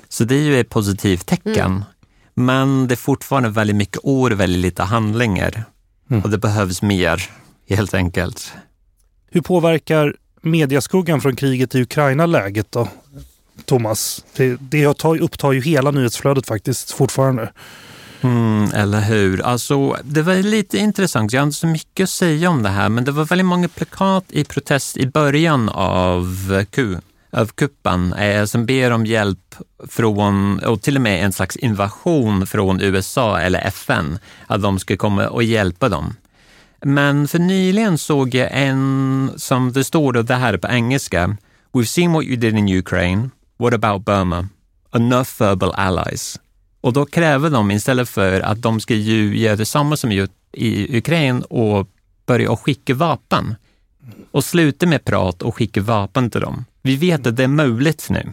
Så 0.09 0.25
det 0.25 0.35
är 0.35 0.43
ju 0.43 0.61
ett 0.61 0.71
positivt 0.71 1.27
tecken. 1.27 1.57
Mm. 1.57 1.83
Men 2.35 2.89
det 2.89 2.95
är 2.95 2.97
fortfarande 2.97 3.49
väldigt 3.49 3.77
mycket 3.77 3.99
ord 4.03 4.33
och 4.33 4.41
väldigt 4.41 4.63
lite 4.63 4.83
handlingar. 4.83 5.65
Mm. 6.11 6.23
Och 6.23 6.31
det 6.31 6.39
behövs 6.39 6.83
mer, 6.83 7.31
helt 7.69 7.95
enkelt. 7.95 8.53
Hur 9.31 9.41
påverkar 9.41 10.17
mediaskuggan 10.43 11.21
från 11.21 11.37
kriget 11.37 11.75
i 11.75 11.83
Ukraina 11.83 12.27
läget 12.27 12.73
då, 12.73 12.89
Thomas? 13.65 14.25
Det, 14.37 14.57
det 14.61 14.87
upptar 14.87 15.53
ju 15.53 15.61
hela 15.61 15.91
nyhetsflödet 15.91 16.47
faktiskt 16.47 16.91
fortfarande. 16.91 17.53
Mm, 18.25 18.71
eller 18.75 19.01
hur. 19.01 19.43
Alltså, 19.43 19.97
det 20.05 20.23
var 20.23 20.35
lite 20.35 20.79
intressant. 20.79 21.33
Jag 21.33 21.41
har 21.41 21.47
inte 21.47 21.57
så 21.57 21.67
mycket 21.67 22.05
att 22.05 22.11
säga 22.11 22.51
om 22.51 22.63
det 22.63 22.69
här, 22.69 22.89
men 22.89 23.05
det 23.05 23.13
var 23.13 23.25
väldigt 23.25 23.47
många 23.47 23.69
plakat 23.69 24.25
i 24.29 24.45
protest 24.45 24.97
i 24.97 25.07
början 25.07 25.69
av, 25.69 26.65
Q, 26.71 26.97
av 27.31 27.47
kuppen 27.47 28.13
eh, 28.13 28.45
som 28.45 28.67
ber 28.67 28.91
om 28.91 29.07
hjälp 29.07 29.55
från, 29.89 30.59
och 30.59 30.83
till 30.83 30.97
och 30.97 31.03
med 31.03 31.25
en 31.25 31.33
slags 31.33 31.57
invasion 31.57 32.47
från 32.47 32.81
USA 32.81 33.41
eller 33.41 33.61
FN, 33.61 34.19
att 34.47 34.63
de 34.63 34.79
ska 34.79 34.97
komma 34.97 35.29
och 35.29 35.43
hjälpa 35.43 35.89
dem. 35.89 36.15
Men 36.85 37.29
för 37.29 37.39
nyligen 37.39 37.99
såg 37.99 38.35
jag 38.35 38.49
en 38.53 39.31
som 39.37 39.73
det 39.73 39.85
står, 39.85 40.13
då, 40.13 40.23
det 40.23 40.35
här 40.35 40.57
på 40.57 40.69
engelska, 40.69 41.37
We've 41.73 41.85
seen 41.85 42.13
what 42.13 42.25
you 42.25 42.37
did 42.37 42.59
in 42.59 42.79
Ukraine. 42.79 43.31
What 43.59 43.75
about 43.75 44.05
Burma? 44.05 44.49
Enough 44.95 45.29
verbal 45.39 45.73
allies. 45.73 46.39
Och 46.85 46.93
då 46.93 47.07
kräver 47.07 47.51
de 47.51 47.71
istället 47.71 48.09
för 48.09 48.41
att 48.41 48.63
de 48.63 48.81
ska 48.81 48.95
ju 48.95 49.39
göra 49.39 49.57
detsamma 49.57 49.97
som 49.97 50.13
gjort 50.13 50.31
i 50.53 50.99
Ukraina 50.99 51.45
och 51.45 51.89
börja 52.27 52.57
skicka 52.57 52.95
vapen 52.95 53.55
och 54.31 54.45
sluta 54.45 54.87
med 54.87 55.05
prat 55.05 55.43
och 55.43 55.55
skicka 55.55 55.83
vapen 55.83 56.31
till 56.31 56.41
dem. 56.41 56.65
Vi 56.83 56.97
vet 56.97 57.27
att 57.27 57.37
det 57.37 57.45
är 57.45 57.49
möjligt 57.49 58.07
nu. 58.11 58.33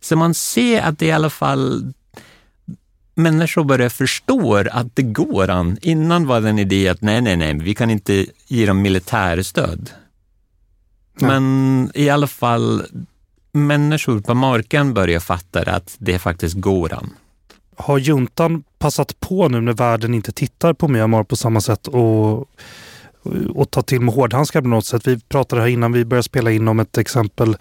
Så 0.00 0.16
man 0.16 0.34
ser 0.34 0.82
att 0.82 0.98
det 0.98 1.06
i 1.06 1.12
alla 1.12 1.30
fall 1.30 1.92
människor 3.14 3.64
börjar 3.64 3.88
förstå 3.88 4.64
att 4.70 4.96
det 4.96 5.02
går 5.02 5.50
an. 5.50 5.78
Innan 5.82 6.26
var 6.26 6.40
det 6.40 6.48
en 6.48 6.58
idé 6.58 6.88
att 6.88 7.02
nej, 7.02 7.20
nej, 7.20 7.36
nej, 7.36 7.54
vi 7.54 7.74
kan 7.74 7.90
inte 7.90 8.26
ge 8.46 8.66
dem 8.66 8.82
militärstöd. 8.82 9.90
Men 11.14 11.90
i 11.94 12.10
alla 12.10 12.26
fall 12.26 12.86
människor 13.52 14.20
på 14.20 14.34
marken 14.34 14.94
börjar 14.94 15.20
fatta 15.20 15.62
att 15.62 15.96
det 15.98 16.18
faktiskt 16.18 16.54
går 16.54 16.94
an 16.94 17.10
har 17.80 17.98
juntan 17.98 18.64
passat 18.78 19.20
på 19.20 19.48
nu 19.48 19.60
när 19.60 19.72
världen 19.72 20.14
inte 20.14 20.32
tittar 20.32 20.72
på 20.72 20.88
Myanmar 20.88 21.24
på 21.24 21.36
samma 21.36 21.60
sätt 21.60 21.86
och, 21.86 22.48
och 23.54 23.70
ta 23.70 23.82
till 23.82 24.00
med 24.00 24.14
hårdhandskar 24.14 24.62
på 24.62 24.68
något 24.68 24.86
sätt. 24.86 25.06
Vi 25.06 25.20
pratade 25.20 25.62
här 25.62 25.68
innan 25.68 25.92
vi 25.92 26.04
började 26.04 26.22
spela 26.22 26.50
in 26.50 26.68
om 26.68 26.80
ett 26.80 26.98
exempel. 26.98 27.56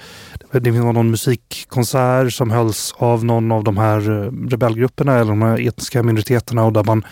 Det 0.51 0.72
var 0.72 0.93
någon 0.93 1.11
musikkonsert 1.11 2.34
som 2.34 2.51
hölls 2.51 2.95
av 2.97 3.26
någon 3.26 3.51
av 3.51 3.63
de 3.63 3.78
här 3.78 4.11
eh, 4.11 4.32
rebellgrupperna 4.49 5.15
eller 5.15 5.30
de 5.30 5.41
här 5.41 5.67
etniska 5.67 6.03
minoriteterna 6.03 6.65
och 6.65 6.74
där 6.74 6.84
man 6.84 7.05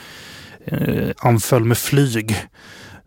eh, 0.65 1.09
anföll 1.17 1.63
med 1.65 1.77
flyg. 1.77 2.35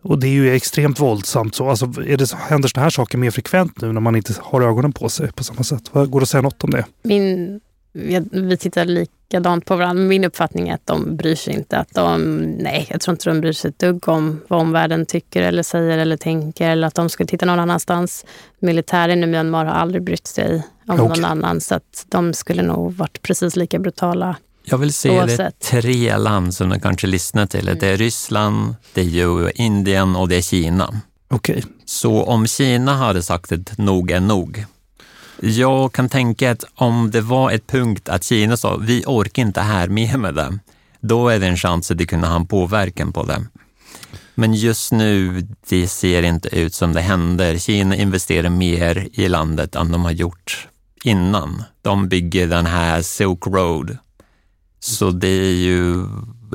Och 0.03 0.18
det 0.18 0.26
är 0.26 0.32
ju 0.32 0.55
extremt 0.55 1.01
våldsamt. 1.01 1.55
Så, 1.55 1.70
alltså, 1.70 1.84
är 1.84 2.16
det, 2.16 2.34
händer 2.34 2.68
sådana 2.68 2.84
här 2.84 2.90
saker 2.90 3.18
mer 3.18 3.30
frekvent 3.30 3.80
nu 3.80 3.92
när 3.92 4.01
man 4.01 4.16
inte 4.16 4.34
har 4.40 4.61
ögonen 4.61 4.92
på 4.92 5.09
sig 5.09 5.32
på 5.32 5.44
samma 5.44 5.62
sätt? 5.62 5.90
Går 5.92 6.20
det 6.20 6.22
att 6.22 6.28
säga 6.28 6.42
något 6.42 6.64
om 6.64 6.70
det? 6.70 6.84
Min, 7.03 7.61
vi 7.93 8.57
tittar 8.57 8.84
lik 8.84 9.11
likadant 9.30 9.64
på 9.64 9.76
varandra. 9.76 10.05
Min 10.05 10.24
uppfattning 10.24 10.68
är 10.68 10.74
att 10.74 10.86
de 10.86 11.16
bryr 11.16 11.34
sig 11.34 11.55
inte. 11.55 11.78
Att 11.78 11.95
de, 11.95 12.41
nej, 12.59 12.86
jag 12.91 13.01
tror 13.01 13.12
inte 13.12 13.30
de 13.30 13.41
bryr 13.41 13.53
sig 13.53 13.68
ett 13.68 13.78
dugg 13.78 14.09
om 14.09 14.41
vad 14.49 14.61
omvärlden 14.61 15.07
tycker 15.07 15.43
eller 15.43 15.62
säger 15.62 15.99
eller 15.99 16.16
tänker 16.16 16.70
eller 16.70 16.86
att 16.86 16.95
de 16.95 17.09
ska 17.09 17.24
titta 17.24 17.47
någon 17.47 17.61
annanstans. 17.61 18.24
Militären 18.59 19.24
i 19.24 19.26
Myanmar 19.26 19.64
har 19.64 19.72
aldrig 19.72 20.03
brytt 20.03 20.26
sig 20.26 20.62
om 20.86 21.01
okay. 21.01 21.07
någon 21.07 21.24
annan 21.24 21.61
så 21.61 21.74
att 21.74 22.07
de 22.09 22.32
skulle 22.34 22.62
nog 22.62 22.93
varit 22.93 23.22
precis 23.22 23.57
lika 23.57 23.78
brutala 23.78 24.36
jag 24.64 24.78
vill 24.78 24.93
se 24.93 25.24
det 25.24 25.51
tre 25.61 26.16
land 26.16 26.55
som 26.55 26.68
de 26.68 26.80
kanske 26.80 27.07
lyssnar 27.07 27.47
till. 27.47 27.68
Mm. 27.68 27.78
Det 27.80 27.86
är 27.88 27.97
Ryssland, 27.97 28.74
det 28.95 29.01
är 29.01 29.61
Indien 29.61 30.16
och 30.16 30.28
det 30.28 30.36
är 30.36 30.43
Kina. 30.43 31.01
Okay. 31.30 31.62
Så 31.84 32.22
om 32.22 32.47
Kina 32.47 32.95
hade 32.95 33.22
sagt 33.22 33.53
att 33.53 33.78
nog 33.78 34.11
är 34.11 34.20
nog, 34.20 34.64
jag 35.43 35.93
kan 35.93 36.09
tänka 36.09 36.51
att 36.51 36.64
om 36.74 37.11
det 37.11 37.20
var 37.20 37.51
ett 37.51 37.66
punkt 37.66 38.09
att 38.09 38.24
Kina 38.24 38.57
sa 38.57 38.76
vi 38.76 39.05
orkar 39.07 39.43
inte 39.43 39.61
här 39.61 39.88
med 39.88 40.18
med 40.18 40.34
det, 40.34 40.59
då 41.01 41.28
är 41.28 41.38
det 41.38 41.47
en 41.47 41.57
chans 41.57 41.91
att 41.91 41.99
det 41.99 42.07
kunde 42.07 42.26
ha 42.26 42.36
en 42.36 42.47
påverkan 42.47 43.12
på 43.12 43.22
det. 43.22 43.47
Men 44.34 44.55
just 44.55 44.93
nu, 44.93 45.47
det 45.68 45.88
ser 45.88 46.22
inte 46.22 46.49
ut 46.49 46.74
som 46.74 46.93
det 46.93 47.01
händer. 47.01 47.59
Kina 47.59 47.97
investerar 47.97 48.49
mer 48.49 49.09
i 49.12 49.28
landet 49.28 49.74
än 49.74 49.93
de 49.93 50.05
har 50.05 50.12
gjort 50.12 50.68
innan. 51.05 51.62
De 51.82 52.09
bygger 52.09 52.47
den 52.47 52.66
här 52.66 53.03
Silk 53.03 53.47
Road. 53.47 53.99
Så 54.80 55.11
det 55.11 55.28
är 55.28 55.55
ju 55.55 56.07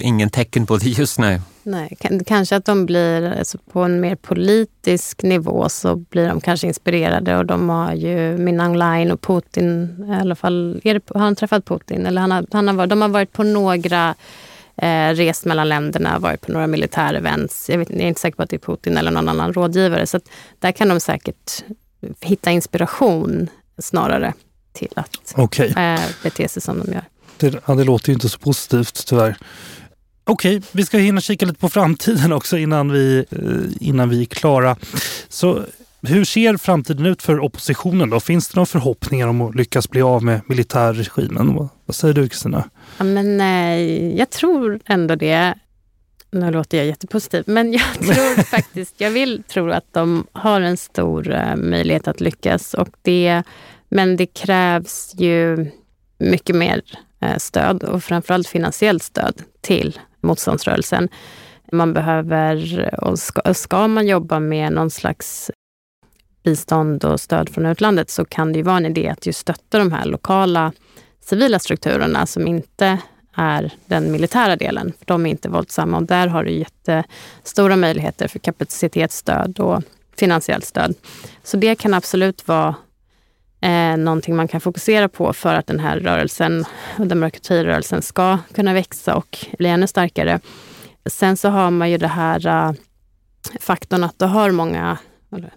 ingen 0.02 0.30
tecken 0.30 0.66
på 0.66 0.78
det 0.78 0.90
just 0.90 1.20
nu. 1.20 1.42
Nej, 1.68 1.98
kanske 2.26 2.56
att 2.56 2.66
de 2.66 2.86
blir, 2.86 3.38
alltså 3.40 3.58
på 3.58 3.80
en 3.80 4.00
mer 4.00 4.16
politisk 4.16 5.24
nivå 5.24 5.70
så 5.70 5.96
blir 5.96 6.28
de 6.28 6.42
kanske 6.42 6.68
inspirerade 6.68 7.38
och 7.38 7.46
de 7.46 7.70
har 7.70 7.94
ju 7.94 8.38
Min 8.38 8.60
Aung 8.60 9.12
och 9.12 9.22
Putin, 9.22 10.06
i 10.10 10.22
alla 10.22 10.36
fall, 10.36 10.82
det, 10.84 11.10
har 11.14 11.20
han 11.22 11.36
träffat 11.36 11.66
Putin? 11.66 12.06
Eller 12.06 12.22
han 12.22 12.32
har, 12.32 12.46
han 12.52 12.68
har 12.68 12.88
de 12.88 13.02
har 13.02 13.10
varit 13.10 13.34
på 13.34 13.44
några 13.44 14.16
eh, 14.76 15.10
rest 15.10 15.46
mellan 15.46 15.70
länderna, 15.70 16.20
varit 16.20 16.42
på 16.42 16.52
några 16.52 16.68
militärevents. 16.68 17.70
Jag, 17.70 17.78
vet, 17.78 17.90
jag 17.90 18.02
är 18.02 18.08
inte 18.08 18.22
säker 18.22 18.36
på 18.36 18.44
att 18.44 18.50
det 18.50 18.56
är 18.56 18.60
Putin 18.60 18.98
eller 18.98 19.12
någon 19.12 19.30
annan 19.30 19.54
rådgivare. 19.54 20.08
Så 20.08 20.20
där 20.60 20.72
kan 20.72 20.90
de 20.90 21.00
säkert 21.00 21.64
hitta 22.22 22.52
inspiration 22.52 23.50
snarare 23.78 24.34
till 24.74 24.94
att 24.96 25.34
okay. 25.38 25.70
eh, 25.70 26.02
bete 26.24 26.48
sig 26.48 26.62
som 26.62 26.80
de 26.80 26.94
gör. 26.94 27.04
Det, 27.38 27.62
ja, 27.66 27.76
det 27.76 27.84
låter 27.84 28.10
ju 28.10 28.14
inte 28.14 28.30
så 28.30 28.40
positivt 28.40 29.08
tyvärr. 29.08 29.38
Okej, 30.28 30.58
okay, 30.58 30.68
vi 30.72 30.86
ska 30.86 30.98
hinna 30.98 31.22
kika 31.22 31.46
lite 31.46 31.60
på 31.60 31.70
framtiden 31.70 32.34
också 32.34 32.58
innan 32.58 32.92
vi, 32.92 33.26
eh, 33.32 33.88
innan 33.88 34.10
vi 34.10 34.22
är 34.22 34.26
klara. 34.26 34.76
Så 35.28 35.64
hur 36.02 36.26
ser 36.26 36.58
framtiden 36.58 37.06
ut 37.06 37.22
för 37.22 37.40
oppositionen 37.40 38.10
då? 38.10 38.20
Finns 38.20 38.48
det 38.50 38.56
några 38.56 38.66
förhoppningar 38.66 39.28
om 39.28 39.42
att 39.42 39.56
lyckas 39.56 39.90
bli 39.90 40.02
av 40.02 40.24
med 40.24 40.42
militärregimen? 40.48 41.70
Vad 41.86 41.96
säger 41.96 42.14
du 42.14 42.30
Kristina? 42.30 42.70
Ja, 42.98 43.04
men, 43.04 43.42
eh, 43.42 44.18
jag 44.18 44.30
tror 44.30 44.80
ändå 44.86 45.16
det. 45.16 45.54
Nu 46.32 46.52
låter 46.52 46.78
jag 46.78 46.88
jättepositiv, 46.88 47.44
men 47.48 47.74
jag 47.74 47.94
tror 47.94 48.44
faktiskt, 48.44 48.96
jag 48.98 49.12
vill 49.12 49.44
tro 49.48 49.70
att 49.70 49.94
de 49.94 50.28
har 50.32 50.62
en 50.62 50.78
stor 50.78 51.32
uh, 51.32 51.56
möjlighet 51.56 52.08
att 52.08 52.22
lyckas. 52.22 52.74
Och 52.74 52.90
det, 53.02 53.44
men 53.90 54.18
det 54.18 54.26
krävs 54.26 55.14
ju 55.18 55.72
mycket 56.20 56.56
mer 56.56 56.82
stöd 57.38 57.84
och 57.84 58.04
framförallt 58.04 58.48
finansiellt 58.48 59.04
stöd 59.04 59.42
till 59.62 60.00
motståndsrörelsen. 60.26 61.10
Man 61.72 61.94
behöver, 61.94 62.90
och 63.04 63.20
ska, 63.20 63.54
ska 63.54 63.88
man 63.88 64.08
jobba 64.08 64.40
med 64.40 64.74
någon 64.74 64.90
slags 64.90 65.52
bistånd 66.44 67.04
och 67.04 67.22
stöd 67.22 67.50
från 67.50 67.66
utlandet 67.66 68.10
så 68.10 68.26
kan 68.26 68.54
det 68.54 68.58
ju 68.58 68.64
vara 68.64 68.78
en 68.78 68.86
idé 68.86 69.10
att 69.10 69.26
just 69.26 69.40
stötta 69.40 69.80
de 69.80 69.92
här 69.92 70.06
lokala 70.06 70.72
civila 71.22 71.60
strukturerna 71.60 72.26
som 72.26 72.48
inte 72.48 73.00
är 73.36 73.72
den 73.86 74.12
militära 74.12 74.56
delen. 74.56 74.94
För 75.00 75.06
de 75.06 75.26
är 75.26 75.30
inte 75.30 75.50
våldsamma 75.50 75.98
och 75.98 76.04
där 76.04 76.28
har 76.28 76.44
du 76.44 76.52
jättestora 76.52 77.76
möjligheter 77.76 78.28
för 78.28 78.40
kapacitetsstöd 78.40 79.60
och 79.60 79.84
finansiellt 80.18 80.66
stöd. 80.66 80.96
Så 81.44 81.58
det 81.58 81.76
kan 81.76 81.94
absolut 81.94 82.48
vara 82.48 82.76
eh, 83.66 83.98
någonting 83.98 84.36
man 84.36 84.48
kan 84.48 84.62
fokusera 84.62 85.10
på 85.10 85.34
för 85.34 85.54
att 85.54 85.68
den 85.68 85.80
här 85.80 86.00
rörelsen, 86.00 86.66
demokratirörelsen, 86.98 88.02
ska 88.02 88.38
kunna 88.54 88.74
växa 88.74 89.16
och 89.16 89.38
bli 89.58 89.70
ännu 89.70 89.88
starkare. 89.88 90.40
Sen 91.06 91.38
så 91.38 91.50
har 91.50 91.72
man 91.72 91.92
ju 91.92 91.98
det 91.98 92.08
här 92.08 92.48
eh, 92.48 92.72
faktorn 93.60 94.04
att 94.04 94.20
du 94.20 94.26
har 94.26 94.52
många 94.52 94.98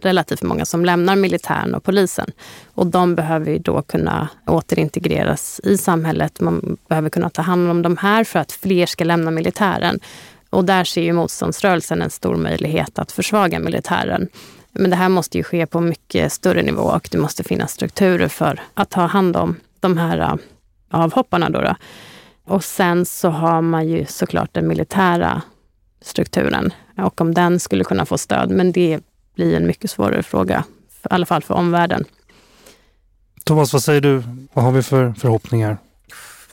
relativt 0.01 0.43
många 0.43 0.65
som 0.65 0.85
lämnar 0.85 1.17
militären 1.17 1.75
och 1.75 1.85
polisen. 1.85 2.31
Och 2.75 2.87
de 2.87 3.15
behöver 3.15 3.51
ju 3.51 3.59
då 3.59 3.83
kunna 3.83 4.29
återintegreras 4.47 5.61
i 5.65 5.79
samhället. 5.79 6.41
Man 6.41 6.77
behöver 6.89 7.11
kunna 7.11 7.31
ta 7.31 7.43
hand 7.43 7.71
om 7.71 7.83
de 7.83 7.97
här 7.97 8.25
för 8.25 8.39
att 8.39 8.53
fler 8.53 8.87
ska 8.87 9.05
lämna 9.05 9.31
militären. 9.31 10.01
Och 10.51 10.65
där 10.65 10.85
ser 10.85 11.03
ju 11.03 11.13
motståndsrörelsen 11.13 12.03
en 12.03 12.11
stor 12.11 12.37
möjlighet 12.37 12.99
att 12.99 13.13
försvaga 13.13 13.59
militären. 13.59 14.29
Men 14.73 14.91
det 14.91 14.97
här 14.97 15.09
måste 15.09 15.39
ju 15.39 15.45
ske 15.45 15.67
på 15.67 15.81
mycket 15.81 16.33
större 16.33 16.63
nivå 16.63 16.83
och 16.83 17.09
det 17.13 17.19
måste 17.19 17.45
finnas 17.45 17.73
strukturer 17.73 18.29
för 18.29 18.61
att 18.75 18.91
ta 18.91 19.01
hand 19.01 19.37
om 19.37 19.57
de 19.81 19.99
här 19.99 20.19
äh, 20.19 20.35
avhopparna. 20.91 21.51
Då, 21.51 21.61
då. 21.61 21.75
Och 22.45 22.65
sen 22.65 23.07
så 23.07 23.29
har 23.29 23.63
man 23.63 23.89
ju 23.89 24.07
såklart 24.07 24.55
den 24.55 24.69
militära 24.69 25.43
strukturen 26.01 26.73
och 26.97 27.21
om 27.21 27.35
den 27.35 27.61
skulle 27.61 27.85
kunna 27.85 28.07
få 28.07 28.19
stöd. 28.19 28.51
Men 28.51 28.73
det 28.73 29.01
blir 29.35 29.57
en 29.57 29.67
mycket 29.67 29.91
svårare 29.91 30.23
fråga, 30.23 30.65
i 31.03 31.07
alla 31.11 31.27
fall 31.27 31.43
för 31.43 31.55
omvärlden. 31.55 32.05
Thomas, 33.45 33.73
vad 33.73 33.83
säger 33.83 34.01
du? 34.01 34.23
Vad 34.53 34.65
har 34.65 34.73
vi 34.73 34.83
för 34.83 35.13
förhoppningar? 35.13 35.79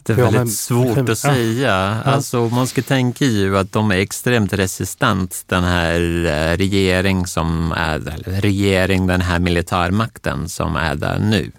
Det 0.05 0.13
är 0.13 0.31
väldigt 0.31 0.53
svårt 0.53 1.09
att 1.09 1.17
säga. 1.31 2.01
Ja. 2.05 2.11
Alltså, 2.11 2.49
man 2.49 2.67
ska 2.67 2.81
tänka 2.81 3.25
ju 3.25 3.57
att 3.57 3.71
de 3.71 3.91
är 3.91 3.95
extremt 3.95 4.53
resistent, 4.53 5.43
den 5.47 5.63
här 5.63 6.25
eh, 6.25 6.57
regering 6.57 7.27
som 7.27 7.71
är 7.71 7.99
där, 7.99 8.23
regering, 8.25 9.07
den 9.07 9.21
här 9.21 9.39
militärmakten 9.39 10.49
som 10.49 10.75
är 10.75 10.95
där 10.95 11.19
nu 11.19 11.51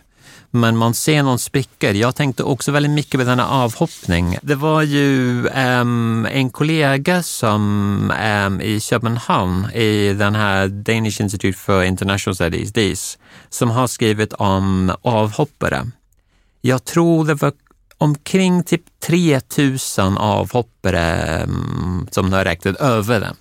men 0.57 0.77
man 0.77 0.95
ser 0.95 1.23
någon 1.23 1.39
sprickor. 1.39 1.91
Jag 1.91 2.17
tänkte 2.17 2.43
också 2.43 2.73
väldigt 2.73 2.93
mycket 2.93 3.21
på 3.21 3.27
denna 3.27 3.49
avhoppning. 3.49 4.39
Det 4.43 4.55
var 4.55 4.83
ju 4.83 5.47
um, 5.47 6.27
en 6.27 6.51
kollega 6.51 7.23
som 7.23 8.13
um, 8.47 8.61
i 8.61 8.81
Köpenhamn, 8.81 9.71
i 9.71 10.13
den 10.13 10.35
här 10.35 10.69
Danish 10.69 11.21
Institute 11.21 11.59
for 11.59 11.85
International 11.85 12.35
Studies, 12.35 12.73
DIS, 12.73 13.19
som 13.49 13.71
har 13.71 13.87
skrivit 13.87 14.33
om 14.33 14.93
avhoppare. 15.03 15.87
Jag 16.61 16.85
tror 16.85 17.25
det 17.25 17.35
var 17.35 17.53
omkring 17.99 18.63
typ 18.65 18.83
3000 19.01 20.17
avhoppare 20.17 21.43
um, 21.45 22.09
som 22.11 22.33
har 22.33 22.45
räknat 22.45 22.77
över 22.77 23.21
det. 23.21 23.35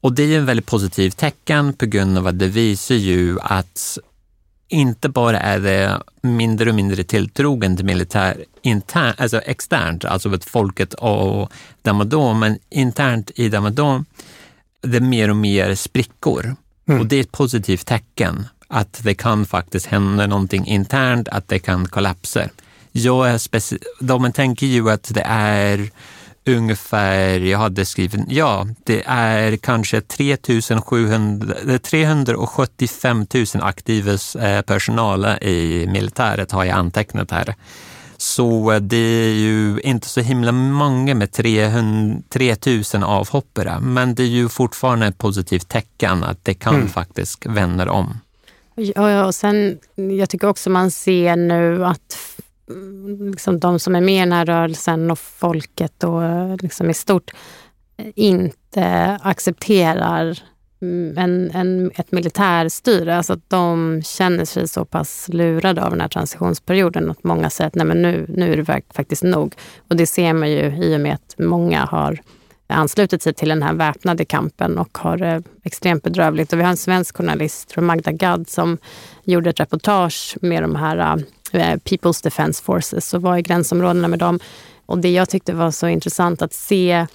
Och 0.00 0.12
det 0.12 0.22
är 0.22 0.38
en 0.38 0.46
väldigt 0.46 0.66
positivt 0.66 1.16
tecken 1.16 1.72
på 1.72 1.86
grund 1.86 2.18
av 2.18 2.26
att 2.26 2.38
det 2.38 2.48
visar 2.48 2.94
ju 2.94 3.40
att 3.40 3.98
inte 4.68 5.08
bara 5.08 5.40
är 5.40 5.60
det 5.60 6.02
mindre 6.22 6.68
och 6.68 6.74
mindre 6.74 7.04
tilltrogen 7.04 7.76
till 7.76 7.84
militär 7.84 8.44
intern, 8.62 9.14
alltså 9.18 9.40
externt, 9.40 10.04
alltså 10.04 10.28
med 10.28 10.44
folket 10.44 10.94
och 10.94 11.52
Damadon, 11.82 12.38
men 12.38 12.58
internt 12.70 13.30
i 13.34 13.48
Damadon, 13.48 14.04
det 14.80 14.96
är 14.96 15.00
mer 15.00 15.28
och 15.28 15.36
mer 15.36 15.74
sprickor. 15.74 16.56
Mm. 16.88 17.00
Och 17.00 17.06
det 17.06 17.16
är 17.16 17.20
ett 17.20 17.32
positivt 17.32 17.86
tecken 17.86 18.46
att 18.68 19.00
det 19.04 19.14
kan 19.14 19.46
faktiskt 19.46 19.86
hända 19.86 20.26
någonting 20.26 20.66
internt, 20.66 21.28
att 21.28 21.48
det 21.48 21.58
kan 21.58 21.88
kollapsa. 21.88 22.48
Jag 22.92 23.28
är 23.28 23.38
speci- 23.38 23.82
de 24.00 24.32
tänker 24.32 24.66
ju 24.66 24.90
att 24.90 25.14
det 25.14 25.24
är 25.26 25.90
ungefär, 26.46 27.40
jag 27.40 27.58
hade 27.58 27.84
skrivit, 27.84 28.20
ja, 28.28 28.66
det 28.84 29.02
är 29.06 29.56
kanske 29.56 30.00
3700, 30.00 31.78
375 31.78 33.26
000 33.34 33.46
aktiva 33.62 34.12
eh, 34.40 34.62
personal 34.62 35.24
i 35.24 35.86
militäret 35.92 36.52
har 36.52 36.64
jag 36.64 36.78
antecknat 36.78 37.30
här. 37.30 37.54
Så 38.16 38.78
det 38.80 38.96
är 38.96 39.34
ju 39.34 39.80
inte 39.80 40.08
så 40.08 40.20
himla 40.20 40.52
många 40.52 41.14
med 41.14 41.32
300, 41.32 42.22
3000 42.28 43.02
avhoppare, 43.02 43.80
men 43.80 44.14
det 44.14 44.22
är 44.22 44.26
ju 44.26 44.48
fortfarande 44.48 45.06
ett 45.06 45.18
positivt 45.18 45.68
tecken 45.68 46.24
att 46.24 46.44
det 46.44 46.54
kan 46.54 46.74
mm. 46.74 46.88
faktiskt 46.88 47.46
vända 47.46 47.92
om. 47.92 48.18
Ja, 48.74 49.26
och 49.26 49.34
sen, 49.34 49.78
jag 49.94 50.30
tycker 50.30 50.48
också 50.48 50.70
man 50.70 50.90
ser 50.90 51.36
nu 51.36 51.84
att 51.84 52.18
Eh, 52.72 53.30
liksom 53.30 53.60
de 53.60 53.78
som 53.78 53.94
är 53.94 54.00
med 54.00 54.14
i 54.14 54.20
den 54.20 54.32
här 54.32 54.46
rörelsen 54.46 55.10
och 55.10 55.18
folket 55.18 56.04
och 56.04 56.24
eh, 56.24 56.56
liksom 56.56 56.90
i 56.90 56.94
stort 56.94 57.30
eh, 57.96 58.06
inte 58.14 59.18
accepterar 59.22 60.38
mm, 60.82 61.18
en, 61.18 61.50
en, 61.50 61.90
ett 61.94 62.12
militärstyre. 62.12 63.16
Alltså 63.16 63.32
att 63.32 63.50
de 63.50 64.02
känner 64.04 64.44
sig 64.44 64.68
så 64.68 64.84
pass 64.84 65.28
lurade 65.32 65.84
av 65.84 65.90
den 65.90 66.00
här 66.00 66.08
transitionsperioden 66.08 67.10
att 67.10 67.24
många 67.24 67.50
säger 67.50 67.68
att 67.68 67.74
Nej, 67.74 67.86
men 67.86 68.02
nu, 68.02 68.26
nu 68.28 68.52
är 68.52 68.56
det 68.56 68.82
faktiskt 68.94 69.22
nog. 69.22 69.54
Och 69.88 69.96
det 69.96 70.06
ser 70.06 70.32
man 70.32 70.50
ju 70.50 70.76
i 70.76 70.96
och 70.96 71.00
med 71.00 71.14
att 71.14 71.34
många 71.38 71.84
har 71.84 72.20
anslutit 72.72 73.22
sig 73.22 73.34
till 73.34 73.48
den 73.48 73.62
här 73.62 73.74
väpnade 73.74 74.24
kampen 74.24 74.78
och 74.78 74.98
har 74.98 75.16
det 75.16 75.42
extremt 75.62 76.02
bedrövligt. 76.02 76.52
Och 76.52 76.58
vi 76.58 76.62
har 76.62 76.70
en 76.70 76.76
svensk 76.76 77.16
journalist, 77.16 77.76
Magda 77.76 78.12
Gad, 78.12 78.48
som 78.48 78.78
gjorde 79.24 79.50
ett 79.50 79.60
reportage 79.60 80.36
med 80.40 80.62
de 80.62 80.76
här 80.76 81.24
Eh, 81.52 81.76
People's 81.76 82.22
Defence 82.22 82.62
Forces 82.62 83.14
och 83.14 83.22
var 83.22 83.36
i 83.36 83.42
gränsområdena 83.42 84.08
med 84.08 84.18
dem. 84.18 84.40
Och 84.86 84.98
det 84.98 85.10
jag 85.10 85.28
tyckte 85.28 85.52
var 85.52 85.70
så 85.70 85.88
intressant 85.88 86.42
att 86.42 86.52
se 86.52 87.06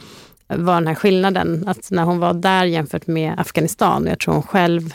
var 0.48 0.74
den 0.74 0.88
här 0.88 0.96
skillnaden. 0.96 1.64
Att 1.68 1.92
när 1.92 2.04
hon 2.04 2.20
var 2.20 2.34
där 2.34 2.66
jämfört 2.66 3.08
med 3.08 3.34
Afghanistan, 3.38 4.04
och 4.04 4.10
jag 4.10 4.20
tror 4.20 4.34
hon 4.34 4.44
själv 4.44 4.94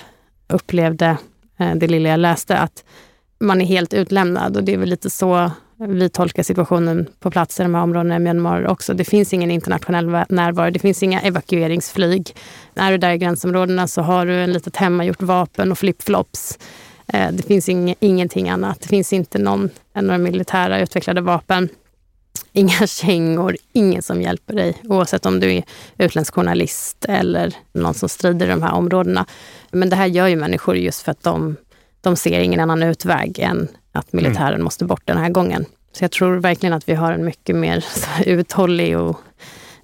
upplevde 0.49 1.16
eh, 1.59 1.74
det 1.74 1.88
lilla 1.88 2.09
jag 2.09 2.20
läste, 2.20 2.59
att 2.59 2.84
man 3.38 3.61
är 3.61 3.66
helt 3.66 3.95
utlämnad. 3.95 4.57
Och 4.57 4.64
det 4.64 4.74
är 4.74 4.78
väl 4.78 4.88
lite 4.88 5.11
så 5.11 5.51
vi 5.88 6.09
tolkar 6.09 6.43
situationen 6.43 7.07
på 7.20 7.30
plats 7.30 7.61
i 7.61 7.62
de 7.62 7.74
här 7.74 7.82
områdena 7.82 8.16
i 8.16 8.18
Myanmar 8.18 8.66
också. 8.66 8.95
Det 8.95 9.05
finns 9.05 9.32
ingen 9.32 9.51
internationell 9.51 10.07
närvaro, 10.28 10.70
det 10.70 10.78
finns 10.78 11.03
inga 11.03 11.20
evakueringsflyg. 11.20 12.36
Är 12.74 12.90
du 12.90 12.99
där 12.99 13.11
i 13.11 13.18
gränsområdena 13.18 13.88
så 13.88 14.03
har 14.03 14.26
du 14.26 14.34
en 14.34 14.53
litet 14.53 14.76
hemmagjort 14.76 15.22
vapen 15.22 15.72
och 15.72 15.78
flipflops. 15.78 16.59
Eh, 17.09 17.33
det 17.33 17.43
finns 17.43 17.69
ing, 17.69 17.95
ingenting 18.01 18.49
annat. 18.49 18.81
Det 18.81 18.89
finns 18.89 19.13
inte 19.13 19.39
någon, 19.39 19.71
några 19.95 20.19
militära 20.19 20.81
utvecklade 20.81 21.21
vapen. 21.21 21.69
Inga 22.53 22.87
kängor, 22.87 23.57
ingen 23.73 24.03
som 24.03 24.23
hjälper 24.23 24.55
dig 24.55 24.75
oavsett 24.85 25.27
om 25.27 25.41
du 25.41 25.53
är 25.53 25.65
utländsk 25.99 26.35
journalist 26.35 27.05
eller 27.09 27.55
någon 27.73 27.95
som 27.95 28.09
strider 28.09 28.47
i 28.47 28.51
de 28.51 28.63
här 28.63 28.73
områdena. 28.73 29.27
Men 29.71 29.91
det 29.91 29.97
här 29.97 30.07
gör 30.07 30.27
ju 30.27 30.37
människor 30.37 30.77
just 30.77 31.03
för 31.03 31.13
att 31.13 31.23
de, 31.23 31.57
de 32.01 32.17
ser 32.17 32.41
ingen 32.41 32.61
annan 32.61 32.83
utväg 32.83 33.39
än 33.39 33.69
att 33.93 34.13
militären 34.13 34.49
mm. 34.49 34.65
måste 34.65 34.85
bort 34.85 35.03
den 35.05 35.17
här 35.17 35.29
gången. 35.29 35.65
Så 35.93 36.05
jag 36.05 36.11
tror 36.11 36.37
verkligen 36.37 36.73
att 36.73 36.89
vi 36.89 36.95
har 36.95 37.13
en 37.13 37.25
mycket 37.25 37.57
mer 37.57 37.85
uthållig 38.27 38.99
och 38.99 39.21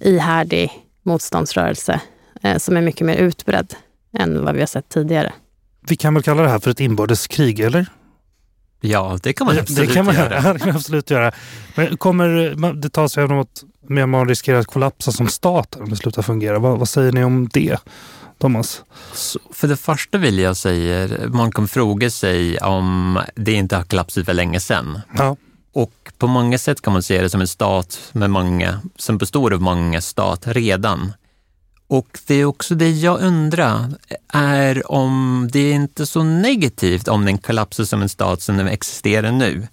ihärdig 0.00 0.70
motståndsrörelse 1.02 2.00
eh, 2.42 2.56
som 2.56 2.76
är 2.76 2.80
mycket 2.80 3.06
mer 3.06 3.16
utbredd 3.16 3.74
än 4.18 4.44
vad 4.44 4.54
vi 4.54 4.60
har 4.60 4.66
sett 4.66 4.88
tidigare 4.88 5.32
vi 5.80 5.96
kan 5.96 6.14
väl 6.14 6.22
kalla 6.22 6.42
det 6.42 6.48
här 6.48 6.58
för 6.58 6.70
ett 6.70 6.80
inbördeskrig, 6.80 7.60
eller? 7.60 7.86
Ja, 8.80 9.18
det 9.22 9.32
kan 9.32 9.46
man 9.46 9.58
absolut 9.58 9.88
det 9.88 9.94
kan 9.94 10.04
man 10.04 10.14
göra. 10.14 10.52
Det 10.52 10.58
kan 10.58 10.76
absolut 10.76 11.10
göra. 11.10 11.32
Men 11.74 11.96
kommer 11.96 12.28
det 12.74 12.88
ta 12.88 13.08
sig 13.08 13.24
om 13.24 13.38
att 13.38 13.64
Myanmar 13.88 14.26
riskerar 14.26 14.58
att 14.58 14.66
kollapsa 14.66 15.12
som 15.12 15.28
stat 15.28 15.76
om 15.76 15.90
det 15.90 15.96
slutar 15.96 16.22
fungera? 16.22 16.58
Vad, 16.58 16.78
vad 16.78 16.88
säger 16.88 17.12
ni 17.12 17.24
om 17.24 17.48
det? 17.52 17.78
Thomas? 18.38 18.82
Så 19.12 19.38
för 19.52 19.68
det 19.68 19.76
första 19.76 20.18
vill 20.18 20.38
jag 20.38 20.56
säga, 20.56 21.08
man 21.28 21.52
kan 21.52 21.68
fråga 21.68 22.10
sig 22.10 22.58
om 22.58 23.20
det 23.34 23.52
inte 23.52 23.76
har 23.76 23.84
kollapsat 23.84 24.26
för 24.26 24.34
länge 24.34 24.60
sedan. 24.60 25.00
Ja. 25.16 25.36
Och 25.72 26.12
på 26.18 26.26
många 26.26 26.58
sätt 26.58 26.82
kan 26.82 26.92
man 26.92 27.02
se 27.02 27.22
det 27.22 27.30
som 27.30 27.40
en 27.40 27.48
stat 27.48 28.10
med 28.12 28.30
många, 28.30 28.80
som 28.96 29.18
består 29.18 29.54
av 29.54 29.60
många 29.60 30.00
stater 30.00 30.54
redan. 30.54 31.12
Och 31.88 32.18
det 32.26 32.34
är 32.34 32.44
också 32.44 32.74
det 32.74 32.90
jag 32.90 33.20
undrar, 33.20 33.88
är 34.32 34.92
om 34.92 35.48
det 35.52 35.60
är 35.60 35.74
inte 35.74 36.06
så 36.06 36.22
negativt 36.22 37.08
om 37.08 37.24
den 37.24 37.38
kollapsar 37.38 37.84
som 37.84 38.02
en 38.02 38.08
stat 38.08 38.42
som 38.42 38.56
den 38.56 38.68
existerar 38.68 39.32
nu. 39.32 39.68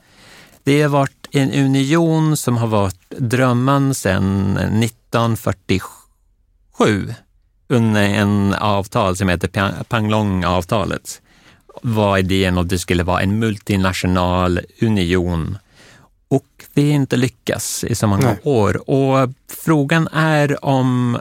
Det 0.63 0.82
har 0.82 0.89
varit 0.89 1.28
en 1.32 1.51
union 1.51 2.38
som 2.38 2.57
har 2.57 2.68
varit 2.68 3.09
drömmen 3.09 3.95
sedan 3.95 4.57
1947 4.57 6.05
1997 6.78 7.13
under 7.68 8.01
en 8.01 8.53
avtal 8.53 9.18
som 9.18 9.30
heter 9.30 9.84
Panglong-avtalet 9.84 11.22
var 11.82 12.18
idén 12.18 12.57
att 12.57 12.70
det 12.70 12.80
skulle 12.80 13.03
vara 13.03 13.22
en 13.22 13.39
multinational 13.39 14.59
union 14.82 15.57
och 16.28 16.45
vi 16.74 16.89
inte 16.89 17.18
lyckas 17.18 17.84
i 17.84 17.95
så 17.95 18.07
många 18.07 18.28
Nej. 18.28 18.39
år. 18.43 18.89
Och 18.89 19.30
frågan 19.47 20.07
är 20.07 20.66
om 20.66 21.20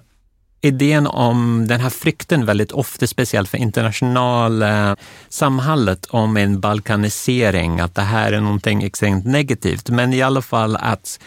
idén 0.65 1.07
om 1.07 1.67
den 1.67 1.81
här 1.81 1.91
frykten 1.91 2.47
väldigt 2.47 2.73
ofta, 2.73 3.07
speciellt 3.07 3.49
för 3.49 3.59
internationella 3.59 4.97
samhället, 5.29 6.07
om 6.07 6.37
en 6.37 6.61
balkanisering, 6.61 7.81
att 7.81 7.95
det 7.95 8.03
här 8.03 8.33
är 8.33 8.41
någonting 8.41 8.83
extremt 8.83 9.27
negativt. 9.27 9.91
Men 9.91 10.13
i 10.13 10.23
alla 10.23 10.43
fall 10.43 10.77
att 10.77 11.21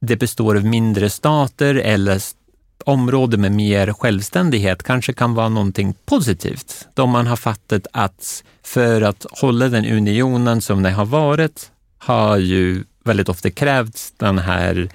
det 0.00 0.16
består 0.16 0.56
av 0.56 0.64
mindre 0.64 1.10
stater 1.10 1.74
eller 1.74 2.20
områden 2.84 3.40
med 3.40 3.52
mer 3.52 3.92
självständighet 3.92 4.82
kanske 4.82 5.12
kan 5.12 5.34
vara 5.34 5.48
någonting 5.48 5.94
positivt. 6.06 6.88
Då 6.94 7.06
man 7.06 7.26
har 7.26 7.36
fattat 7.36 7.86
att 7.92 8.44
för 8.62 9.02
att 9.02 9.26
hålla 9.30 9.68
den 9.68 9.84
unionen 9.84 10.60
som 10.60 10.82
den 10.82 10.94
har 10.94 11.06
varit 11.06 11.70
har 11.98 12.36
ju 12.36 12.84
väldigt 13.04 13.28
ofta 13.28 13.50
krävts 13.50 14.12
den 14.16 14.38
här 14.38 14.88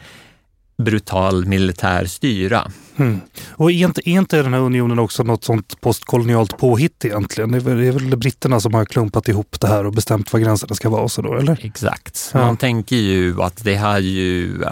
brutal 0.78 1.46
militär 1.46 2.06
styra. 2.06 2.72
Mm. 2.98 3.22
Och 3.52 3.72
är 3.72 3.86
inte, 3.86 4.10
är 4.10 4.14
inte 4.14 4.42
den 4.42 4.54
här 4.54 4.62
unionen 4.62 5.00
också 5.00 5.24
något 5.24 5.44
sånt 5.44 5.82
postkolonialt 5.82 6.58
påhitt 6.58 7.06
egentligen? 7.06 7.52
Det 7.52 7.58
är, 7.58 7.62
väl, 7.62 7.78
det 7.78 7.88
är 7.88 7.92
väl 7.92 8.18
britterna 8.18 8.60
som 8.60 8.74
har 8.74 8.86
klumpat 8.86 9.28
ihop 9.28 9.60
det 9.60 9.68
här 9.68 9.86
och 9.86 9.94
bestämt 9.94 10.34
var 10.34 10.40
gränserna 10.40 10.76
ska 10.76 10.90
vara 10.90 11.10
så 11.10 11.22
då, 11.22 11.34
eller? 11.34 11.60
Exakt. 11.66 12.32
Ja. 12.34 12.40
Man 12.40 12.58
tänker 12.58 12.96
ju 12.96 13.42
att 13.42 13.64
det 13.64 13.76
har 13.76 14.00
ju 14.00 14.64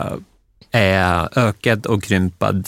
äh, 0.72 1.28
ökat 1.36 1.86
och 1.86 2.04
krympad 2.04 2.68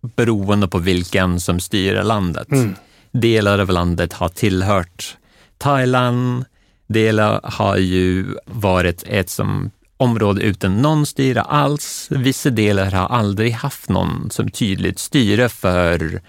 beroende 0.00 0.68
på 0.68 0.78
vilken 0.78 1.40
som 1.40 1.60
styr 1.60 2.02
landet. 2.02 2.52
Mm. 2.52 2.74
Delar 3.12 3.58
av 3.58 3.68
landet 3.68 4.12
har 4.12 4.28
tillhört 4.28 5.16
Thailand, 5.58 6.44
delar 6.86 7.40
har 7.42 7.76
ju 7.76 8.26
varit 8.44 9.02
ett 9.06 9.30
som 9.30 9.70
område 10.00 10.42
utan 10.42 10.82
någon 10.82 11.06
styre 11.06 11.42
alls. 11.42 12.06
Vissa 12.10 12.50
delar 12.50 12.90
har 12.90 13.06
aldrig 13.06 13.52
haft 13.52 13.88
någon 13.88 14.30
som 14.30 14.50
tydligt 14.50 14.98
styre 14.98 15.48
för 15.48 16.20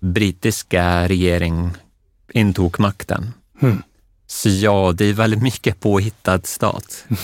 brittiska 0.00 1.08
regering 1.08 1.70
intog 2.32 2.80
makten. 2.80 3.32
Mm. 3.62 3.82
Så 4.26 4.48
ja, 4.48 4.92
det 4.92 5.04
är 5.04 5.12
väldigt 5.12 5.42
mycket 5.42 5.80
påhittad 5.80 6.40
stat. 6.44 7.06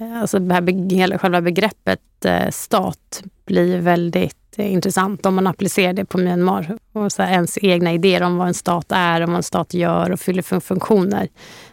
Alltså 0.00 0.38
det 0.38 0.54
här, 0.54 1.18
själva 1.18 1.40
begreppet 1.40 2.24
eh, 2.24 2.50
stat 2.50 3.22
blir 3.46 3.78
väldigt 3.78 4.47
eh, 4.58 4.72
intressant 4.72 5.26
om 5.26 5.34
man 5.34 5.46
applicerar 5.46 5.92
det 5.92 6.04
på 6.04 6.18
Myanmar. 6.18 6.78
Och 6.92 7.12
så 7.12 7.22
ens 7.22 7.58
egna 7.62 7.92
idéer 7.92 8.22
om 8.22 8.36
vad 8.36 8.48
en 8.48 8.54
stat 8.54 8.86
är, 8.88 9.20
om 9.20 9.30
vad 9.30 9.36
en 9.36 9.42
stat 9.42 9.74
gör 9.74 10.10
och 10.10 10.20
fyller 10.20 10.42
för 10.42 10.60
funktioner. 10.60 11.28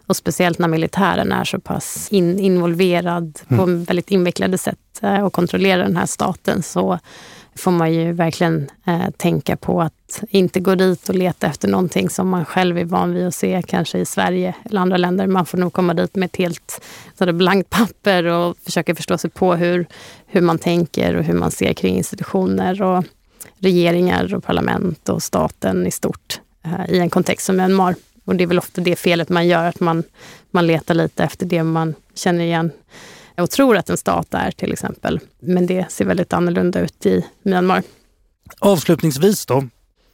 Och 0.08 0.16
speciellt 0.16 0.60
när 0.60 0.68
militären 0.68 1.32
är 1.32 1.44
så 1.44 1.60
pass 1.60 2.08
in, 2.12 2.40
involverad 2.40 3.40
mm. 3.48 3.60
på 3.60 3.66
väldigt 3.66 4.12
invecklade 4.12 4.58
sätt 4.58 4.80
eh, 5.02 5.26
och 5.26 5.34
kontrollerar 5.34 5.84
den 5.84 5.98
här 5.98 6.06
staten 6.06 6.64
så 6.64 7.00
får 7.58 7.72
man 7.72 7.94
ju 7.94 8.12
verkligen 8.12 8.70
eh, 8.86 9.10
tänka 9.18 9.56
på 9.56 9.82
att 9.82 10.24
inte 10.30 10.60
gå 10.60 10.76
dit 10.76 11.10
och 11.10 11.16
leta 11.16 11.48
efter 11.48 11.68
någonting 11.68 12.10
som 12.10 12.30
man 12.30 12.46
själv 12.46 12.78
är 12.78 12.86
van 12.86 13.14
vid 13.14 13.28
att 13.28 13.36
se 13.36 13.64
kanske 13.68 13.98
i 14.00 14.06
Sverige 14.06 14.56
eller 14.66 14.82
andra 14.82 14.98
länder. 14.98 15.28
Man 15.28 15.46
får 15.46 15.58
nog 15.58 15.74
komma 15.74 15.94
dit 15.94 16.16
med 16.16 16.26
ett 16.26 16.36
helt 16.36 16.82
så 17.18 17.34
blankt 17.34 17.70
papper 17.70 18.24
och 18.24 18.58
försöka 18.66 18.96
förstå 18.96 19.18
sig 19.18 19.30
på 19.30 19.56
hur, 19.56 19.86
hur 20.26 20.42
man 20.42 20.60
tänker 20.60 21.16
och 21.16 21.24
hur 21.24 21.34
man 21.34 21.52
ser 21.52 21.74
kring 21.74 21.98
institutioner 21.98 22.82
och 22.82 23.06
regeringar 23.58 24.36
och 24.36 24.44
parlament 24.44 25.10
och 25.10 25.24
staten 25.24 25.88
i 25.88 25.92
stort 25.92 26.40
eh, 26.64 26.96
i 26.96 27.00
en 27.00 27.10
kontext 27.10 27.46
som 27.46 27.58
Myanmar. 27.58 27.96
Och 28.26 28.36
det 28.36 28.44
är 28.44 28.48
väl 28.48 28.58
ofta 28.58 28.82
det 28.82 28.96
felet 28.96 29.30
man 29.30 29.48
gör, 29.48 29.66
att 29.66 29.80
man, 29.80 30.04
man 30.52 30.68
letar 30.68 30.94
lite 30.94 31.24
efter 31.24 31.46
det 31.46 31.64
man 31.64 31.96
känner 32.16 32.44
igen 32.44 32.72
och 33.38 33.52
tror 33.52 33.78
att 33.78 33.90
en 33.90 33.98
stat 33.98 34.34
är 34.34 34.52
till 34.52 34.74
exempel. 34.74 35.20
Men 35.40 35.68
det 35.68 35.92
ser 35.92 36.06
väldigt 36.06 36.34
annorlunda 36.34 36.80
ut 36.80 37.06
i 37.06 37.26
Myanmar. 37.44 37.84
Avslutningsvis 38.60 39.46
då. 39.46 39.68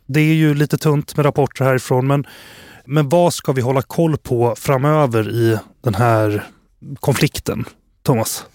Det 0.06 0.20
är 0.20 0.34
ju 0.34 0.54
lite 0.54 0.78
tunt 0.78 1.18
med 1.18 1.26
rapporter 1.26 1.66
härifrån, 1.66 2.08
men, 2.08 2.28
men 2.86 3.10
vad 3.10 3.34
ska 3.34 3.52
vi 3.52 3.62
hålla 3.62 3.82
koll 3.82 4.18
på 4.18 4.56
framöver 4.58 5.30
i 5.30 5.58
den 5.82 5.96
här 5.96 6.48
konflikten? 7.00 7.66
Thomas? 8.04 8.46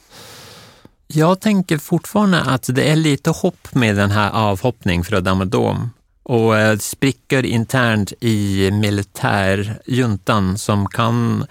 Jag 1.07 1.41
tänker 1.41 1.79
fortfarande 1.79 2.41
att 2.41 2.69
det 2.75 2.91
är 2.91 2.97
lite 2.97 3.31
hopp 3.31 3.75
med 3.75 3.97
den 3.97 4.11
här 4.11 4.31
avhoppningen 4.31 5.05
från 5.05 5.25
Damadom 5.25 5.91
och 6.23 6.59
eh, 6.59 6.79
sprickor 6.79 7.45
internt 7.45 8.13
i 8.21 8.71
militärjuntan 8.71 10.59
som 10.59 10.87
kan 10.87 11.47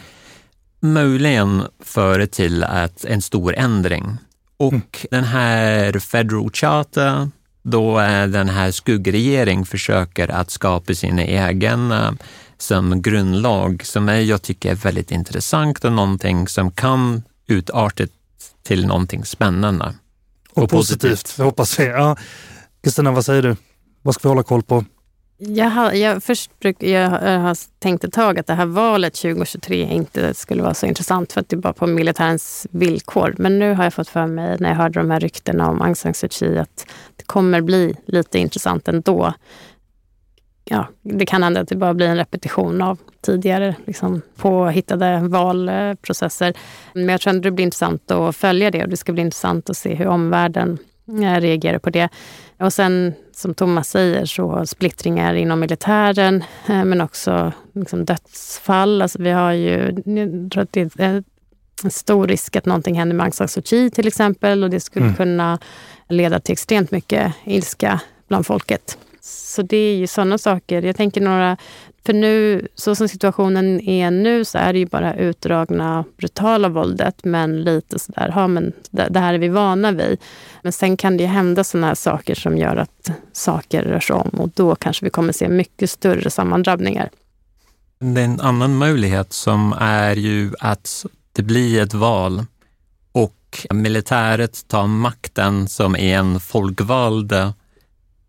möjligen 0.79 1.63
föra 1.79 2.27
till 2.27 2.63
att 2.63 3.05
en 3.05 3.21
stor 3.21 3.55
ändring. 3.55 4.17
Och 4.57 4.73
mm. 4.73 4.81
den 5.11 5.23
här 5.23 5.99
Federal 5.99 6.49
Charter, 6.53 7.29
då 7.63 7.97
är 7.97 8.27
den 8.27 8.49
här 8.49 8.71
skuggregering 8.71 9.65
försöker 9.65 10.27
att 10.27 10.51
skapa 10.51 10.93
sin 10.93 11.19
egen 11.19 11.91
eh, 11.91 12.11
som 12.57 13.01
grundlag 13.01 13.85
som 13.85 14.07
jag 14.07 14.41
tycker 14.41 14.71
är 14.71 14.75
väldigt 14.75 15.11
intressant 15.11 15.85
och 15.85 15.91
någonting 15.91 16.47
som 16.47 16.71
kan 16.71 17.23
utarta 17.47 18.03
till 18.63 18.87
någonting 18.87 19.25
spännande. 19.25 19.93
Och, 20.53 20.63
och 20.63 20.69
positivt. 20.69 21.11
positivt. 21.11 21.45
Hoppas 21.45 21.79
vi. 21.79 21.85
Ja. 21.85 22.17
Kristina, 22.83 23.11
vad 23.11 23.25
säger 23.25 23.41
du? 23.41 23.55
Vad 24.01 24.15
ska 24.15 24.27
vi 24.27 24.29
hålla 24.29 24.43
koll 24.43 24.63
på? 24.63 24.85
Jag 25.37 25.69
har, 25.69 25.91
jag, 25.91 26.23
först 26.23 26.59
bruk, 26.59 26.83
jag 26.83 27.09
har 27.09 27.79
tänkt 27.79 28.03
ett 28.03 28.13
tag 28.13 28.39
att 28.39 28.47
det 28.47 28.53
här 28.53 28.65
valet 28.65 29.13
2023 29.13 29.93
inte 29.93 30.33
skulle 30.33 30.63
vara 30.63 30.73
så 30.73 30.85
intressant 30.85 31.33
för 31.33 31.41
att 31.41 31.49
det 31.49 31.55
är 31.55 31.57
bara 31.57 31.73
på 31.73 31.87
militärens 31.87 32.67
villkor. 32.71 33.35
Men 33.37 33.59
nu 33.59 33.73
har 33.73 33.83
jag 33.83 33.93
fått 33.93 34.09
för 34.09 34.25
mig, 34.27 34.57
när 34.59 34.69
jag 34.69 34.75
hörde 34.75 34.99
de 34.99 35.11
här 35.11 35.19
ryktena 35.19 35.69
om 35.69 35.81
Aung 35.81 35.95
San 35.95 36.13
Suu 36.13 36.29
Kyi, 36.29 36.57
att 36.57 36.87
det 37.15 37.23
kommer 37.25 37.61
bli 37.61 37.95
lite 38.05 38.39
intressant 38.39 38.87
ändå. 38.87 39.33
Ja, 40.65 40.87
det 41.01 41.25
kan 41.25 41.43
hända 41.43 41.61
att 41.61 41.67
det 41.67 41.75
bara 41.75 41.93
blir 41.93 42.07
en 42.07 42.17
repetition 42.17 42.81
av 42.81 42.99
tidigare 43.21 43.75
liksom, 43.85 44.21
påhittade 44.35 45.19
valprocesser. 45.27 46.53
Men 46.93 47.09
jag 47.09 47.21
tror 47.21 47.33
ändå 47.33 47.43
det 47.43 47.51
blir 47.51 47.65
intressant 47.65 48.11
att 48.11 48.35
följa 48.35 48.71
det 48.71 48.83
och 48.83 48.89
det 48.89 48.97
ska 48.97 49.13
bli 49.13 49.21
intressant 49.21 49.69
att 49.69 49.77
se 49.77 49.95
hur 49.95 50.07
omvärlden 50.07 50.77
eh, 51.07 51.41
reagerar 51.41 51.79
på 51.79 51.89
det. 51.89 52.09
Och 52.59 52.73
sen 52.73 53.13
som 53.33 53.53
Thomas 53.53 53.89
säger 53.89 54.25
så 54.25 54.65
splittringar 54.65 55.33
inom 55.33 55.59
militären 55.59 56.43
eh, 56.67 56.83
men 56.83 57.01
också 57.01 57.51
liksom 57.73 58.05
dödsfall. 58.05 59.01
Alltså 59.01 59.21
vi 59.21 59.31
har 59.31 59.51
ju, 59.51 60.03
jag 60.05 60.51
tror 60.51 60.63
att 60.63 60.73
det 60.73 60.99
är 60.99 61.23
en 61.83 61.91
stor 61.91 62.27
risk 62.27 62.55
att 62.55 62.65
någonting 62.65 62.95
händer 62.95 63.15
med 63.15 63.23
Aung 63.23 63.33
San 63.33 63.47
Suu 63.47 63.61
Kyi 63.61 63.89
till 63.89 64.07
exempel 64.07 64.63
och 64.63 64.69
det 64.69 64.79
skulle 64.79 65.05
mm. 65.05 65.15
kunna 65.15 65.59
leda 66.09 66.39
till 66.39 66.53
extremt 66.53 66.91
mycket 66.91 67.33
ilska 67.43 67.99
bland 68.27 68.45
folket. 68.45 68.97
Så 69.21 69.61
det 69.61 69.77
är 69.77 69.95
ju 69.95 70.07
sådana 70.07 70.37
saker. 70.37 70.81
Jag 70.81 70.95
tänker 70.95 71.21
några 71.21 71.57
för 72.05 72.13
nu, 72.13 72.67
så 72.75 72.95
som 72.95 73.09
situationen 73.09 73.81
är 73.81 74.11
nu, 74.11 74.45
så 74.45 74.57
är 74.57 74.73
det 74.73 74.79
ju 74.79 74.85
bara 74.85 75.15
utdragna, 75.15 76.05
brutala 76.17 76.69
våldet. 76.69 77.25
Men 77.25 77.63
lite 77.63 77.99
sådär, 77.99 78.31
ja 78.35 78.47
men 78.47 78.73
det, 78.91 79.19
här 79.19 79.33
är 79.33 79.37
vi 79.37 79.47
vana 79.47 79.91
vid. 79.91 80.19
Men 80.61 80.71
sen 80.71 80.97
kan 80.97 81.17
det 81.17 81.23
ju 81.23 81.29
hända 81.29 81.63
sådana 81.63 81.87
här 81.87 81.95
saker 81.95 82.35
som 82.35 82.57
gör 82.57 82.75
att 82.75 83.11
saker 83.33 83.83
rör 83.83 83.99
sig 83.99 84.15
om. 84.15 84.29
Och 84.29 84.49
då 84.49 84.75
kanske 84.75 85.05
vi 85.05 85.09
kommer 85.09 85.33
se 85.33 85.49
mycket 85.49 85.89
större 85.89 86.29
sammandrabbningar. 86.29 87.09
Det 87.99 88.21
är 88.21 88.25
en 88.25 88.41
annan 88.41 88.75
möjlighet 88.75 89.33
som 89.33 89.73
är 89.79 90.15
ju 90.15 90.51
att 90.59 91.05
det 91.31 91.41
blir 91.41 91.81
ett 91.81 91.93
val 91.93 92.45
och 93.11 93.67
militäret 93.73 94.67
tar 94.67 94.87
makten 94.87 95.67
som 95.67 95.95
en 95.95 96.39
folkvald 96.39 97.33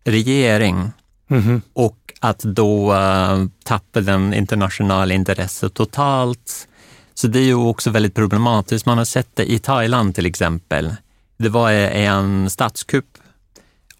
regering. 0.03 0.91
Mm 1.29 1.43
-hmm. 1.43 1.61
Och 1.73 2.06
att 2.19 2.39
då 2.39 2.93
uh, 2.93 3.45
tappa 3.63 4.01
den 4.01 4.33
internationella 4.33 5.13
intresset 5.13 5.73
totalt. 5.73 6.67
Så 7.13 7.27
det 7.27 7.39
är 7.39 7.43
ju 7.43 7.55
också 7.55 7.89
väldigt 7.89 8.15
problematiskt. 8.15 8.85
Man 8.85 8.97
har 8.97 9.05
sett 9.05 9.35
det 9.35 9.51
i 9.51 9.59
Thailand 9.59 10.15
till 10.15 10.25
exempel. 10.25 10.95
Det 11.37 11.49
var 11.49 11.71
en 11.71 12.49
statskupp 12.49 13.17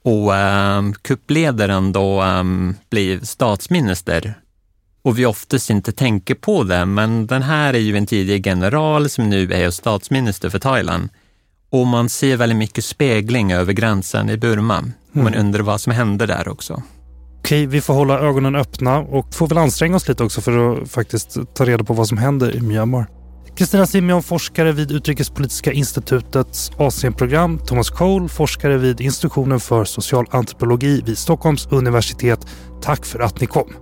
och 0.02 0.34
um, 0.34 0.94
kuppledaren 0.94 1.92
då 1.92 2.24
um, 2.24 2.76
blev 2.90 3.24
statsminister. 3.24 4.34
Och 5.02 5.20
vi 5.20 5.26
oftast 5.26 5.70
inte 5.70 5.92
tänker 5.92 6.36
på 6.36 6.64
det, 6.64 6.86
men 6.86 7.28
den 7.28 7.42
här 7.42 7.74
är 7.74 7.80
ju 7.80 7.98
en 7.98 8.06
tidigare 8.06 8.42
general 8.46 9.10
som 9.10 9.30
nu 9.30 9.54
är 9.54 9.72
statsminister 9.72 10.50
för 10.50 10.60
Thailand. 10.60 11.10
Och 11.70 11.88
man 11.88 12.10
ser 12.10 12.38
väldigt 12.38 12.58
mycket 12.58 12.86
spegling 12.86 13.52
över 13.52 13.74
gränsen 13.74 14.30
i 14.30 14.38
Burma. 14.38 14.84
Man 15.12 15.28
mm. 15.28 15.40
undrar 15.40 15.62
vad 15.62 15.82
som 15.82 15.94
hände 15.94 16.26
där 16.26 16.48
också. 16.48 16.84
Okej, 17.40 17.66
vi 17.66 17.82
får 17.82 17.94
hålla 17.94 18.20
ögonen 18.20 18.56
öppna 18.56 19.00
och 19.00 19.34
får 19.34 19.48
väl 19.48 19.58
anstränga 19.58 19.96
oss 19.96 20.08
lite 20.08 20.24
också 20.24 20.42
för 20.42 20.82
att 20.82 20.90
faktiskt 20.90 21.38
ta 21.54 21.66
reda 21.66 21.84
på 21.84 21.94
vad 21.94 22.08
som 22.08 22.18
händer 22.18 22.56
i 22.56 22.62
Myanmar. 22.62 23.08
Kristina 23.58 23.88
Simeon, 23.88 24.24
forskare 24.24 24.72
vid 24.72 24.92
Utrikespolitiska 24.92 25.72
institutets 25.72 26.72
Asienprogram. 26.78 27.60
Thomas 27.60 27.90
Cole, 27.90 28.28
forskare 28.28 28.78
vid 28.78 29.02
institutionen 29.02 29.60
för 29.60 29.86
social 29.86 30.26
antropologi 30.30 31.02
vid 31.06 31.18
Stockholms 31.18 31.68
universitet. 31.72 32.48
Tack 32.82 33.06
för 33.06 33.20
att 33.20 33.42
ni 33.42 33.48
kom. 33.48 33.74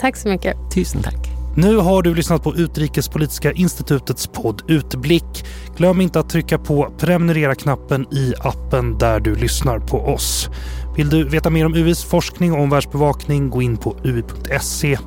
Tack 0.00 0.16
så 0.16 0.28
mycket. 0.28 0.56
Tusen 0.74 1.02
tack. 1.02 1.36
Nu 1.56 1.76
har 1.76 2.02
du 2.02 2.14
lyssnat 2.14 2.42
på 2.42 2.56
Utrikespolitiska 2.56 3.52
institutets 3.52 4.26
podd 4.26 4.62
Utblick. 4.68 5.44
Glöm 5.76 6.00
inte 6.00 6.20
att 6.20 6.30
trycka 6.30 6.58
på 6.58 6.92
prenumerera-knappen 6.98 8.06
i 8.14 8.34
appen 8.38 8.98
där 8.98 9.20
du 9.20 9.34
lyssnar 9.34 9.78
på 9.78 9.98
oss. 9.98 10.48
Vill 10.96 11.10
du 11.10 11.24
veta 11.24 11.50
mer 11.50 11.66
om 11.66 11.74
UIs 11.74 12.04
forskning 12.04 12.52
och 12.52 12.60
omvärldsbevakning, 12.60 13.50
gå 13.50 13.62
in 13.62 13.76
på 13.76 13.96
ui.se. 14.04 14.98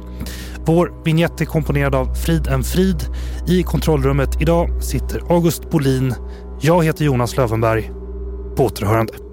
Vår 0.66 1.04
vignett 1.06 1.42
är 1.42 1.46
komponerad 1.46 1.96
av 1.96 2.14
Frid 2.14 2.48
en 2.48 2.64
Frid. 2.64 3.04
I 3.48 3.64
kontrollrummet 3.64 4.42
idag 4.42 4.84
sitter 4.84 5.22
August 5.30 5.70
Bolin. 5.72 6.16
Jag 6.62 6.86
heter 6.86 7.06
Jonas 7.06 7.38
Lövenberg. 7.38 7.92
På 8.56 8.66
återhörande. 8.66 9.29